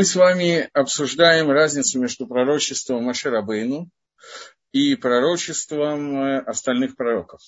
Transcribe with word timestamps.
Мы 0.00 0.06
с 0.06 0.16
вами 0.16 0.66
обсуждаем 0.72 1.50
разницу 1.50 2.00
между 2.00 2.26
пророчеством 2.26 3.04
Маширабейну 3.04 3.90
и 4.72 4.94
пророчеством 4.94 6.16
э, 6.16 6.38
остальных 6.38 6.96
пророков. 6.96 7.42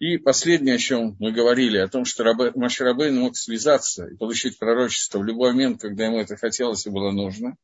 И 0.00 0.16
последнее, 0.16 0.74
о 0.74 0.78
чем 0.78 1.14
мы 1.20 1.30
говорили, 1.30 1.78
о 1.78 1.86
том, 1.86 2.04
что 2.04 2.24
Маширабейн 2.56 3.16
мог 3.16 3.36
связаться 3.36 4.06
и 4.06 4.16
получить 4.16 4.58
пророчество 4.58 5.20
в 5.20 5.24
любой 5.24 5.52
момент, 5.52 5.80
когда 5.80 6.06
ему 6.06 6.18
это 6.18 6.36
хотелось 6.36 6.84
и 6.84 6.90
было 6.90 7.12
нужно. 7.12 7.54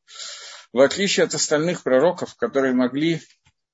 В 0.71 0.79
отличие 0.79 1.25
от 1.25 1.33
остальных 1.33 1.83
пророков, 1.83 2.37
которые 2.37 2.73
могли 2.73 3.19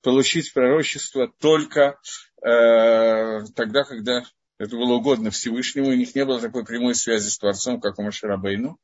получить 0.01 0.51
пророчество 0.53 1.31
только 1.39 1.99
э, 2.41 3.43
тогда, 3.55 3.83
когда 3.83 4.23
это 4.57 4.75
было 4.75 4.93
угодно 4.93 5.29
Всевышнему, 5.29 5.89
у 5.89 5.93
них 5.93 6.15
не 6.15 6.25
было 6.25 6.41
такой 6.41 6.65
прямой 6.65 6.95
связи 6.95 7.29
с 7.29 7.37
Творцом, 7.37 7.79
как 7.79 7.99
у 7.99 8.01
Маширабейну. 8.01 8.79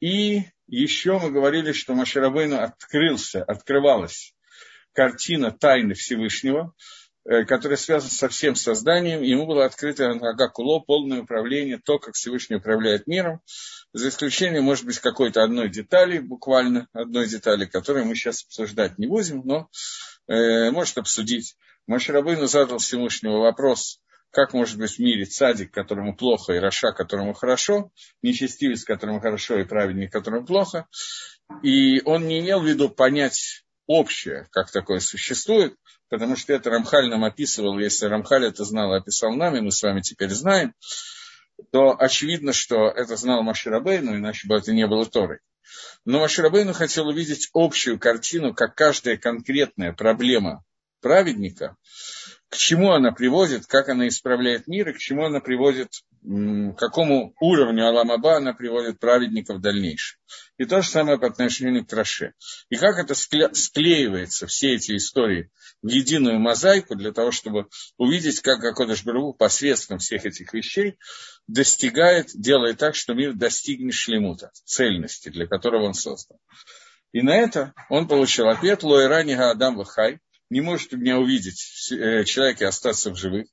И 0.00 0.44
еще 0.66 1.18
мы 1.18 1.30
говорили, 1.30 1.72
что 1.72 1.94
Маширабейну 1.94 2.60
открылся, 2.60 3.42
открывалась 3.42 4.34
картина 4.92 5.50
тайны 5.50 5.94
Всевышнего, 5.94 6.74
э, 7.24 7.44
которая 7.44 7.76
связана 7.76 8.10
со 8.10 8.28
всем 8.28 8.54
созданием. 8.54 9.22
Ему 9.22 9.46
было 9.46 9.64
открыто 9.64 10.10
Агакуло, 10.10 10.80
полное 10.80 11.22
управление, 11.22 11.80
то, 11.82 11.98
как 11.98 12.14
Всевышний 12.14 12.56
управляет 12.56 13.06
миром, 13.06 13.40
за 13.92 14.08
исключением, 14.08 14.64
может 14.64 14.84
быть, 14.84 14.98
какой-то 14.98 15.42
одной 15.42 15.68
детали, 15.68 16.18
буквально 16.18 16.88
одной 16.92 17.26
детали, 17.26 17.64
которую 17.64 18.06
мы 18.06 18.14
сейчас 18.14 18.44
обсуждать 18.44 18.98
не 18.98 19.06
будем, 19.06 19.42
но 19.44 19.68
э, 20.28 20.70
может 20.70 20.98
обсудить. 20.98 21.56
Маширабейну 21.86 22.46
задал 22.46 22.78
Всевышнего 22.78 23.38
вопрос, 23.38 24.00
как 24.30 24.52
может 24.52 24.78
быть 24.78 24.92
в 24.92 24.98
мире 24.98 25.24
цадик, 25.24 25.72
которому 25.72 26.16
плохо, 26.16 26.52
и 26.52 26.58
Раша, 26.58 26.92
которому 26.92 27.32
хорошо, 27.32 27.90
нечестивец, 28.22 28.84
которому 28.84 29.20
хорошо, 29.20 29.58
и 29.58 29.64
праведник, 29.64 30.12
которому 30.12 30.44
плохо. 30.44 30.86
И 31.62 32.02
он 32.04 32.26
не 32.26 32.40
имел 32.40 32.60
в 32.60 32.66
виду 32.66 32.90
понять 32.90 33.64
общее, 33.86 34.48
как 34.52 34.70
такое 34.70 35.00
существует, 35.00 35.74
потому 36.10 36.36
что 36.36 36.52
это 36.52 36.70
Рамхаль 36.70 37.08
нам 37.08 37.24
описывал, 37.24 37.78
если 37.78 38.06
Рамхаль 38.06 38.46
это 38.46 38.64
знал 38.64 38.94
и 38.94 38.98
описал 38.98 39.32
нам, 39.32 39.56
и 39.56 39.60
мы 39.60 39.72
с 39.72 39.82
вами 39.82 40.02
теперь 40.02 40.30
знаем, 40.30 40.74
то 41.72 41.96
очевидно, 41.98 42.52
что 42.52 42.88
это 42.88 43.16
знал 43.16 43.42
Маширабейну, 43.42 44.16
иначе 44.16 44.46
бы 44.46 44.56
это 44.56 44.72
не 44.72 44.86
было 44.86 45.06
Торой. 45.06 45.38
Но 46.04 46.20
Маширабейну 46.20 46.72
хотел 46.72 47.08
увидеть 47.08 47.50
общую 47.52 47.98
картину, 47.98 48.54
как 48.54 48.74
каждая 48.74 49.16
конкретная 49.16 49.92
проблема 49.92 50.64
праведника 51.00 51.76
к 52.48 52.56
чему 52.56 52.92
она 52.92 53.12
приводит, 53.12 53.66
как 53.66 53.88
она 53.88 54.08
исправляет 54.08 54.66
мир 54.68 54.88
и 54.88 54.92
к 54.94 54.98
чему 54.98 55.26
она 55.26 55.40
приводит, 55.40 55.90
к 56.22 56.74
какому 56.76 57.34
уровню 57.40 57.86
Аламаба 57.86 58.36
она 58.36 58.54
приводит 58.54 58.98
праведников 58.98 59.58
в 59.58 59.60
дальнейшем. 59.60 60.18
И 60.56 60.64
то 60.64 60.80
же 60.80 60.88
самое 60.88 61.18
по 61.18 61.26
отношению 61.26 61.86
к 61.86 61.92
Раше. 61.92 62.32
И 62.70 62.76
как 62.76 62.98
это 62.98 63.14
склеивается, 63.14 64.46
все 64.46 64.74
эти 64.74 64.96
истории, 64.96 65.50
в 65.82 65.88
единую 65.88 66.38
мозаику 66.40 66.96
для 66.96 67.12
того, 67.12 67.32
чтобы 67.32 67.68
увидеть, 67.98 68.40
как 68.40 68.64
Акодыш 68.64 69.04
Бару 69.04 69.34
посредством 69.34 69.98
всех 69.98 70.24
этих 70.24 70.52
вещей 70.52 70.98
достигает, 71.46 72.30
делает 72.34 72.78
так, 72.78 72.94
что 72.94 73.14
мир 73.14 73.34
достигнет 73.34 73.94
шлемута, 73.94 74.50
цельности, 74.64 75.28
для 75.28 75.46
которого 75.46 75.84
он 75.84 75.94
создан. 75.94 76.38
И 77.12 77.22
на 77.22 77.36
это 77.36 77.74
он 77.88 78.08
получил 78.08 78.48
ответ 78.48 78.82
Лоэранига 78.82 79.50
Адам 79.50 79.76
Вахай, 79.76 80.20
не 80.50 80.60
может 80.60 80.92
меня 80.92 81.18
увидеть 81.18 81.90
э, 81.92 82.24
человек 82.24 82.60
и 82.60 82.64
остаться 82.64 83.10
в 83.10 83.16
живых, 83.16 83.46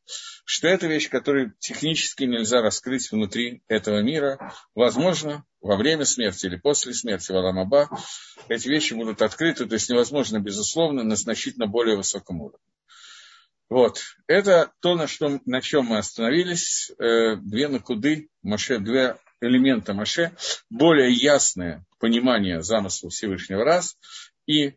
что 0.46 0.68
это 0.68 0.88
вещь, 0.88 1.10
которую 1.10 1.54
технически 1.60 2.24
нельзя 2.24 2.62
раскрыть 2.62 3.12
внутри 3.12 3.64
этого 3.68 4.02
мира. 4.02 4.54
Возможно, 4.76 5.44
во 5.62 5.76
время 5.76 6.06
смерти 6.06 6.46
или 6.46 6.56
после 6.56 6.94
смерти 6.94 7.32
в 7.32 7.36
Аламаба 7.36 7.90
эти 8.48 8.68
вещи 8.68 8.94
будут 8.94 9.22
открыты, 9.22 9.66
то 9.66 9.74
есть 9.74 9.90
невозможно, 9.90 10.40
безусловно, 10.40 11.04
на 11.04 11.16
значительно 11.16 11.68
более 11.68 11.98
высоком 11.98 12.42
уровне. 12.42 12.60
Вот. 13.70 14.02
Это 14.28 14.72
то, 14.80 14.96
на, 14.96 15.08
что, 15.08 15.42
на 15.46 15.62
чем 15.62 15.86
мы 15.86 15.98
остановились. 15.98 16.92
Э, 17.00 17.36
две 17.36 17.68
накуды, 17.68 18.30
Маше, 18.44 18.78
две 18.78 19.18
элемента 19.42 19.94
Маше, 19.94 20.36
более 20.70 21.12
ясное 21.12 21.84
понимание 22.00 22.62
замысла 22.62 23.10
Всевышнего 23.10 23.64
раз 23.64 23.98
и 24.46 24.76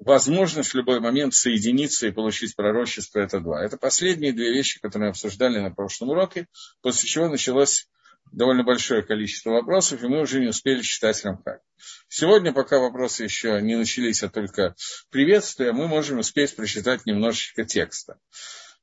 возможность 0.00 0.70
в 0.70 0.74
любой 0.74 1.00
момент 1.00 1.34
соединиться 1.34 2.06
и 2.06 2.10
получить 2.10 2.56
пророчество– 2.56 3.18
это 3.20 3.40
два. 3.40 3.64
Это 3.64 3.76
последние 3.76 4.32
две 4.32 4.52
вещи, 4.52 4.80
которые 4.80 5.08
мы 5.08 5.10
обсуждали 5.10 5.58
на 5.58 5.70
прошлом 5.70 6.10
уроке, 6.10 6.46
после 6.82 7.08
чего 7.08 7.28
началось 7.28 7.88
довольно 8.32 8.62
большое 8.62 9.02
количество 9.02 9.50
вопросов, 9.50 10.02
и 10.02 10.08
мы 10.08 10.20
уже 10.20 10.40
не 10.40 10.48
успели 10.48 10.82
читать 10.82 11.22
Рамхаль. 11.24 11.60
Сегодня, 12.08 12.52
пока 12.52 12.78
вопросы 12.78 13.24
еще 13.24 13.60
не 13.60 13.76
начались, 13.76 14.22
а 14.22 14.28
только 14.28 14.74
приветствия, 15.10 15.72
мы 15.72 15.88
можем 15.88 16.18
успеть 16.18 16.54
прочитать 16.54 17.06
немножечко 17.06 17.64
текста. 17.64 18.18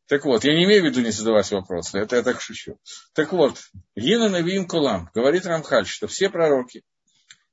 Так 0.08 0.26
вот, 0.26 0.44
я 0.46 0.54
не 0.54 0.66
имею 0.66 0.84
в 0.84 0.86
виду 0.86 1.02
не 1.02 1.12
задавать 1.12 1.52
вопросы, 1.52 1.98
это 1.98 2.18
я 2.18 2.24
так 2.24 2.42
шучу. 2.42 2.80
Так 3.14 3.34
вот, 3.34 3.60
Гина 3.96 4.30
Навиим 4.30 4.68
Кулам 4.68 5.10
говорит 5.14 5.46
Рамхаль, 5.46 5.86
что 5.86 6.08
все 6.08 6.30
пророки, 6.30 6.84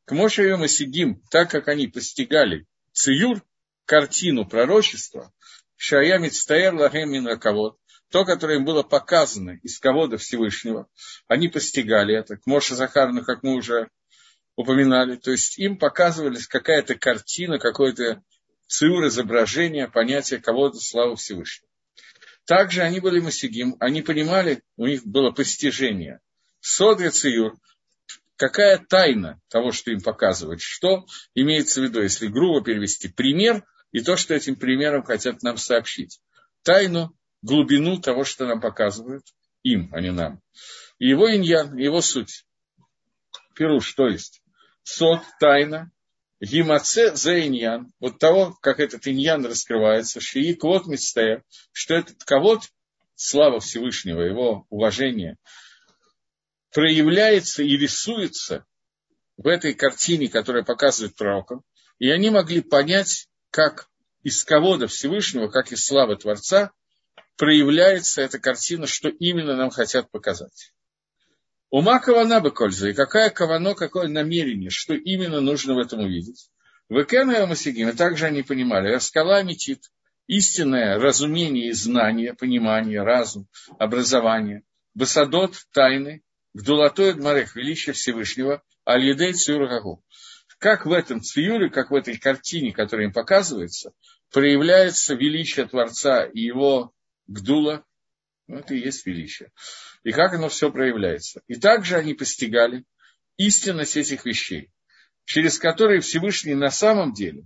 к 0.05 0.13
Моше 0.13 0.53
и 0.53 0.69
Сидим, 0.69 1.23
так 1.31 1.51
как 1.51 1.69
они 1.69 1.89
постигали 1.89 2.67
циюр, 2.93 3.43
картину 3.85 4.47
пророчества, 4.47 5.33
Шая 5.77 6.19
Мицтаэр 6.19 6.75
Лахем 6.75 7.11
Минраковод, 7.11 7.79
то, 8.11 8.25
которое 8.25 8.59
им 8.59 8.65
было 8.65 8.83
показано 8.83 9.59
из 9.63 9.79
кого-то 9.79 10.19
Всевышнего, 10.19 10.89
они 11.27 11.49
постигали 11.49 12.17
это, 12.17 12.37
к 12.37 12.47
Моше 12.47 12.75
Захарну, 12.75 13.25
как 13.25 13.43
мы 13.43 13.55
уже 13.55 13.89
упоминали, 14.57 15.17
то 15.17 15.33
есть 15.33 15.59
им 15.59 15.79
показывались 15.79 16.47
какая-то 16.47 16.95
картина, 16.95 17.59
какое-то 17.59 18.23
циур, 18.69 19.07
изображение, 19.09 19.89
понятие 19.89 20.41
кого-то 20.41 20.79
славы 20.79 21.17
Всевышнего. 21.17 21.69
Также 22.47 22.83
они 22.83 23.01
были 23.01 23.21
масигим, 23.21 23.77
они 23.81 24.03
понимали, 24.03 24.63
у 24.77 24.87
них 24.87 25.05
было 25.05 25.31
постижение. 25.31 26.21
Содри 26.61 27.09
циур, 27.09 27.57
какая 28.37 28.79
тайна 28.79 29.41
того, 29.49 29.73
что 29.73 29.91
им 29.91 30.01
показывают, 30.01 30.61
что 30.61 31.07
имеется 31.35 31.81
в 31.81 31.85
виду, 31.85 32.03
если 32.03 32.27
грубо 32.27 32.63
перевести 32.63 33.09
пример, 33.09 33.65
и 33.95 34.01
то, 34.01 34.17
что 34.17 34.35
этим 34.35 34.57
примером 34.57 35.05
хотят 35.05 35.45
нам 35.45 35.57
сообщить. 35.57 36.21
Тайну, 36.65 37.17
глубину 37.43 38.01
того, 38.01 38.25
что 38.25 38.45
нам 38.45 38.61
показывают 38.61 39.25
им, 39.63 39.89
а 39.93 40.01
не 40.01 40.11
нам. 40.11 40.43
И 40.99 41.09
его 41.09 41.33
иньян, 41.33 41.77
его 41.77 42.01
суть. 42.01 42.45
Пируш, 43.55 43.93
то 43.95 44.09
есть 44.09 44.43
сот, 44.83 45.21
тайна, 45.39 45.93
гимаце 46.41 47.15
за 47.15 47.47
иньян, 47.47 47.93
вот 48.01 48.19
того, 48.19 48.59
как 48.61 48.81
этот 48.81 49.07
иньян 49.07 49.47
раскрывается, 49.47 50.21
шии 50.21 50.55
квот 50.55 50.89
мистер, 50.89 51.45
что 51.71 51.95
этот 51.95 52.25
кого 52.25 52.61
слава 53.15 53.61
Всевышнего, 53.61 54.23
его 54.23 54.67
уважение, 54.71 55.37
проявляется 56.73 57.63
и 57.63 57.77
рисуется 57.77 58.67
в 59.37 59.47
этой 59.47 59.73
картине, 59.73 60.27
которая 60.27 60.65
показывает 60.65 61.15
пророкам, 61.15 61.63
и 62.01 62.11
они 62.11 62.31
могли 62.31 62.61
понять, 62.61 63.29
как 63.55 63.87
из 64.25 64.43
кого-то 64.43 64.89
Всевышнего, 64.89 65.47
как 65.47 65.71
из 65.71 65.87
славы 65.87 66.17
Творца, 66.17 66.73
проявляется 67.37 68.21
эта 68.21 68.41
картина, 68.41 68.89
что 68.89 69.09
именно 69.09 69.55
нам 69.55 69.71
хотят 69.71 70.11
показать. 70.11 70.73
Ума 71.71 72.01
кавана 72.01 72.41
бы 72.41 72.51
кольза, 72.51 72.89
и 72.89 72.95
какая 72.95 73.31
кавано, 73.31 73.77
какое 73.77 74.09
намерение, 74.09 74.71
что 74.71 74.95
именно 74.95 75.41
нужно 75.41 75.75
в 75.75 75.79
этом 75.79 76.01
увидеть. 76.01 76.51
Векена 76.89 77.31
и 77.31 77.37
Амасигим, 77.37 77.91
и 77.91 77.93
также 77.93 78.27
они 78.27 78.43
понимали, 78.43 78.93
раскала 78.93 79.41
метит, 79.45 79.93
истинное 80.27 80.99
разумение 80.99 81.69
и 81.69 81.73
знание, 81.73 82.35
понимание, 82.35 83.05
разум, 83.05 83.47
образование, 83.79 84.65
басадот, 84.95 85.55
тайны, 85.71 86.25
гдулатой 86.55 87.15
Дмарех, 87.15 87.55
величие 87.55 87.93
Всевышнего, 87.93 88.65
аль-едей 88.85 89.33
цюргагу 89.33 90.03
как 90.65 90.87
в 90.87 90.93
этом 90.93 91.21
цвиюре, 91.21 91.69
как 91.69 91.91
в 91.91 91.95
этой 91.95 92.17
картине, 92.17 92.73
которая 92.73 93.09
им 93.09 93.13
показывается, 93.13 93.93
проявляется 94.33 95.15
величие 95.15 95.67
Творца 95.67 96.25
и 96.25 96.41
его 96.41 96.95
гдула, 97.27 97.85
ну, 98.47 98.61
это 98.61 98.73
и 98.73 98.79
есть 98.79 99.05
величие. 99.05 99.53
И 100.05 100.13
как 100.13 100.33
оно 100.33 100.49
все 100.49 100.73
проявляется. 100.73 101.43
И 101.49 101.57
также 101.57 101.97
они 101.97 102.15
постигали 102.15 102.87
истинность 103.37 103.99
этих 103.99 104.25
вещей, 104.25 104.71
через 105.27 105.59
которые 105.59 106.01
Всевышний 106.01 106.55
на 106.55 106.71
самом 106.71 107.13
деле, 107.13 107.45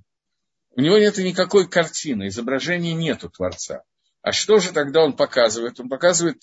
у 0.77 0.81
него 0.81 0.97
нет 0.97 1.19
никакой 1.19 1.69
картины, 1.69 2.29
изображения 2.29 2.95
нету 2.95 3.29
Творца. 3.31 3.83
А 4.23 4.31
что 4.31 4.61
же 4.61 4.73
тогда 4.73 5.03
он 5.03 5.17
показывает? 5.17 5.81
Он 5.81 5.89
показывает 5.89 6.41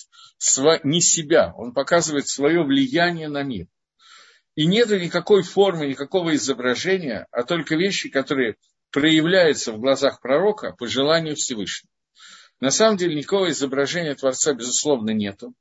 не 0.83 0.99
себя, 0.99 1.53
он 1.55 1.73
показывает 1.73 2.27
свое 2.27 2.65
влияние 2.65 3.29
на 3.29 3.43
мир. 3.43 3.67
И 4.55 4.65
нет 4.65 4.89
никакой 4.89 5.43
формы, 5.43 5.87
никакого 5.87 6.33
изображения, 6.35 7.27
а 7.31 7.43
только 7.43 7.75
вещи, 7.75 8.09
которые 8.09 8.55
проявляются 8.89 9.73
в 9.73 9.79
глазах 9.79 10.21
пророка 10.21 10.71
по 10.71 10.87
желанию 10.87 11.35
Всевышнего. 11.35 11.91
На 12.61 12.71
самом 12.71 12.95
деле 12.95 13.15
никакого 13.15 13.49
изображения 13.49 14.15
Творца, 14.15 14.53
безусловно, 14.53 15.11
нету. 15.11 15.53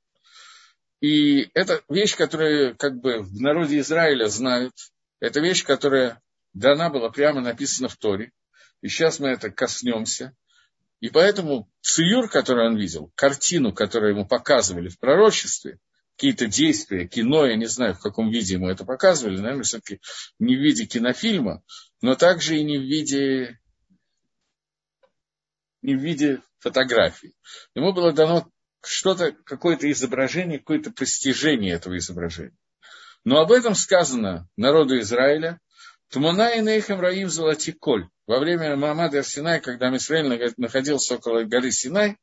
И 1.01 1.51
это 1.55 1.83
вещь, 1.89 2.17
которую 2.17 2.77
как 2.77 3.01
бы 3.01 3.21
в 3.21 3.41
народе 3.41 3.81
Израиля 3.81 4.27
знают, 4.29 4.73
Это 5.21 5.41
вещь, 5.41 5.65
которая 5.65 6.21
дана 6.53 6.91
была 6.91 7.11
прямо 7.11 7.41
написана 7.41 7.89
в 7.89 7.97
Торе. 7.97 8.31
И 8.83 8.89
сейчас 8.89 9.19
мы 9.19 9.29
это 9.29 9.51
коснемся. 9.51 10.37
И 11.01 11.09
поэтому 11.09 11.69
циюр, 11.81 12.29
который 12.29 12.67
он 12.67 12.77
видел, 12.77 13.11
картину, 13.15 13.73
которую 13.73 14.13
ему 14.13 14.27
показывали 14.27 14.89
в 14.89 14.99
пророчестве, 14.99 15.79
какие-то 16.17 16.47
действия, 16.47 17.07
кино, 17.07 17.47
я 17.47 17.57
не 17.57 17.67
знаю, 17.67 17.95
в 17.95 18.01
каком 18.01 18.31
виде 18.31 18.55
ему 18.55 18.69
это 18.69 18.85
показывали, 18.85 19.39
наверное, 19.39 19.65
все-таки 19.65 20.01
не 20.39 20.57
в 20.57 20.61
виде 20.61 20.87
кинофильма, 20.87 21.63
но 22.01 22.15
также 22.15 22.57
и 22.57 22.65
не 22.65 22.79
в 22.79 22.83
виде, 22.83 23.59
не 25.83 25.95
в 25.97 26.01
виде 26.01 26.41
фотографий. 26.61 27.35
Ему 27.75 27.93
было 27.93 28.13
дано 28.13 28.49
что-то, 28.83 29.33
какое-то 29.33 29.91
изображение, 29.91 30.59
какое-то 30.59 30.93
постижение 30.93 31.75
этого 31.75 31.97
изображения. 31.99 32.57
Но 33.25 33.41
об 33.41 33.53
этом 33.53 33.75
сказано 33.75 34.49
народу 34.57 34.99
Израиля. 35.01 35.61
Тумана 36.11 36.51
и 36.51 36.61
Нейхам 36.61 37.01
Раим 37.01 37.29
Золотиколь. 37.29 38.09
Во 38.27 38.39
время 38.39 38.77
Мамада 38.77 39.23
Синай, 39.23 39.61
когда 39.61 39.91
Мисраиль 39.91 40.55
находился 40.59 41.17
около 41.17 41.43
горы 41.45 41.73
Синай, 41.73 42.19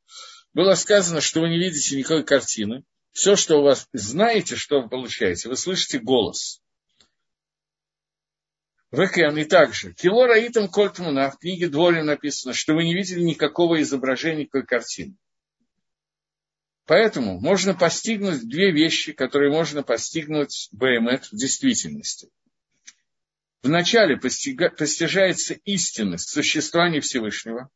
было 0.54 0.74
сказано, 0.74 1.20
что 1.20 1.40
вы 1.40 1.48
не 1.48 1.58
видите 1.58 1.96
никакой 1.96 2.24
картины. 2.24 2.84
Все, 3.12 3.36
что 3.36 3.58
у 3.58 3.62
вас 3.62 3.88
знаете, 3.92 4.56
что 4.56 4.80
вы 4.80 4.88
получаете, 4.88 5.48
вы 5.48 5.56
слышите 5.56 5.98
голос. 5.98 6.62
Векем 8.90 9.36
и 9.38 9.44
также. 9.44 9.94
Кило 9.94 10.26
Раитам 10.26 10.68
Кольтмана 10.68 11.30
в 11.30 11.38
книге 11.38 11.68
Дворим 11.68 12.06
написано, 12.06 12.52
что 12.52 12.74
вы 12.74 12.84
не 12.84 12.94
видели 12.94 13.22
никакого 13.22 13.80
изображения, 13.80 14.42
никакой 14.42 14.66
картины. 14.66 15.16
Поэтому 16.86 17.40
можно 17.40 17.74
постигнуть 17.74 18.46
две 18.48 18.72
вещи, 18.72 19.12
которые 19.12 19.50
можно 19.50 19.82
постигнуть 19.82 20.68
БМЭТ 20.72 21.26
в 21.26 21.36
действительности. 21.36 22.28
Вначале 23.62 24.16
постига, 24.16 24.68
постижается 24.68 25.54
истинность 25.64 26.28
существования 26.28 27.00
Всевышнего 27.00 27.70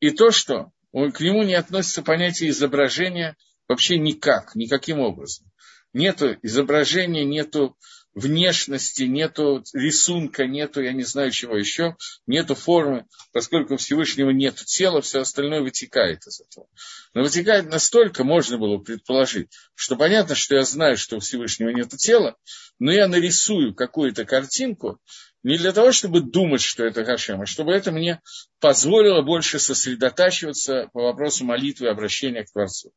и 0.00 0.10
то, 0.10 0.30
что 0.30 0.70
к 0.92 1.20
нему 1.20 1.42
не 1.42 1.54
относится 1.54 2.02
понятие 2.02 2.50
изображения 2.50 3.36
вообще 3.68 3.98
никак, 3.98 4.54
никаким 4.54 5.00
образом. 5.00 5.50
Нету 5.92 6.36
изображения, 6.42 7.24
нету 7.24 7.76
внешности, 8.16 9.02
нету 9.02 9.62
рисунка, 9.74 10.46
нету, 10.46 10.82
я 10.82 10.92
не 10.92 11.02
знаю 11.02 11.30
чего 11.30 11.56
еще, 11.56 11.96
нету 12.26 12.54
формы, 12.54 13.04
поскольку 13.32 13.74
у 13.74 13.76
Всевышнего 13.76 14.30
нет 14.30 14.56
тела, 14.56 15.02
все 15.02 15.20
остальное 15.20 15.60
вытекает 15.60 16.26
из 16.26 16.40
этого. 16.40 16.66
Но 17.12 17.22
вытекает 17.22 17.70
настолько, 17.70 18.24
можно 18.24 18.56
было 18.56 18.78
предположить, 18.78 19.50
что 19.74 19.96
понятно, 19.96 20.34
что 20.34 20.56
я 20.56 20.64
знаю, 20.64 20.96
что 20.96 21.16
у 21.16 21.20
Всевышнего 21.20 21.68
нет 21.68 21.90
тела, 21.90 22.36
но 22.78 22.90
я 22.90 23.06
нарисую 23.06 23.74
какую-то 23.74 24.24
картинку, 24.24 24.98
не 25.42 25.58
для 25.58 25.72
того, 25.72 25.92
чтобы 25.92 26.22
думать, 26.22 26.62
что 26.62 26.84
это 26.84 27.04
Гашем, 27.04 27.42
а 27.42 27.46
чтобы 27.46 27.72
это 27.72 27.92
мне 27.92 28.20
позволило 28.60 29.20
больше 29.22 29.58
сосредотачиваться 29.58 30.88
по 30.94 31.02
вопросу 31.02 31.44
молитвы 31.44 31.86
и 31.86 31.90
обращения 31.90 32.44
к 32.44 32.50
Творцу. 32.50 32.92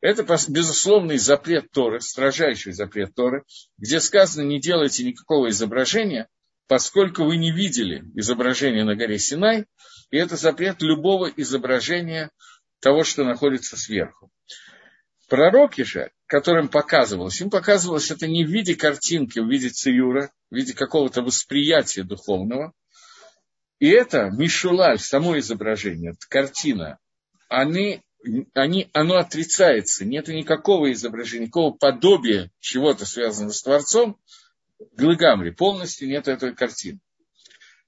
Это, 0.00 0.24
безусловный 0.48 1.18
запрет 1.18 1.70
Торы, 1.72 2.00
строжайший 2.00 2.72
запрет 2.72 3.14
Торы, 3.14 3.44
где 3.76 4.00
сказано, 4.00 4.46
не 4.46 4.58
делайте 4.58 5.04
никакого 5.04 5.50
изображения, 5.50 6.28
поскольку 6.68 7.24
вы 7.24 7.36
не 7.36 7.52
видели 7.52 8.04
изображение 8.14 8.84
на 8.84 8.96
горе 8.96 9.18
Синай, 9.18 9.66
и 10.10 10.16
это 10.16 10.36
запрет 10.36 10.80
любого 10.80 11.26
изображения 11.26 12.30
того, 12.80 13.04
что 13.04 13.24
находится 13.24 13.76
сверху. 13.76 14.30
Пророки 15.28 15.82
же, 15.82 16.10
которым 16.26 16.68
показывалось, 16.68 17.40
им 17.40 17.50
показывалось 17.50 18.10
это 18.10 18.26
не 18.26 18.44
в 18.44 18.50
виде 18.50 18.74
картинки, 18.74 19.38
в 19.38 19.48
виде 19.48 19.68
циюра, 19.68 20.32
в 20.50 20.56
виде 20.56 20.74
какого-то 20.74 21.22
восприятия 21.22 22.04
духовного. 22.04 22.72
И 23.78 23.88
это 23.88 24.30
Мишулаль, 24.30 24.98
само 24.98 25.38
изображение, 25.38 26.14
картина, 26.28 26.98
они 27.48 28.02
они, 28.54 28.88
оно 28.92 29.16
отрицается, 29.16 30.04
нет 30.04 30.28
никакого 30.28 30.92
изображения, 30.92 31.46
никакого 31.46 31.72
подобия 31.72 32.50
чего-то 32.60 33.06
связанного 33.06 33.52
с 33.52 33.62
Творцом, 33.62 34.18
Глыгамри, 34.96 35.50
полностью 35.50 36.08
нет 36.08 36.28
этой 36.28 36.54
картины. 36.54 37.00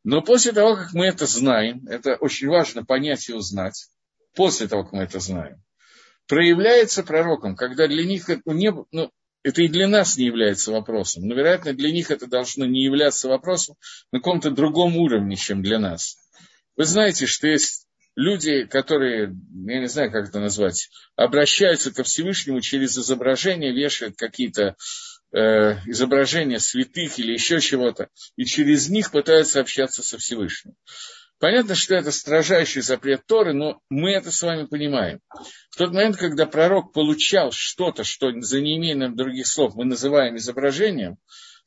Но 0.05 0.21
после 0.21 0.53
того, 0.53 0.77
как 0.77 0.93
мы 0.95 1.07
это 1.07 1.27
знаем, 1.27 1.87
это 1.87 2.17
очень 2.17 2.49
важно 2.49 2.85
понять 2.85 3.29
и 3.29 3.33
узнать, 3.33 3.89
после 4.35 4.69
того, 4.69 4.85
как 4.85 4.93
мы 4.93 5.05
это 5.05 5.21
знаем, 5.21 5.63
проявляется 6.27 7.03
пророком, 7.03 7.57
когда 7.57 7.87
для 7.87 8.05
них 8.05 8.29
это, 8.29 8.43
не, 8.53 8.73
ну, 8.91 9.11
это 9.43 9.63
и 9.63 9.69
для 9.69 9.89
нас 9.89 10.17
не 10.17 10.27
является 10.27 10.73
вопросом, 10.73 11.27
но, 11.27 11.35
вероятно, 11.35 11.73
для 11.73 11.93
них 11.93 12.11
это 12.11 12.27
должно 12.27 12.67
не 12.67 12.85
являться 12.85 13.29
вопросом 13.29 13.77
на 14.11 14.19
каком-то 14.19 14.51
другом 14.51 14.97
уровне, 14.97 15.37
чем 15.37 15.63
для 15.63 15.79
нас. 15.79 16.19
Вы 16.77 16.85
знаете, 16.85 17.27
что 17.27 17.47
есть 17.47 17.82
люди, 18.17 18.65
которые, 18.65 19.35
я 19.67 19.81
не 19.81 19.89
знаю, 19.89 20.11
как 20.11 20.29
это 20.29 20.41
назвать, 20.41 20.91
обращаются 21.17 21.93
ко 21.93 22.03
Всевышнему 22.03 22.61
через 22.61 22.97
изображение, 22.99 23.73
вешают 23.73 24.17
какие-то 24.17 24.77
э, 25.33 25.39
изображения 25.87 26.59
святых 26.59 27.19
или 27.19 27.33
еще 27.33 27.61
чего-то, 27.61 28.09
и 28.37 28.45
через 28.45 28.89
них 28.89 29.11
пытаются 29.11 29.61
общаться 29.61 30.03
со 30.03 30.19
Всевышним. 30.19 30.75
Понятно, 31.39 31.75
что 31.75 31.97
это 31.97 32.13
строжайший 32.13 32.83
запрет 32.83 33.27
Торы, 33.27 33.53
но 33.53 33.81
мы 33.91 34.13
это 34.13 34.31
с 34.31 34.43
вами 34.43 34.67
понимаем. 34.67 35.19
В 35.71 35.77
тот 35.77 35.93
момент, 35.93 36.17
когда 36.17 36.47
пророк 36.47 36.93
получал 36.93 37.51
что-то, 37.51 38.05
что 38.05 38.31
за 38.41 38.61
неимением 38.61 39.17
других 39.17 39.49
слов 39.49 39.75
мы 39.75 39.85
называем 39.85 40.37
изображением, 40.37 41.17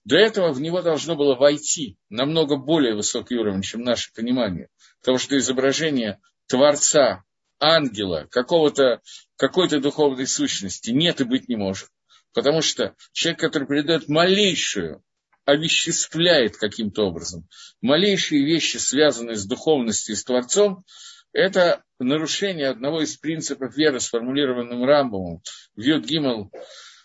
до 0.05 0.15
этого 0.15 0.53
в 0.53 0.61
него 0.61 0.81
должно 0.81 1.17
было 1.17 1.35
войти 1.35 1.97
намного 2.09 2.55
более 2.55 2.95
высокий 2.95 3.35
уровень, 3.35 3.63
чем 3.63 3.81
наше 3.81 4.13
понимание. 4.13 4.69
Потому 5.01 5.17
что 5.17 5.37
изображение 5.37 6.19
Творца, 6.47 7.23
ангела, 7.59 8.27
какого-то, 8.29 9.01
какой-то 9.37 9.79
духовной 9.79 10.27
сущности 10.27 10.91
нет 10.91 11.21
и 11.21 11.25
быть 11.25 11.47
не 11.47 11.55
может. 11.55 11.89
Потому 12.33 12.61
что 12.61 12.95
человек, 13.13 13.39
который 13.39 13.67
передает 13.67 14.09
малейшую, 14.09 15.01
овеществляет 15.45 16.57
каким-то 16.57 17.03
образом, 17.03 17.47
малейшие 17.81 18.43
вещи, 18.43 18.77
связанные 18.77 19.35
с 19.35 19.45
духовностью 19.45 20.13
и 20.13 20.17
с 20.17 20.23
Творцом, 20.23 20.83
это 21.31 21.83
нарушение 21.99 22.69
одного 22.69 23.01
из 23.01 23.15
принципов 23.17 23.75
веры, 23.75 23.99
сформулированным 23.99 24.83
Рамбомом 24.83 25.41
в 25.75 25.81
Йод 25.81 26.05
Гимал 26.05 26.51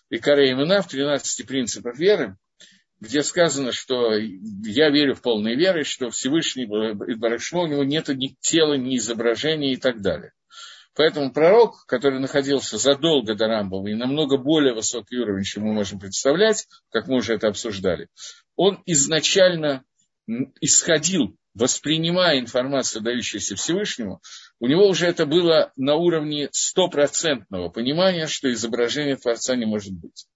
и 0.09 0.19
Каре 0.19 0.53
Имена, 0.53 0.83
в 0.83 0.89
13 0.89 1.47
принципах 1.47 1.99
веры, 1.99 2.37
где 3.01 3.23
сказано, 3.23 3.73
что 3.73 4.13
я 4.15 4.91
верю 4.91 5.15
в 5.15 5.23
полной 5.23 5.57
верой, 5.57 5.85
что 5.85 6.11
Всевышний 6.11 6.67
Барашмо, 6.67 7.63
у 7.63 7.67
него 7.67 7.83
нет 7.83 8.09
ни 8.09 8.37
тела, 8.41 8.75
ни 8.75 8.97
изображения 8.97 9.73
и 9.73 9.77
так 9.77 10.03
далее. 10.03 10.33
Поэтому 10.95 11.33
пророк, 11.33 11.87
который 11.87 12.21
находился 12.21 12.77
задолго 12.77 13.35
до 13.35 13.47
Рамбова 13.47 13.87
и 13.89 13.95
намного 13.95 14.37
более 14.37 14.75
высокий 14.75 15.17
уровень, 15.17 15.45
чем 15.45 15.63
мы 15.65 15.73
можем 15.73 15.99
представлять, 15.99 16.67
как 16.91 17.07
мы 17.07 17.17
уже 17.17 17.35
это 17.35 17.49
обсуждали, 17.49 18.09
он 18.57 18.83
изначально 18.87 19.85
исходил, 20.61 21.37
воспринимая 21.55 22.39
информацию, 22.39 23.03
дающуюся 23.03 23.57
Всевышнему, 23.57 24.21
у 24.59 24.67
него 24.67 24.87
уже 24.87 25.07
это 25.07 25.27
было 25.27 25.73
на 25.77 25.95
уровне 25.95 26.49
стопроцентного 26.53 27.71
понимания, 27.71 28.27
что 28.27 28.53
изображение 28.53 29.17
Творца 29.17 29.57
не 29.57 29.65
может 29.65 29.95
быть. 29.95 30.27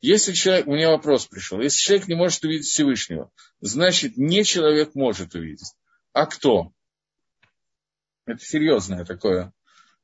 Если 0.00 0.32
человек, 0.32 0.66
у 0.66 0.74
меня 0.74 0.90
вопрос 0.90 1.26
пришел, 1.26 1.60
если 1.60 1.80
человек 1.80 2.08
не 2.08 2.14
может 2.14 2.42
увидеть 2.44 2.66
Всевышнего, 2.66 3.30
значит, 3.60 4.16
не 4.16 4.44
человек 4.44 4.94
может 4.94 5.34
увидеть. 5.34 5.72
А 6.12 6.26
кто? 6.26 6.72
Это 8.26 8.44
серьезное 8.44 9.04
такое 9.04 9.52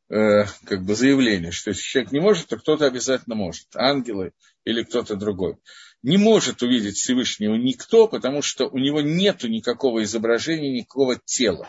э, 0.08 0.44
как 0.64 0.84
бы 0.84 0.94
заявление, 0.94 1.52
что 1.52 1.70
если 1.70 1.82
человек 1.82 2.12
не 2.12 2.20
может, 2.20 2.48
то 2.48 2.56
кто-то 2.56 2.86
обязательно 2.86 3.34
может. 3.34 3.66
Ангелы 3.74 4.32
или 4.64 4.82
кто-то 4.82 5.16
другой. 5.16 5.56
Не 6.02 6.16
может 6.16 6.62
увидеть 6.62 6.96
Всевышнего 6.96 7.54
никто, 7.54 8.06
потому 8.06 8.42
что 8.42 8.68
у 8.68 8.78
него 8.78 9.00
нет 9.00 9.42
никакого 9.44 10.02
изображения, 10.04 10.70
никакого 10.70 11.16
тела. 11.24 11.68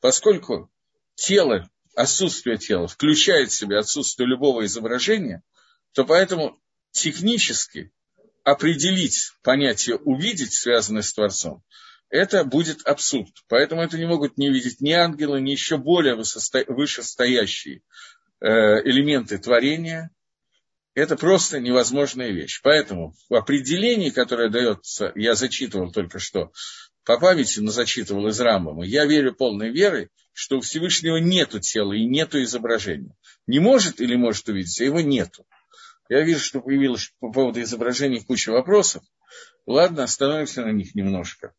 Поскольку 0.00 0.70
тело, 1.14 1.70
отсутствие 1.94 2.58
тела 2.58 2.88
включает 2.88 3.50
в 3.50 3.54
себя 3.54 3.78
отсутствие 3.78 4.28
любого 4.28 4.64
изображения, 4.64 5.42
то 5.92 6.04
поэтому 6.04 6.58
технически 6.92 7.92
определить 8.44 9.32
понятие 9.42 9.96
«увидеть», 9.96 10.54
связанное 10.54 11.02
с 11.02 11.12
Творцом, 11.12 11.62
это 12.08 12.44
будет 12.44 12.82
абсурд. 12.86 13.32
Поэтому 13.48 13.82
это 13.82 13.96
не 13.96 14.06
могут 14.06 14.36
не 14.36 14.50
видеть 14.50 14.80
ни 14.80 14.90
ангелы, 14.90 15.40
ни 15.40 15.52
еще 15.52 15.78
более 15.78 16.16
вышестоящие 16.16 17.82
э, 18.40 18.48
элементы 18.84 19.38
творения. 19.38 20.10
Это 20.94 21.16
просто 21.16 21.60
невозможная 21.60 22.30
вещь. 22.30 22.60
Поэтому 22.62 23.14
в 23.28 23.34
определении, 23.34 24.10
которое 24.10 24.50
дается, 24.50 25.12
я 25.14 25.36
зачитывал 25.36 25.92
только 25.92 26.18
что, 26.18 26.52
по 27.04 27.18
памяти, 27.18 27.60
но 27.60 27.70
зачитывал 27.70 28.26
из 28.28 28.40
Рамбама, 28.40 28.84
я 28.84 29.06
верю 29.06 29.34
полной 29.34 29.70
верой, 29.70 30.08
что 30.32 30.58
у 30.58 30.60
Всевышнего 30.60 31.16
нету 31.16 31.60
тела 31.60 31.92
и 31.92 32.04
нету 32.04 32.42
изображения. 32.42 33.14
Не 33.46 33.60
может 33.60 34.00
или 34.00 34.16
может 34.16 34.48
увидеть, 34.48 34.80
а 34.80 34.84
его 34.84 35.00
нету. 35.00 35.46
Я 36.10 36.22
вижу, 36.22 36.40
что 36.40 36.60
появилось 36.60 37.14
по 37.20 37.30
поводу 37.30 37.62
изображений 37.62 38.20
куча 38.20 38.50
вопросов. 38.50 39.04
Ладно, 39.64 40.02
остановимся 40.02 40.62
на 40.62 40.72
них 40.72 40.96
немножко. 40.96 41.54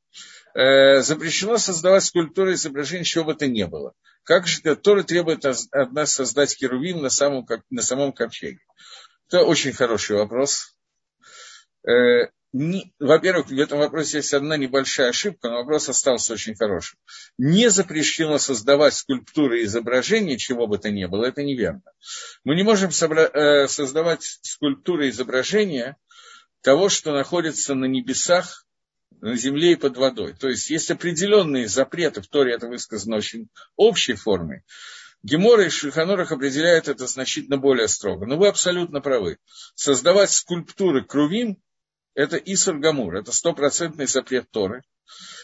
Э, 0.54 1.02
запрещено 1.02 1.58
создавать 1.58 2.04
скульптуры 2.04 2.56
изображений, 2.56 3.06
чего 3.06 3.24
бы 3.24 3.34
то 3.34 3.48
ни 3.48 3.64
было. 3.64 3.94
Как 4.24 4.48
же 4.48 4.76
Тора 4.76 5.04
требует 5.04 5.46
от 5.46 5.94
нас 5.94 6.12
создать 6.12 6.54
херувим 6.54 7.02
на 7.02 7.10
самом, 7.10 7.48
на 7.70 7.82
самом 7.82 8.12
ковчеге? 8.12 8.60
Это 9.30 9.46
очень 9.46 9.72
хороший 9.72 10.18
вопрос. 10.18 10.76
Э, 11.88 12.28
во-первых, 12.54 13.48
в 13.48 13.58
этом 13.58 13.80
вопросе 13.80 14.18
есть 14.18 14.34
одна 14.34 14.58
небольшая 14.58 15.10
ошибка, 15.10 15.50
но 15.50 15.58
вопрос 15.58 15.88
остался 15.88 16.34
очень 16.34 16.56
хорошим. 16.56 17.00
Не 17.38 17.70
запрещено 17.70 18.38
создавать 18.40 18.94
скульптуры 18.94 19.62
и 19.62 19.66
изображения, 19.66 20.38
чего 20.38 20.68
бы 20.68 20.78
то 20.78 20.90
ни 20.90 21.06
было, 21.06 21.26
это 21.26 21.44
неверно. 21.44 21.82
Мы 22.44 22.56
не 22.56 22.64
можем 22.64 22.90
собра- 22.90 23.32
э, 23.32 23.68
создавать 23.70 24.40
скульптуры 24.42 25.08
и 25.08 25.10
изображения 25.12 25.98
того, 26.62 26.90
что 26.90 27.14
находится 27.14 27.74
на 27.74 27.86
небесах, 27.86 28.66
на 29.22 29.38
земле 29.38 29.74
и 29.74 29.78
под 29.78 29.96
водой. 29.96 30.34
То 30.34 30.50
есть 30.50 30.70
есть 30.70 30.92
определенные 30.92 31.70
запреты, 31.70 32.22
в 32.22 32.28
Торе 32.28 32.54
это 32.54 32.68
высказано 32.68 33.18
очень 33.18 33.48
общей 33.78 34.16
формой. 34.16 34.64
Гемора 35.24 35.66
и 35.66 35.70
Шульханорах 35.70 36.32
определяют 36.32 36.88
это 36.88 37.06
значительно 37.08 37.58
более 37.58 37.88
строго. 37.88 38.26
Но 38.26 38.38
вы 38.38 38.48
абсолютно 38.48 39.02
правы. 39.02 39.38
Создавать 39.76 40.32
скульптуры 40.32 41.04
крувим 41.04 41.62
это 42.14 42.38
Исур 42.38 42.80
Гамур, 42.80 43.16
это 43.16 43.32
стопроцентный 43.32 44.08
запрет 44.08 44.50
Торы. 44.52 44.84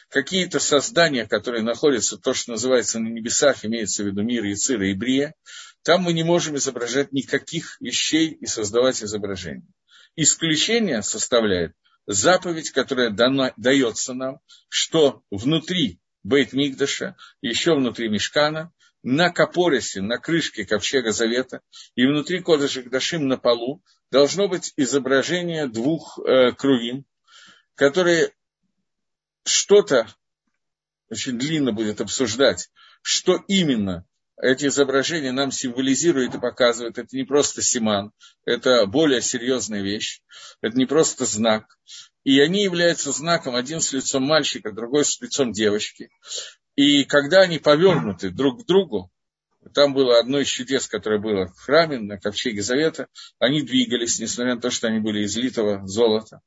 Какие-то 0.09 0.59
создания, 0.59 1.25
которые 1.25 1.63
находятся, 1.63 2.17
то, 2.17 2.33
что 2.33 2.51
называется 2.51 2.99
на 2.99 3.09
небесах, 3.09 3.65
имеется 3.65 4.03
в 4.03 4.07
виду 4.07 4.23
мир, 4.23 4.43
Яцира 4.45 4.89
и 4.89 4.93
Брия, 4.93 5.33
там 5.83 6.01
мы 6.01 6.13
не 6.13 6.23
можем 6.23 6.55
изображать 6.55 7.11
никаких 7.11 7.79
вещей 7.81 8.29
и 8.29 8.45
создавать 8.45 9.03
изображения. 9.03 9.67
Исключение 10.15 11.01
составляет 11.01 11.73
заповедь, 12.05 12.71
которая 12.71 13.09
дана, 13.09 13.53
дается 13.57 14.13
нам, 14.13 14.39
что 14.69 15.21
внутри 15.29 15.99
Бейт 16.23 16.53
Мигдаша, 16.53 17.15
еще 17.41 17.75
внутри 17.75 18.09
Мешкана, 18.09 18.71
на 19.09 19.29
капорисе, 19.29 20.01
на 20.01 20.17
крышке 20.17 20.65
ковчега 20.65 21.13
Завета 21.13 21.61
и 21.95 22.05
внутри 22.05 22.41
Кодыша 22.41 22.81
Гдашим 22.81 23.29
на 23.29 23.37
полу 23.37 23.81
должно 24.11 24.49
быть 24.49 24.73
изображение 24.75 25.65
двух 25.67 26.19
э, 26.19 26.51
крувим, 26.51 27.05
которые 27.75 28.33
что-то, 29.45 30.13
очень 31.09 31.39
длинно 31.39 31.71
будет 31.71 32.01
обсуждать, 32.01 32.69
что 33.01 33.41
именно 33.47 34.05
эти 34.41 34.65
изображения 34.65 35.31
нам 35.31 35.53
символизируют 35.53 36.35
и 36.35 36.39
показывают. 36.39 36.97
Это 36.97 37.15
не 37.15 37.23
просто 37.23 37.61
симан, 37.61 38.11
это 38.43 38.85
более 38.87 39.21
серьезная 39.21 39.83
вещь, 39.83 40.21
это 40.59 40.77
не 40.77 40.85
просто 40.85 41.23
знак. 41.23 41.77
И 42.25 42.41
они 42.41 42.61
являются 42.61 43.13
знаком, 43.13 43.55
один 43.55 43.79
с 43.79 43.93
лицом 43.93 44.23
мальчика, 44.23 44.73
другой 44.73 45.05
с 45.05 45.21
лицом 45.21 45.53
девочки. 45.53 46.09
И 46.77 47.05
когда 47.05 47.41
они 47.41 47.57
повернуты 47.57 48.29
друг 48.29 48.61
к 48.61 48.67
другу, 48.67 49.11
там 49.73 49.95
было 49.95 50.19
одно 50.19 50.39
из 50.39 50.47
чудес, 50.47 50.87
которое 50.87 51.19
было 51.19 51.47
в 51.47 51.57
храме, 51.57 51.97
на 51.97 52.19
ковчеге 52.19 52.61
Завета. 52.61 53.07
Они 53.39 53.63
двигались, 53.63 54.19
несмотря 54.19 54.53
на 54.53 54.61
то, 54.61 54.69
что 54.69 54.87
они 54.87 54.99
были 54.99 55.23
из 55.23 55.35
литого 55.35 55.85
золота. 55.87 56.41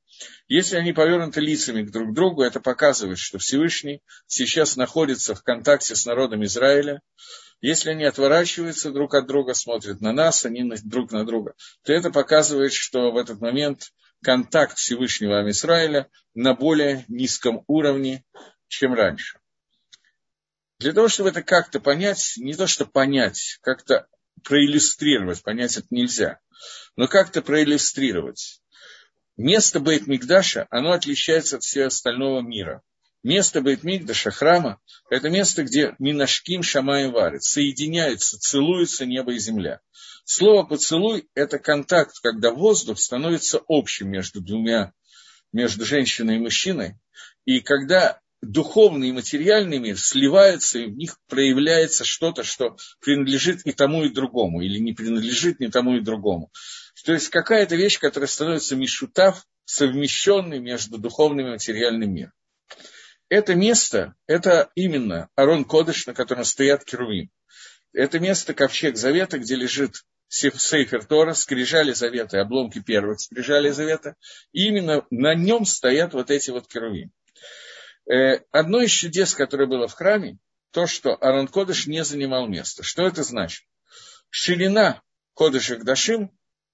Если 0.47 0.77
они 0.77 0.93
повернуты 0.93 1.41
лицами 1.41 1.83
друг 1.83 2.11
к 2.11 2.15
другу, 2.15 2.43
это 2.43 2.61
показывает, 2.61 3.19
что 3.19 3.39
Всевышний 3.39 4.03
сейчас 4.29 4.77
находится 4.77 5.35
в 5.35 5.43
контакте 5.43 5.97
с 5.97 6.07
народом 6.07 6.45
Израиля. 6.45 7.03
Если 7.61 7.91
они 7.91 8.05
отворачиваются 8.05 8.93
друг 8.93 9.15
от 9.17 9.27
друга, 9.27 9.55
смотрят 9.55 10.01
на 10.01 10.13
нас, 10.13 10.47
они 10.47 10.63
друг 10.85 11.11
на 11.11 11.27
друга, 11.27 11.55
то 11.83 11.93
это 11.93 12.11
показывает, 12.11 12.73
что 12.73 13.11
в 13.11 13.17
этот 13.17 13.41
момент 13.41 13.91
контакт 14.23 14.79
Всевышнего 14.79 15.51
Израиля 15.51 16.09
на 16.35 16.55
более 16.55 17.05
низком 17.09 17.65
уровне, 17.67 18.25
чем 18.69 18.95
раньше. 18.95 19.40
Для 20.81 20.95
того, 20.95 21.09
чтобы 21.09 21.29
это 21.29 21.43
как-то 21.43 21.79
понять, 21.79 22.33
не 22.39 22.55
то 22.55 22.67
что 22.67 22.87
понять, 22.87 23.59
как-то 23.61 24.07
проиллюстрировать, 24.43 25.43
понять 25.43 25.77
это 25.77 25.87
нельзя, 25.91 26.41
но 26.97 27.07
как-то 27.07 27.43
проиллюстрировать. 27.43 28.63
Место 29.37 29.79
Бейт 29.79 30.07
Мигдаша, 30.07 30.67
оно 30.71 30.93
отличается 30.93 31.57
от 31.57 31.65
всего 31.65 31.85
остального 31.85 32.41
мира. 32.41 32.83
Место 33.23 33.61
Бейт 33.61 33.85
Мигдаша, 33.85 34.31
храма, 34.31 34.81
это 35.11 35.29
место, 35.29 35.65
где 35.65 35.95
Минашким 35.99 36.63
Шамаем 36.63 37.13
варит, 37.13 37.43
соединяются, 37.43 38.39
целуются 38.39 39.05
небо 39.05 39.35
и 39.35 39.39
земля. 39.39 39.81
Слово 40.25 40.65
«поцелуй»– 40.65 41.29
это 41.35 41.59
контакт, 41.59 42.19
когда 42.23 42.53
воздух 42.53 42.99
становится 42.99 43.61
общим 43.69 44.09
между 44.09 44.41
двумя, 44.41 44.95
между 45.53 45.85
женщиной 45.85 46.37
и 46.37 46.41
мужчиной. 46.41 46.95
И 47.45 47.61
когда 47.61 48.21
духовный 48.43 49.09
и 49.09 49.13
материальный 49.13 49.79
мир 49.79 49.99
сливаются, 49.99 50.79
и 50.79 50.87
в 50.87 50.97
них 50.97 51.17
проявляется 51.29 52.05
что-то, 52.05 52.43
что 52.43 52.77
принадлежит 53.01 53.67
и 53.67 53.73
тому, 53.73 54.05
и 54.05 54.13
другому, 54.13 54.61
или 54.61 54.79
не 54.79 54.93
принадлежит 54.93 55.61
ни 55.61 55.67
тому, 55.67 55.97
и 55.97 56.01
другому. 56.01 56.51
То 57.05 57.13
есть 57.13 57.29
какая-то 57.29 57.77
вещь, 57.77 57.99
которая 57.99 58.29
становится 58.29 58.77
мишутав, 58.77 59.47
совмещенной 59.65 60.59
между 60.59 60.99
духовным 60.99 61.47
и 61.47 61.51
материальным 61.51 62.13
миром. 62.13 62.33
Это 63.29 63.55
место, 63.55 64.15
это 64.27 64.71
именно 64.75 65.29
Арон 65.37 65.65
Кодыш, 65.65 66.07
на 66.07 66.15
котором 66.15 66.45
стоят 66.45 66.85
керувим. 66.85 67.31
Это 67.93 68.19
место 68.19 68.55
Ковчег 68.55 68.97
Завета, 68.97 69.39
где 69.39 69.55
лежит 69.55 70.03
Сейфер 70.29 71.05
Тора, 71.05 71.35
скрижали 71.35 71.93
завета, 71.93 72.41
обломки 72.41 72.81
первых 72.81 73.21
скрижали 73.21 73.71
завета. 73.71 74.15
И 74.53 74.67
именно 74.67 75.05
на 75.11 75.35
нем 75.35 75.65
стоят 75.65 76.15
вот 76.15 76.31
эти 76.31 76.51
вот 76.51 76.69
керувим. 76.69 77.13
Э, 78.07 78.40
одно 78.50 78.80
из 78.83 78.90
чудес, 78.90 79.35
которое 79.35 79.66
было 79.66 79.88
в 79.88 79.95
храме, 79.95 80.38
то, 80.71 80.87
что 80.87 81.16
Арон 81.16 81.49
Кодыш 81.49 81.87
не 81.87 82.04
занимал 82.04 82.47
место. 82.47 82.83
Что 82.83 83.07
это 83.07 83.23
значит? 83.23 83.64
Ширина 84.30 85.02
Кодыша 85.35 85.76
Гдашим, 85.76 86.30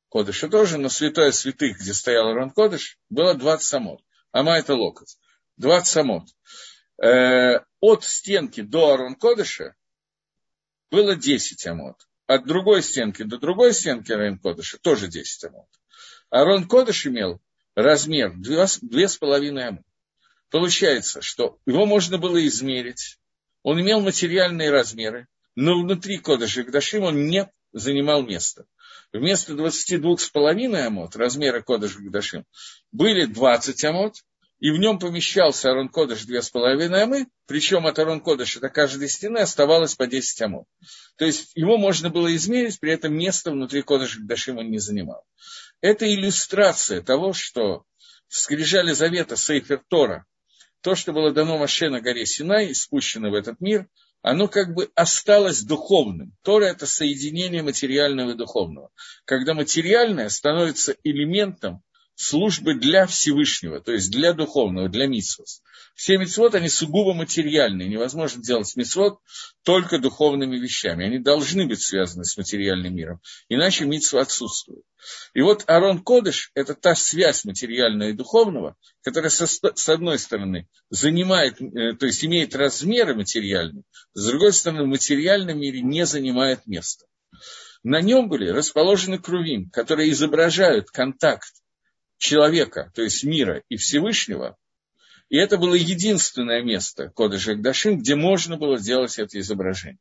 Кодыша 0.09 0.49
тоже, 0.49 0.78
но 0.78 0.88
святое 0.88 1.33
святых, 1.33 1.78
где 1.78 1.95
стоял 1.95 2.28
Арон 2.28 2.50
Кодыш, 2.50 2.99
было 3.09 3.35
20 3.35 3.66
самот. 3.66 4.00
Ама 4.33 4.59
это 4.59 4.75
локоть. 4.75 5.18
20 5.56 5.87
самот. 5.87 6.28
Э, 7.02 7.61
от 7.80 8.04
стенки 8.04 8.61
до 8.61 8.95
Арон 8.95 9.14
Кодыша 9.14 9.75
было 10.90 11.16
10 11.16 11.66
амот. 11.66 11.97
От 12.26 12.47
другой 12.47 12.83
стенки 12.83 13.23
до 13.23 13.38
другой 13.38 13.73
стенки 13.73 14.12
Арон 14.12 14.38
Кодыша 14.38 14.78
тоже 14.78 15.09
10 15.09 15.45
амот. 15.45 15.68
Арон 16.30 16.68
Кодыш 16.68 17.06
имел 17.06 17.40
размер 17.75 18.33
2,5 18.37 19.59
амот. 19.61 19.85
Получается, 20.50 21.23
что 21.23 21.59
его 21.67 21.87
можно 21.87 22.19
было 22.19 22.45
измерить, 22.47 23.19
он 23.62 23.81
имел 23.81 24.00
материальные 24.00 24.71
размеры, 24.71 25.26
но 25.57 25.81
внутри 25.81 26.19
Кодыша 26.19 26.62
Гдашим 26.62 27.03
он 27.03 27.26
не 27.26 27.50
занимал 27.73 28.23
места. 28.23 28.67
Вместо 29.12 29.55
22,5 29.55 30.76
амот 30.76 31.17
размера 31.17 31.62
Кодыша 31.62 31.99
Гдашим 32.00 32.45
были 32.93 33.25
20 33.25 33.85
амот, 33.85 34.15
и 34.59 34.71
в 34.71 34.79
нем 34.79 34.99
помещался 34.99 35.71
Арон 35.71 35.88
Кодыш 35.88 36.26
2,5 36.26 36.95
амы, 36.95 37.26
причем 37.47 37.87
от 37.87 37.99
Арон 37.99 38.21
Кодыша 38.21 38.61
до 38.61 38.69
каждой 38.69 39.09
стены 39.09 39.38
оставалось 39.38 39.95
по 39.95 40.07
10 40.07 40.41
амот. 40.43 40.67
То 41.17 41.25
есть 41.25 41.53
его 41.55 41.76
можно 41.76 42.09
было 42.09 42.35
измерить, 42.35 42.81
при 42.81 42.93
этом 42.93 43.15
место 43.15 43.50
внутри 43.50 43.83
Кодыша 43.83 44.21
Гдашим 44.21 44.59
он 44.59 44.71
не 44.71 44.79
занимал. 44.79 45.25
Это 45.81 46.07
иллюстрация 46.07 47.03
того, 47.03 47.33
что 47.33 47.85
в 48.29 48.37
скрижале 48.37 48.95
завета 48.95 49.37
Сейфер 49.37 49.83
Тора 49.88 50.25
то, 50.87 50.95
что 50.95 51.12
было 51.12 51.33
дано 51.33 51.59
Маше 51.59 51.90
на 51.90 52.00
горе 52.00 52.25
Синай, 52.26 52.73
спущено 52.73 53.31
в 53.31 53.35
этот 53.35 53.61
мир, 53.61 53.88
оно 54.23 54.47
как 54.47 54.73
бы 54.73 54.88
осталось 54.95 55.64
духовным. 55.64 56.37
Тора– 56.43 56.64
это 56.66 56.87
соединение 56.87 57.64
материального 57.64 58.31
и 58.31 58.37
духовного. 58.37 58.93
Когда 59.25 59.52
материальное 59.52 60.28
становится 60.28 60.95
элементом 61.02 61.83
службы 62.17 62.75
для 62.75 63.07
Всевышнего, 63.07 63.81
то 63.81 63.93
есть 63.93 64.11
для 64.11 64.33
духовного, 64.33 64.89
для 64.89 65.07
митцвот. 65.07 65.47
Все 65.95 66.19
митцвот, 66.19 66.55
они 66.55 66.69
сугубо 66.69 67.15
материальные. 67.15 67.89
Невозможно 67.89 68.43
делать 68.43 68.75
митцвот 68.77 69.19
только 69.63 69.99
духовными 69.99 70.59
вещами. 70.59 71.07
Они 71.07 71.19
должны 71.19 71.67
быть 71.67 71.81
связаны 71.81 72.25
с 72.25 72.37
материальным 72.37 72.95
миром. 72.95 73.21
Иначе 73.49 73.85
митцва 73.85 74.23
отсутствует. 74.23 74.83
И 75.35 75.41
вот 75.41 75.65
Арон 75.67 76.03
Кодыш– 76.03 76.51
это 76.55 76.75
та 76.75 76.95
связь 76.95 77.45
материального 77.45 78.09
и 78.09 78.15
духовного, 78.15 78.77
которая 79.03 79.31
со, 79.31 79.47
с 79.47 79.89
одной 79.89 80.19
стороны 80.19 80.69
занимает, 80.91 81.61
э, 81.61 81.95
то 81.95 82.07
есть 82.07 82.25
имеет 82.25 82.57
размеры 82.57 83.15
материальные, 83.15 83.85
с 84.15 84.27
другой 84.27 84.53
стороны 84.53 84.83
в 84.85 84.89
материальном 84.89 85.61
мире 85.61 85.81
не 85.83 86.05
занимает 86.07 86.67
места. 86.67 87.07
На 87.83 88.01
нем 88.01 88.29
были 88.29 88.49
расположены 88.49 89.19
крувим, 89.19 89.71
которые 89.71 90.11
изображают 90.11 90.91
контакт 90.91 91.53
человека, 92.19 92.93
то 92.95 93.03
есть 93.03 93.25
мира 93.25 93.63
и 93.69 93.77
Всевышнего, 93.77 94.57
и 95.29 95.37
это 95.37 95.59
было 95.59 95.75
единственное 95.75 96.63
место 96.63 97.11
Кодыша 97.15 97.55
Гдашим, 97.55 97.99
где 97.99 98.15
можно 98.15 98.57
было 98.57 98.79
сделать 98.79 99.19
это 99.19 99.39
изображение. 99.41 99.99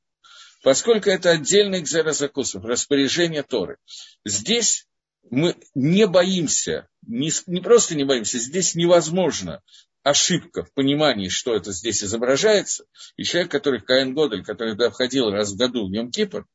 Поскольку 0.63 1.09
это 1.09 1.31
отдельный 1.31 1.79
экзерозакусов, 1.79 2.63
распоряжение 2.63 3.43
Торы. 3.43 3.77
Здесь 4.23 4.87
мы 5.29 5.55
не 5.73 6.07
боимся, 6.07 6.87
не, 7.05 7.31
не 7.47 7.61
просто 7.61 7.95
не 7.95 8.03
боимся, 8.03 8.39
здесь 8.39 8.75
невозможно 8.75 9.61
ошибка 10.05 10.63
в 10.63 10.71
понимании, 10.73 11.29
что 11.29 11.55
это 11.55 11.71
здесь 11.71 12.03
изображается, 12.03 12.85
и 13.17 13.23
человек, 13.23 13.49
который 13.49 13.81
Каин 13.81 14.13
Годель, 14.13 14.43
который 14.43 14.73
туда 14.73 14.91
входил 14.91 15.31
раз 15.31 15.51
в 15.51 15.57
году 15.57 15.87
в 15.87 15.91
Йом 15.91 16.11
Кипр, 16.11 16.45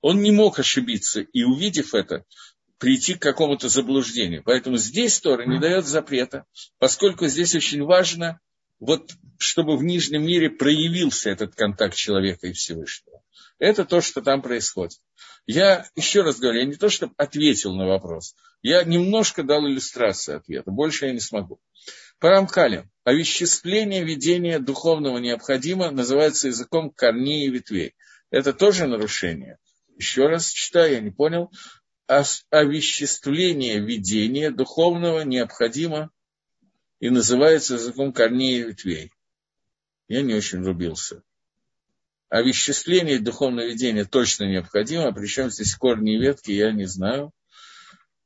он 0.00 0.22
не 0.22 0.30
мог 0.30 0.58
ошибиться, 0.58 1.20
и 1.20 1.42
увидев 1.42 1.94
это, 1.94 2.24
прийти 2.84 3.14
к 3.14 3.22
какому-то 3.22 3.70
заблуждению. 3.70 4.42
Поэтому 4.44 4.76
здесь 4.76 5.18
Тора 5.18 5.46
не 5.46 5.58
дает 5.58 5.86
запрета, 5.86 6.44
поскольку 6.78 7.26
здесь 7.28 7.54
очень 7.54 7.82
важно, 7.82 8.40
вот, 8.78 9.12
чтобы 9.38 9.78
в 9.78 9.82
нижнем 9.82 10.26
мире 10.26 10.50
проявился 10.50 11.30
этот 11.30 11.54
контакт 11.54 11.94
человека 11.94 12.46
и 12.46 12.52
Всевышнего. 12.52 13.22
Это 13.58 13.86
то, 13.86 14.02
что 14.02 14.20
там 14.20 14.42
происходит. 14.42 14.98
Я 15.46 15.86
еще 15.96 16.20
раз 16.20 16.38
говорю, 16.38 16.60
я 16.60 16.66
не 16.66 16.74
то, 16.74 16.90
чтобы 16.90 17.14
ответил 17.16 17.74
на 17.74 17.86
вопрос, 17.86 18.34
я 18.60 18.84
немножко 18.84 19.42
дал 19.44 19.66
иллюстрацию 19.66 20.36
ответа, 20.36 20.70
больше 20.70 21.06
я 21.06 21.12
не 21.12 21.20
смогу. 21.20 21.60
По 22.18 22.28
Рамкале, 22.28 22.90
овеществление 23.04 24.04
ведения 24.04 24.58
духовного 24.58 25.16
необходимо 25.16 25.90
называется 25.90 26.48
языком 26.48 26.90
корней 26.90 27.46
и 27.46 27.50
ветвей. 27.50 27.94
Это 28.30 28.52
тоже 28.52 28.86
нарушение. 28.86 29.56
Еще 29.96 30.26
раз 30.26 30.50
читаю, 30.50 30.92
я 30.92 31.00
не 31.00 31.10
понял. 31.10 31.50
Овеществление 32.06 33.80
ведения 33.80 34.50
духовного 34.50 35.20
необходимо 35.22 36.10
и 37.00 37.10
называется 37.10 37.74
языком 37.74 38.12
корней 38.12 38.60
и 38.60 38.64
ветвей. 38.64 39.12
Я 40.08 40.22
не 40.22 40.34
очень 40.34 40.62
рубился 40.62 41.22
овеществление 42.34 43.20
духовного 43.20 43.66
видения 43.66 44.04
точно 44.04 44.44
необходимо, 44.44 45.12
причем 45.12 45.50
здесь 45.50 45.76
корни 45.76 46.16
и 46.16 46.18
ветки, 46.18 46.50
я 46.50 46.72
не 46.72 46.84
знаю. 46.84 47.30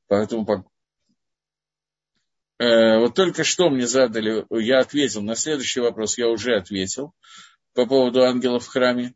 Поэтому 0.07 0.71
э, 2.59 2.99
вот 2.99 3.15
только 3.15 3.45
что 3.45 3.69
мне 3.69 3.87
задали, 3.87 4.47
я 4.51 4.81
ответил, 4.81 5.21
на 5.21 5.35
следующий 5.35 5.81
вопрос 5.81 6.17
я 6.17 6.29
уже 6.29 6.57
ответил 6.57 7.13
по 7.75 7.85
поводу 7.85 8.23
ангелов 8.23 8.65
в 8.65 8.69
храме. 8.69 9.15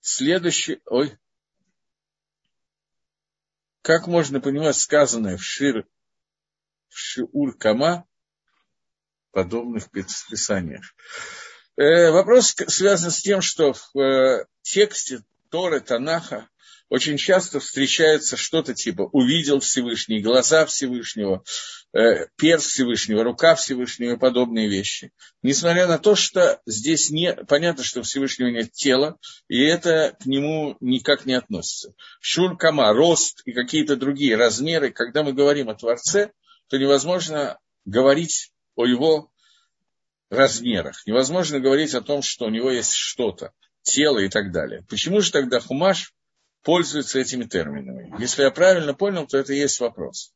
Следующий, 0.00 0.78
ой, 0.86 1.18
как 3.84 4.06
можно 4.06 4.40
понимать 4.40 4.76
сказанное 4.76 5.36
в 5.36 5.42
Шир, 5.42 5.86
в 6.88 6.98
Шиур 6.98 7.54
Кама, 7.54 8.08
подобных 9.30 9.90
писаниях? 9.90 10.94
Э, 11.76 12.10
вопрос 12.10 12.54
связан 12.68 13.10
с 13.10 13.20
тем, 13.20 13.42
что 13.42 13.74
в 13.74 13.98
э, 13.98 14.46
тексте 14.62 15.22
Торы, 15.50 15.80
Танаха 15.80 16.48
очень 16.94 17.16
часто 17.16 17.58
встречается 17.58 18.36
что-то 18.36 18.72
типа 18.72 19.08
«увидел 19.10 19.58
Всевышний», 19.58 20.20
«глаза 20.20 20.64
Всевышнего», 20.64 21.42
э, 21.92 22.28
«перст 22.36 22.70
Всевышнего», 22.70 23.24
«рука 23.24 23.56
Всевышнего» 23.56 24.12
и 24.12 24.16
подобные 24.16 24.68
вещи. 24.68 25.10
Несмотря 25.42 25.88
на 25.88 25.98
то, 25.98 26.14
что 26.14 26.60
здесь 26.66 27.10
не, 27.10 27.34
понятно, 27.34 27.82
что 27.82 27.98
у 27.98 28.02
Всевышнего 28.04 28.46
нет 28.46 28.70
тела, 28.70 29.18
и 29.48 29.60
это 29.60 30.16
к 30.22 30.26
нему 30.26 30.76
никак 30.78 31.26
не 31.26 31.34
относится. 31.34 31.94
Шуркама, 32.20 32.92
рост 32.92 33.42
и 33.44 33.50
какие-то 33.50 33.96
другие 33.96 34.36
размеры, 34.36 34.92
когда 34.92 35.24
мы 35.24 35.32
говорим 35.32 35.70
о 35.70 35.74
Творце, 35.74 36.30
то 36.68 36.78
невозможно 36.78 37.58
говорить 37.84 38.52
о 38.76 38.86
его 38.86 39.32
размерах. 40.30 41.04
Невозможно 41.06 41.58
говорить 41.58 41.92
о 41.94 42.02
том, 42.02 42.22
что 42.22 42.44
у 42.44 42.50
него 42.50 42.70
есть 42.70 42.92
что-то, 42.92 43.50
тело 43.82 44.20
и 44.20 44.28
так 44.28 44.52
далее. 44.52 44.86
Почему 44.88 45.20
же 45.22 45.32
тогда 45.32 45.58
Хумаш 45.58 46.12
пользуется 46.64 47.20
этими 47.20 47.44
терминами? 47.44 48.12
Если 48.18 48.42
я 48.42 48.50
правильно 48.50 48.94
понял, 48.94 49.26
то 49.26 49.38
это 49.38 49.52
и 49.52 49.58
есть 49.58 49.78
вопрос. 49.80 50.32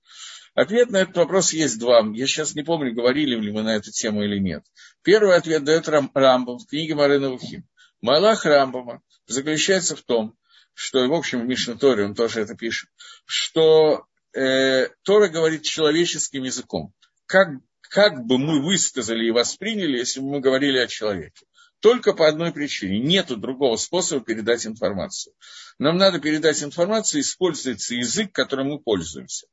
Ответ 0.54 0.90
на 0.90 0.99
этот 0.99 1.16
вопрос 1.16 1.52
есть 1.52 1.78
два. 1.78 2.04
Я 2.14 2.26
сейчас 2.26 2.54
не 2.54 2.62
помню, 2.62 2.94
говорили 2.94 3.35
ли 3.37 3.50
мы 3.50 3.62
на 3.62 3.76
эту 3.76 3.90
тему 3.90 4.23
или 4.25 4.38
нет. 4.38 4.64
Первый 5.02 5.37
ответ 5.37 5.64
дает 5.64 5.88
Рам, 5.88 6.11
Рамбам 6.14 6.58
в 6.58 6.66
книге 6.66 6.94
Марына 6.94 7.30
Вухим. 7.30 7.66
Малах 8.00 8.44
Рамбама 8.44 9.02
заключается 9.26 9.97
в 9.97 10.02
том, 10.02 10.36
что, 10.75 11.06
в 11.08 11.12
общем, 11.12 11.41
в 11.41 11.47
Мишнаторе 11.47 12.04
он 12.04 12.14
тоже 12.14 12.41
это 12.41 12.54
пишет, 12.54 12.88
что 13.25 14.06
э, 14.32 14.88
Тора 15.02 15.28
говорит 15.28 15.62
человеческим 15.62 16.45
языком. 16.45 16.93
Как 17.26 17.49
как 17.88 18.25
бы 18.26 18.38
мы 18.38 18.62
высказали 18.62 19.26
и 19.26 19.30
восприняли, 19.30 19.99
если 19.99 20.21
бы 20.21 20.30
мы 20.30 20.41
говорили 20.41 20.78
о 20.78 20.86
человеке. 20.86 21.47
Только 21.80 22.12
по 22.12 22.28
одной 22.28 22.52
причине. 22.52 23.00
Нет 23.00 23.28
другого 23.28 23.76
способа 23.76 24.25
передать 24.25 24.67
информацию. 24.67 25.34
Нам 25.78 25.97
надо 25.97 26.19
передать 26.19 26.62
информацию, 26.62 27.21
используется 27.21 27.95
язык, 27.95 28.32
которым 28.32 28.69
мы 28.69 28.80
пользуемся. 28.80 29.47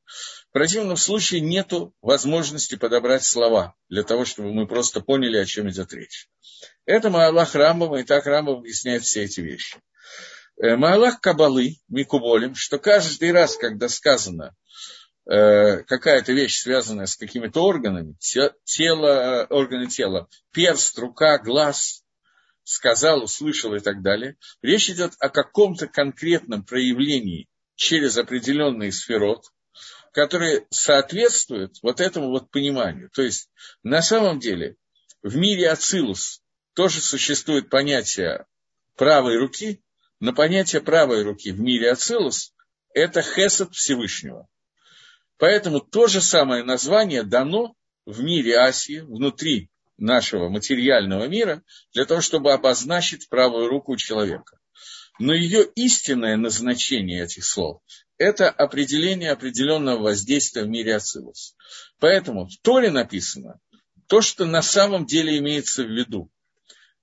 В 0.50 0.52
противном 0.52 0.96
случае 0.96 1.40
нет 1.40 1.72
возможности 2.02 2.74
подобрать 2.74 3.24
слова 3.24 3.74
для 3.88 4.02
того, 4.02 4.24
чтобы 4.24 4.52
мы 4.52 4.66
просто 4.66 5.00
поняли, 5.00 5.36
о 5.36 5.44
чем 5.44 5.70
идет 5.70 5.92
речь. 5.92 6.28
Это 6.84 7.10
Маалах 7.10 7.54
Рамбова, 7.54 7.96
и 7.96 8.04
так 8.04 8.26
Рамбов 8.26 8.58
объясняет 8.58 9.04
все 9.04 9.24
эти 9.24 9.40
вещи. 9.40 9.78
Э, 10.60 10.76
Маалах 10.76 11.20
Кабалы, 11.20 11.76
Микуболем, 11.88 12.54
что 12.54 12.78
каждый 12.78 13.30
раз, 13.30 13.56
когда 13.56 13.88
сказано 13.88 14.54
Э, 15.28 15.82
какая-то 15.82 16.32
вещь, 16.32 16.60
связанная 16.60 17.06
с 17.06 17.16
какими-то 17.16 17.64
органами, 17.64 18.14
тело, 18.64 19.46
органы 19.50 19.88
тела, 19.88 20.28
перст, 20.52 20.96
рука, 21.00 21.38
глаз, 21.38 22.04
сказал, 22.66 23.22
услышал 23.22 23.74
и 23.74 23.78
так 23.78 24.02
далее. 24.02 24.36
Речь 24.60 24.90
идет 24.90 25.12
о 25.20 25.28
каком-то 25.28 25.86
конкретном 25.86 26.64
проявлении 26.64 27.48
через 27.76 28.18
определенный 28.18 28.90
сферот, 28.90 29.44
которые 30.12 30.66
соответствуют 30.70 31.76
вот 31.82 32.00
этому 32.00 32.30
вот 32.30 32.50
пониманию. 32.50 33.08
То 33.10 33.22
есть, 33.22 33.50
на 33.84 34.02
самом 34.02 34.40
деле, 34.40 34.76
в 35.22 35.36
мире 35.36 35.70
Ацилус 35.70 36.42
тоже 36.74 37.00
существует 37.00 37.70
понятие 37.70 38.46
правой 38.96 39.38
руки, 39.38 39.80
но 40.18 40.32
понятие 40.32 40.82
правой 40.82 41.22
руки 41.22 41.52
в 41.52 41.60
мире 41.60 41.92
Ацилус– 41.92 42.52
это 42.94 43.22
хесед 43.22 43.74
Всевышнего. 43.74 44.48
Поэтому 45.38 45.78
то 45.78 46.08
же 46.08 46.20
самое 46.20 46.64
название 46.64 47.22
дано 47.22 47.76
в 48.06 48.24
мире 48.24 48.58
Асии, 48.58 49.00
внутри 49.00 49.70
нашего 49.98 50.48
материального 50.48 51.26
мира, 51.26 51.62
для 51.92 52.04
того, 52.04 52.20
чтобы 52.20 52.52
обозначить 52.52 53.28
правую 53.28 53.68
руку 53.68 53.96
человека. 53.96 54.58
Но 55.18 55.32
ее 55.32 55.64
истинное 55.74 56.36
назначение 56.36 57.24
этих 57.24 57.44
слов– 57.44 57.80
это 58.18 58.50
определение 58.50 59.30
определенного 59.30 60.02
воздействия 60.02 60.64
в 60.64 60.68
мире 60.68 60.96
Ацилус. 60.96 61.54
Поэтому 61.98 62.46
в 62.46 62.56
Торе 62.62 62.90
написано 62.90 63.58
то, 64.06 64.20
что 64.20 64.44
на 64.44 64.62
самом 64.62 65.06
деле 65.06 65.38
имеется 65.38 65.84
в 65.84 65.90
виду. 65.90 66.30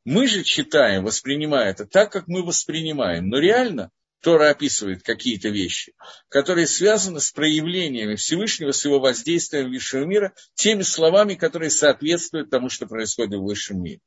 Мы 0.05 0.27
же 0.27 0.43
читаем, 0.43 1.03
воспринимая 1.03 1.71
это 1.71 1.85
так, 1.85 2.11
как 2.11 2.27
мы 2.27 2.43
воспринимаем, 2.43 3.29
но 3.29 3.39
реально– 3.39 3.89
Тора 4.23 4.51
описывает 4.51 5.03
какие-то 5.03 5.49
вещи, 5.49 5.93
которые 6.29 6.65
связаны 6.65 7.19
с 7.19 7.31
проявлениями 7.31 8.15
Всевышнего, 8.15 8.71
с 8.71 8.85
его 8.85 9.01
воздействием 9.01 9.69
высшего 9.69 10.05
мира, 10.05 10.33
теми 10.53 10.81
словами, 10.83 11.35
которые 11.35 11.69
соответствуют 11.69 12.49
тому, 12.49 12.69
что 12.69 12.87
происходит 12.87 13.37
в 13.37 13.43
высшем 13.43 13.83
мире. 13.83 13.99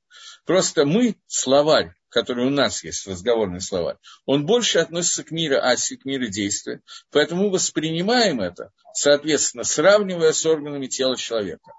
Просто 0.46 0.86
мы, 0.86 1.16
словарь, 1.26 1.92
который 2.08 2.46
у 2.46 2.50
нас 2.50 2.82
есть, 2.82 3.06
разговорный 3.06 3.60
словарь, 3.60 3.98
он 4.24 4.46
больше 4.46 4.78
относится 4.78 5.22
к 5.22 5.32
миру 5.32 5.58
аси, 5.60 5.96
к 5.96 6.06
миру 6.06 6.28
действия. 6.28 6.80
Поэтому 7.10 7.44
мы 7.44 7.50
воспринимаем 7.50 8.40
это, 8.40 8.72
соответственно, 8.94 9.64
сравнивая 9.64 10.32
с 10.32 10.46
органами 10.46 10.86
тела 10.86 11.18
человека. 11.18 11.72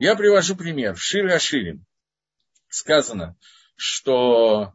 Я 0.00 0.16
привожу 0.16 0.56
пример. 0.56 0.96
В 0.96 1.00
Шир 1.00 1.26
Аширин 1.28 1.86
сказано, 2.68 3.36
что 3.76 4.72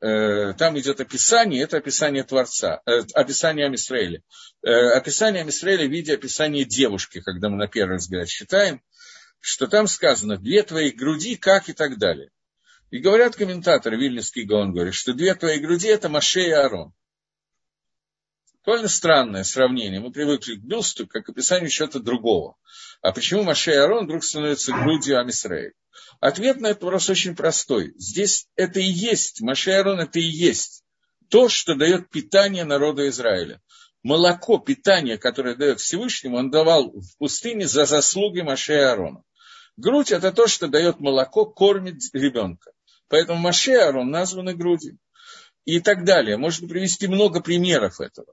там 0.00 0.78
идет 0.78 1.00
описание, 1.00 1.62
это 1.62 1.76
описание 1.76 2.24
Творца, 2.24 2.80
э, 2.86 3.02
описание 3.14 3.66
Амисраэля. 3.66 4.22
Э, 4.62 4.92
описание 4.92 5.42
Амисраэля 5.42 5.86
в 5.86 5.90
виде 5.90 6.14
описания 6.14 6.64
девушки, 6.64 7.20
когда 7.20 7.48
мы 7.48 7.56
на 7.56 7.68
первый 7.68 7.98
взгляд 7.98 8.28
считаем, 8.28 8.82
что 9.40 9.66
там 9.66 9.86
сказано 9.86 10.38
«две 10.38 10.62
твои 10.62 10.90
груди, 10.90 11.36
как» 11.36 11.68
и 11.68 11.72
так 11.72 11.98
далее. 11.98 12.30
И 12.90 12.98
говорят 12.98 13.36
комментаторы, 13.36 13.96
Вильнюсский 13.96 14.44
Гаон 14.44 14.72
говорит, 14.72 14.94
что 14.94 15.12
две 15.12 15.34
твои 15.34 15.58
груди– 15.58 15.88
это 15.88 16.08
Маше 16.08 16.42
и 16.42 16.50
Арон. 16.50 16.92
Довольно 18.70 18.88
странное 18.88 19.42
сравнение. 19.42 19.98
Мы 19.98 20.12
привыкли 20.12 20.54
к 20.54 20.62
бюсту, 20.62 21.04
как 21.04 21.26
к 21.26 21.30
описанию 21.30 21.68
чего-то 21.70 21.98
другого. 21.98 22.54
А 23.02 23.10
почему 23.10 23.42
Маше 23.42 23.72
и 23.72 23.74
Арон 23.74 24.04
вдруг 24.04 24.22
становятся 24.22 24.70
грудью 24.70 25.18
Амисраэля? 25.18 25.72
Ответ 26.20 26.60
на 26.60 26.68
этот 26.68 26.84
вопрос 26.84 27.10
очень 27.10 27.34
простой. 27.34 27.92
Здесь 27.96 28.46
это 28.54 28.78
и 28.78 28.84
есть, 28.84 29.40
Маше 29.40 29.72
Арон 29.72 29.98
это 29.98 30.20
и 30.20 30.22
есть 30.22 30.84
то, 31.28 31.48
что 31.48 31.74
дает 31.74 32.10
питание 32.10 32.62
народу 32.62 33.08
Израиля. 33.08 33.60
Молоко, 34.04 34.58
питание, 34.58 35.18
которое 35.18 35.56
дает 35.56 35.80
Всевышнему, 35.80 36.36
он 36.36 36.52
давал 36.52 36.92
в 36.92 37.18
пустыне 37.18 37.66
за 37.66 37.86
заслуги 37.86 38.40
Маше 38.42 38.74
Аарона. 38.74 39.24
Грудь– 39.78 40.12
это 40.12 40.30
то, 40.30 40.46
что 40.46 40.68
дает 40.68 41.00
молоко, 41.00 41.44
кормит 41.44 41.96
ребенка. 42.12 42.70
Поэтому 43.08 43.40
Маше 43.40 43.72
Аарон 43.72 44.12
названы 44.12 44.54
грудью. 44.54 44.96
И 45.64 45.80
так 45.80 46.04
далее. 46.04 46.36
Можно 46.36 46.68
привести 46.68 47.06
много 47.06 47.40
примеров 47.40 48.00
этого. 48.00 48.32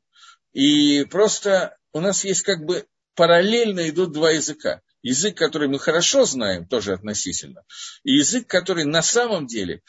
И 0.53 1.05
просто 1.05 1.77
у 1.93 1.99
нас 1.99 2.23
есть 2.23 2.41
как 2.41 2.65
бы 2.65 2.85
параллельно 3.15 3.89
идут 3.89 4.13
два 4.13 4.31
языка. 4.31 4.81
Язык, 5.01 5.37
который 5.37 5.67
мы 5.67 5.79
хорошо 5.79 6.25
знаем, 6.25 6.67
тоже 6.67 6.93
относительно, 6.93 7.63
и 8.03 8.13
язык, 8.13 8.47
который 8.47 8.83
на 8.83 9.01
самом 9.01 9.47
деле 9.47 9.81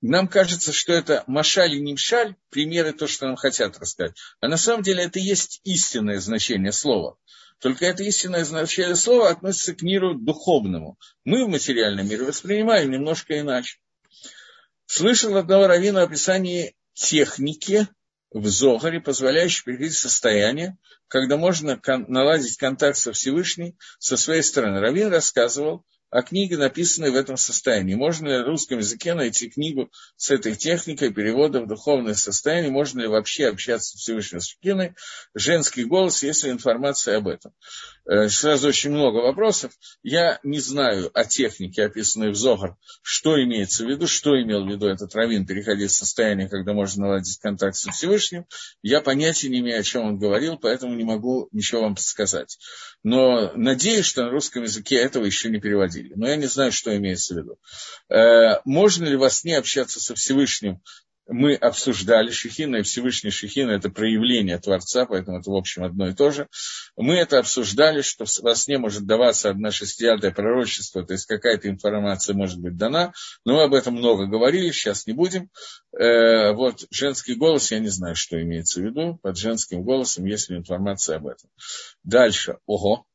нам 0.00 0.26
кажется, 0.26 0.72
что 0.72 0.92
это 0.92 1.22
машаль 1.26 1.74
и 1.74 1.80
нимшаль, 1.80 2.34
примеры 2.50 2.92
то, 2.92 3.06
что 3.06 3.26
нам 3.26 3.36
хотят 3.36 3.78
рассказать. 3.78 4.16
А 4.40 4.48
на 4.48 4.56
самом 4.56 4.82
деле 4.82 5.04
это 5.04 5.20
есть 5.20 5.60
истинное 5.62 6.18
значение 6.20 6.72
слова. 6.72 7.16
Только 7.60 7.86
это 7.86 8.02
истинное 8.02 8.44
значение 8.44 8.96
слова 8.96 9.30
относится 9.30 9.74
к 9.74 9.82
миру 9.82 10.14
духовному. 10.14 10.98
Мы 11.24 11.44
в 11.44 11.48
материальном 11.48 12.08
мире 12.08 12.24
воспринимаем 12.24 12.90
немножко 12.90 13.38
иначе. 13.38 13.78
Слышал 14.86 15.36
одного 15.36 15.68
раввина 15.68 16.02
описание 16.02 16.74
техники 16.94 17.88
в 18.30 18.46
Зогаре, 18.48 19.00
позволяющей 19.00 19.64
приходить 19.64 19.94
в 19.94 19.98
состояние, 20.00 20.76
когда 21.08 21.36
можно 21.36 21.80
наладить 22.08 22.56
контакт 22.56 22.96
со 22.96 23.12
Всевышним 23.12 23.76
со 23.98 24.16
своей 24.16 24.42
стороны. 24.42 24.80
Равин 24.80 25.08
рассказывал, 25.08 25.84
а 26.12 26.20
книги, 26.20 26.54
написанные 26.54 27.10
в 27.10 27.16
этом 27.16 27.38
состоянии. 27.38 27.94
Можно 27.94 28.28
ли 28.28 28.42
в 28.42 28.46
русском 28.46 28.78
языке 28.78 29.14
найти 29.14 29.48
книгу 29.48 29.90
с 30.16 30.30
этой 30.30 30.54
техникой 30.54 31.10
перевода 31.10 31.62
в 31.62 31.66
духовное 31.66 32.12
состояние? 32.12 32.70
Можно 32.70 33.00
ли 33.00 33.06
вообще 33.06 33.46
общаться 33.46 33.96
с 33.96 34.00
Всевышним 34.00 34.40
Шкиной? 34.40 34.94
Женский 35.34 35.84
голос, 35.84 36.22
есть 36.22 36.44
ли 36.44 36.50
информация 36.50 37.16
об 37.16 37.28
этом? 37.28 37.54
Э, 38.04 38.28
сразу 38.28 38.68
очень 38.68 38.90
много 38.90 39.18
вопросов. 39.18 39.72
Я 40.02 40.40
не 40.42 40.58
знаю 40.58 41.10
о 41.14 41.24
технике, 41.24 41.84
описанной 41.84 42.30
в 42.30 42.36
Зогар, 42.36 42.76
что 43.02 43.42
имеется 43.42 43.84
в 43.84 43.88
виду, 43.88 44.06
что 44.06 44.40
имел 44.40 44.64
в 44.64 44.68
виду 44.68 44.86
этот 44.86 45.14
раввин, 45.14 45.46
переходить 45.46 45.90
в 45.90 45.96
состояние, 45.96 46.48
когда 46.48 46.72
можно 46.72 47.06
наладить 47.06 47.38
контакт 47.38 47.76
со 47.76 47.90
Всевышним. 47.92 48.46
Я 48.82 49.00
понятия 49.00 49.48
не 49.48 49.60
имею, 49.60 49.80
о 49.80 49.84
чем 49.84 50.06
он 50.06 50.18
говорил, 50.18 50.58
поэтому 50.58 50.94
не 50.94 51.04
могу 51.04 51.48
ничего 51.52 51.82
вам 51.82 51.96
сказать. 51.96 52.58
Но 53.02 53.52
надеюсь, 53.54 54.06
что 54.06 54.24
на 54.24 54.30
русском 54.30 54.62
языке 54.62 54.96
этого 54.96 55.24
еще 55.24 55.50
не 55.50 55.60
переводили 55.60 56.12
но 56.16 56.28
я 56.28 56.36
не 56.36 56.46
знаю, 56.46 56.72
что 56.72 56.96
имеется 56.96 57.34
в 57.34 57.38
виду. 57.38 57.58
Э, 58.08 58.60
можно 58.64 59.04
ли 59.04 59.16
во 59.16 59.30
сне 59.30 59.58
общаться 59.58 60.00
со 60.00 60.14
Всевышним? 60.14 60.80
Мы 61.28 61.54
обсуждали 61.54 62.30
Шехина, 62.30 62.76
и 62.76 62.82
Всевышний 62.82 63.30
Шехина– 63.30 63.70
это 63.72 63.90
проявление 63.90 64.58
Творца, 64.58 65.06
поэтому 65.06 65.38
это, 65.38 65.50
в 65.50 65.54
общем, 65.54 65.84
одно 65.84 66.08
и 66.08 66.14
то 66.14 66.30
же. 66.32 66.48
Мы 66.96 67.14
это 67.14 67.38
обсуждали, 67.38 68.02
что 68.02 68.24
во 68.40 68.56
сне 68.56 68.78
может 68.78 69.06
даваться 69.06 69.48
одна 69.48 69.70
шестидесятое 69.70 70.32
пророчество, 70.32 71.04
то 71.04 71.12
есть 71.12 71.26
какая-то 71.26 71.68
информация 71.68 72.34
может 72.34 72.58
быть 72.58 72.76
дана, 72.76 73.12
но 73.44 73.54
мы 73.54 73.62
об 73.62 73.74
этом 73.74 73.94
много 73.94 74.26
говорили, 74.26 74.72
сейчас 74.72 75.06
не 75.06 75.12
будем. 75.12 75.48
Э, 75.96 76.52
вот 76.52 76.86
женский 76.90 77.34
голос, 77.34 77.70
я 77.70 77.78
не 77.78 77.88
знаю, 77.88 78.16
что 78.16 78.40
имеется 78.42 78.80
в 78.80 78.84
виду, 78.84 79.18
под 79.22 79.38
женским 79.38 79.84
голосом 79.84 80.24
есть 80.24 80.50
ли 80.50 80.56
информация 80.56 81.16
об 81.16 81.28
этом. 81.28 81.50
Дальше, 82.02 82.58
ого, 82.66 83.06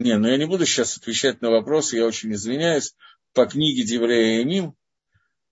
Не, 0.00 0.16
ну 0.16 0.28
я 0.28 0.38
не 0.38 0.46
буду 0.46 0.64
сейчас 0.64 0.96
отвечать 0.96 1.42
на 1.42 1.50
вопросы, 1.50 1.98
я 1.98 2.06
очень 2.06 2.32
извиняюсь, 2.32 2.94
по 3.32 3.46
книге 3.46 3.84
Деврея 3.84 4.40
и 4.40 4.44
Мим 4.44 4.76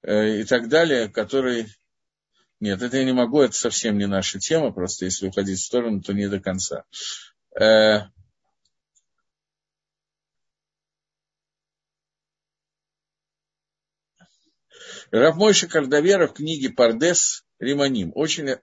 э, 0.02 0.40
и 0.40 0.44
так 0.44 0.68
далее, 0.68 1.08
которые... 1.08 1.66
Нет, 2.60 2.82
это 2.82 2.96
я 2.96 3.04
не 3.04 3.12
могу, 3.12 3.40
это 3.40 3.54
совсем 3.54 3.98
не 3.98 4.06
наша 4.06 4.38
тема, 4.40 4.72
просто 4.72 5.04
если 5.04 5.28
уходить 5.28 5.60
в 5.60 5.64
сторону, 5.64 6.00
то 6.00 6.12
не 6.12 6.28
до 6.28 6.40
конца. 6.40 6.84
Э, 7.58 8.00
Равмойша 15.10 15.68
Кардавера 15.68 16.26
в 16.26 16.34
книге 16.34 16.70
«Пардес 16.70 17.44
Риманим» 17.58 18.12
очень 18.14 18.56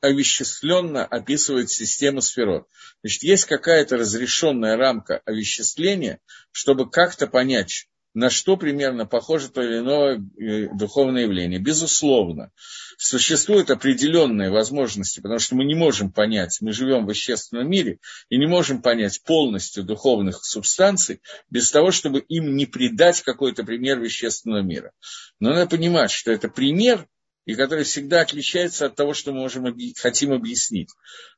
овеществленно 0.00 1.04
описывает 1.04 1.70
систему 1.70 2.20
сферот. 2.20 2.68
Значит, 3.02 3.22
есть 3.22 3.44
какая-то 3.46 3.96
разрешенная 3.96 4.76
рамка 4.76 5.22
овеществления, 5.24 6.20
чтобы 6.52 6.90
как-то 6.90 7.26
понять, 7.26 7.88
на 8.14 8.30
что 8.30 8.56
примерно 8.56 9.06
похоже 9.06 9.48
то 9.48 9.60
или 9.60 9.78
иное 9.78 10.24
э, 10.38 10.68
духовное 10.74 11.22
явление. 11.22 11.58
Безусловно, 11.58 12.52
существуют 12.96 13.70
определенные 13.70 14.50
возможности, 14.50 15.20
потому 15.20 15.40
что 15.40 15.56
мы 15.56 15.64
не 15.64 15.74
можем 15.74 16.12
понять, 16.12 16.58
мы 16.60 16.72
живем 16.72 17.04
в 17.04 17.10
вещественном 17.10 17.68
мире 17.68 17.98
и 18.28 18.38
не 18.38 18.46
можем 18.46 18.80
понять 18.82 19.20
полностью 19.24 19.82
духовных 19.82 20.44
субстанций 20.44 21.20
без 21.50 21.70
того, 21.72 21.90
чтобы 21.90 22.20
им 22.20 22.56
не 22.56 22.66
придать 22.66 23.20
какой-то 23.22 23.64
пример 23.64 23.98
вещественного 23.98 24.62
мира. 24.62 24.92
Но 25.40 25.50
надо 25.50 25.68
понимать, 25.68 26.12
что 26.12 26.30
это 26.30 26.48
пример, 26.48 27.06
и 27.46 27.56
который 27.56 27.84
всегда 27.84 28.20
отличается 28.22 28.86
от 28.86 28.94
того, 28.94 29.12
что 29.12 29.32
мы 29.32 29.40
можем, 29.40 29.76
хотим 29.96 30.32
объяснить. 30.32 30.88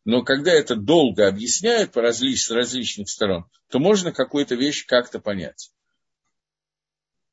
Но 0.05 0.23
когда 0.23 0.53
это 0.53 0.77
долго 0.77 1.27
объясняют 1.27 1.91
по 1.93 2.03
различ, 2.03 2.45
с 2.45 2.51
различных 2.51 3.09
сторон, 3.09 3.47
то 3.71 3.79
можно 3.79 4.13
какую-то 4.13 4.55
вещь 4.55 4.87
как-то 4.87 5.19
понять. 5.19 5.73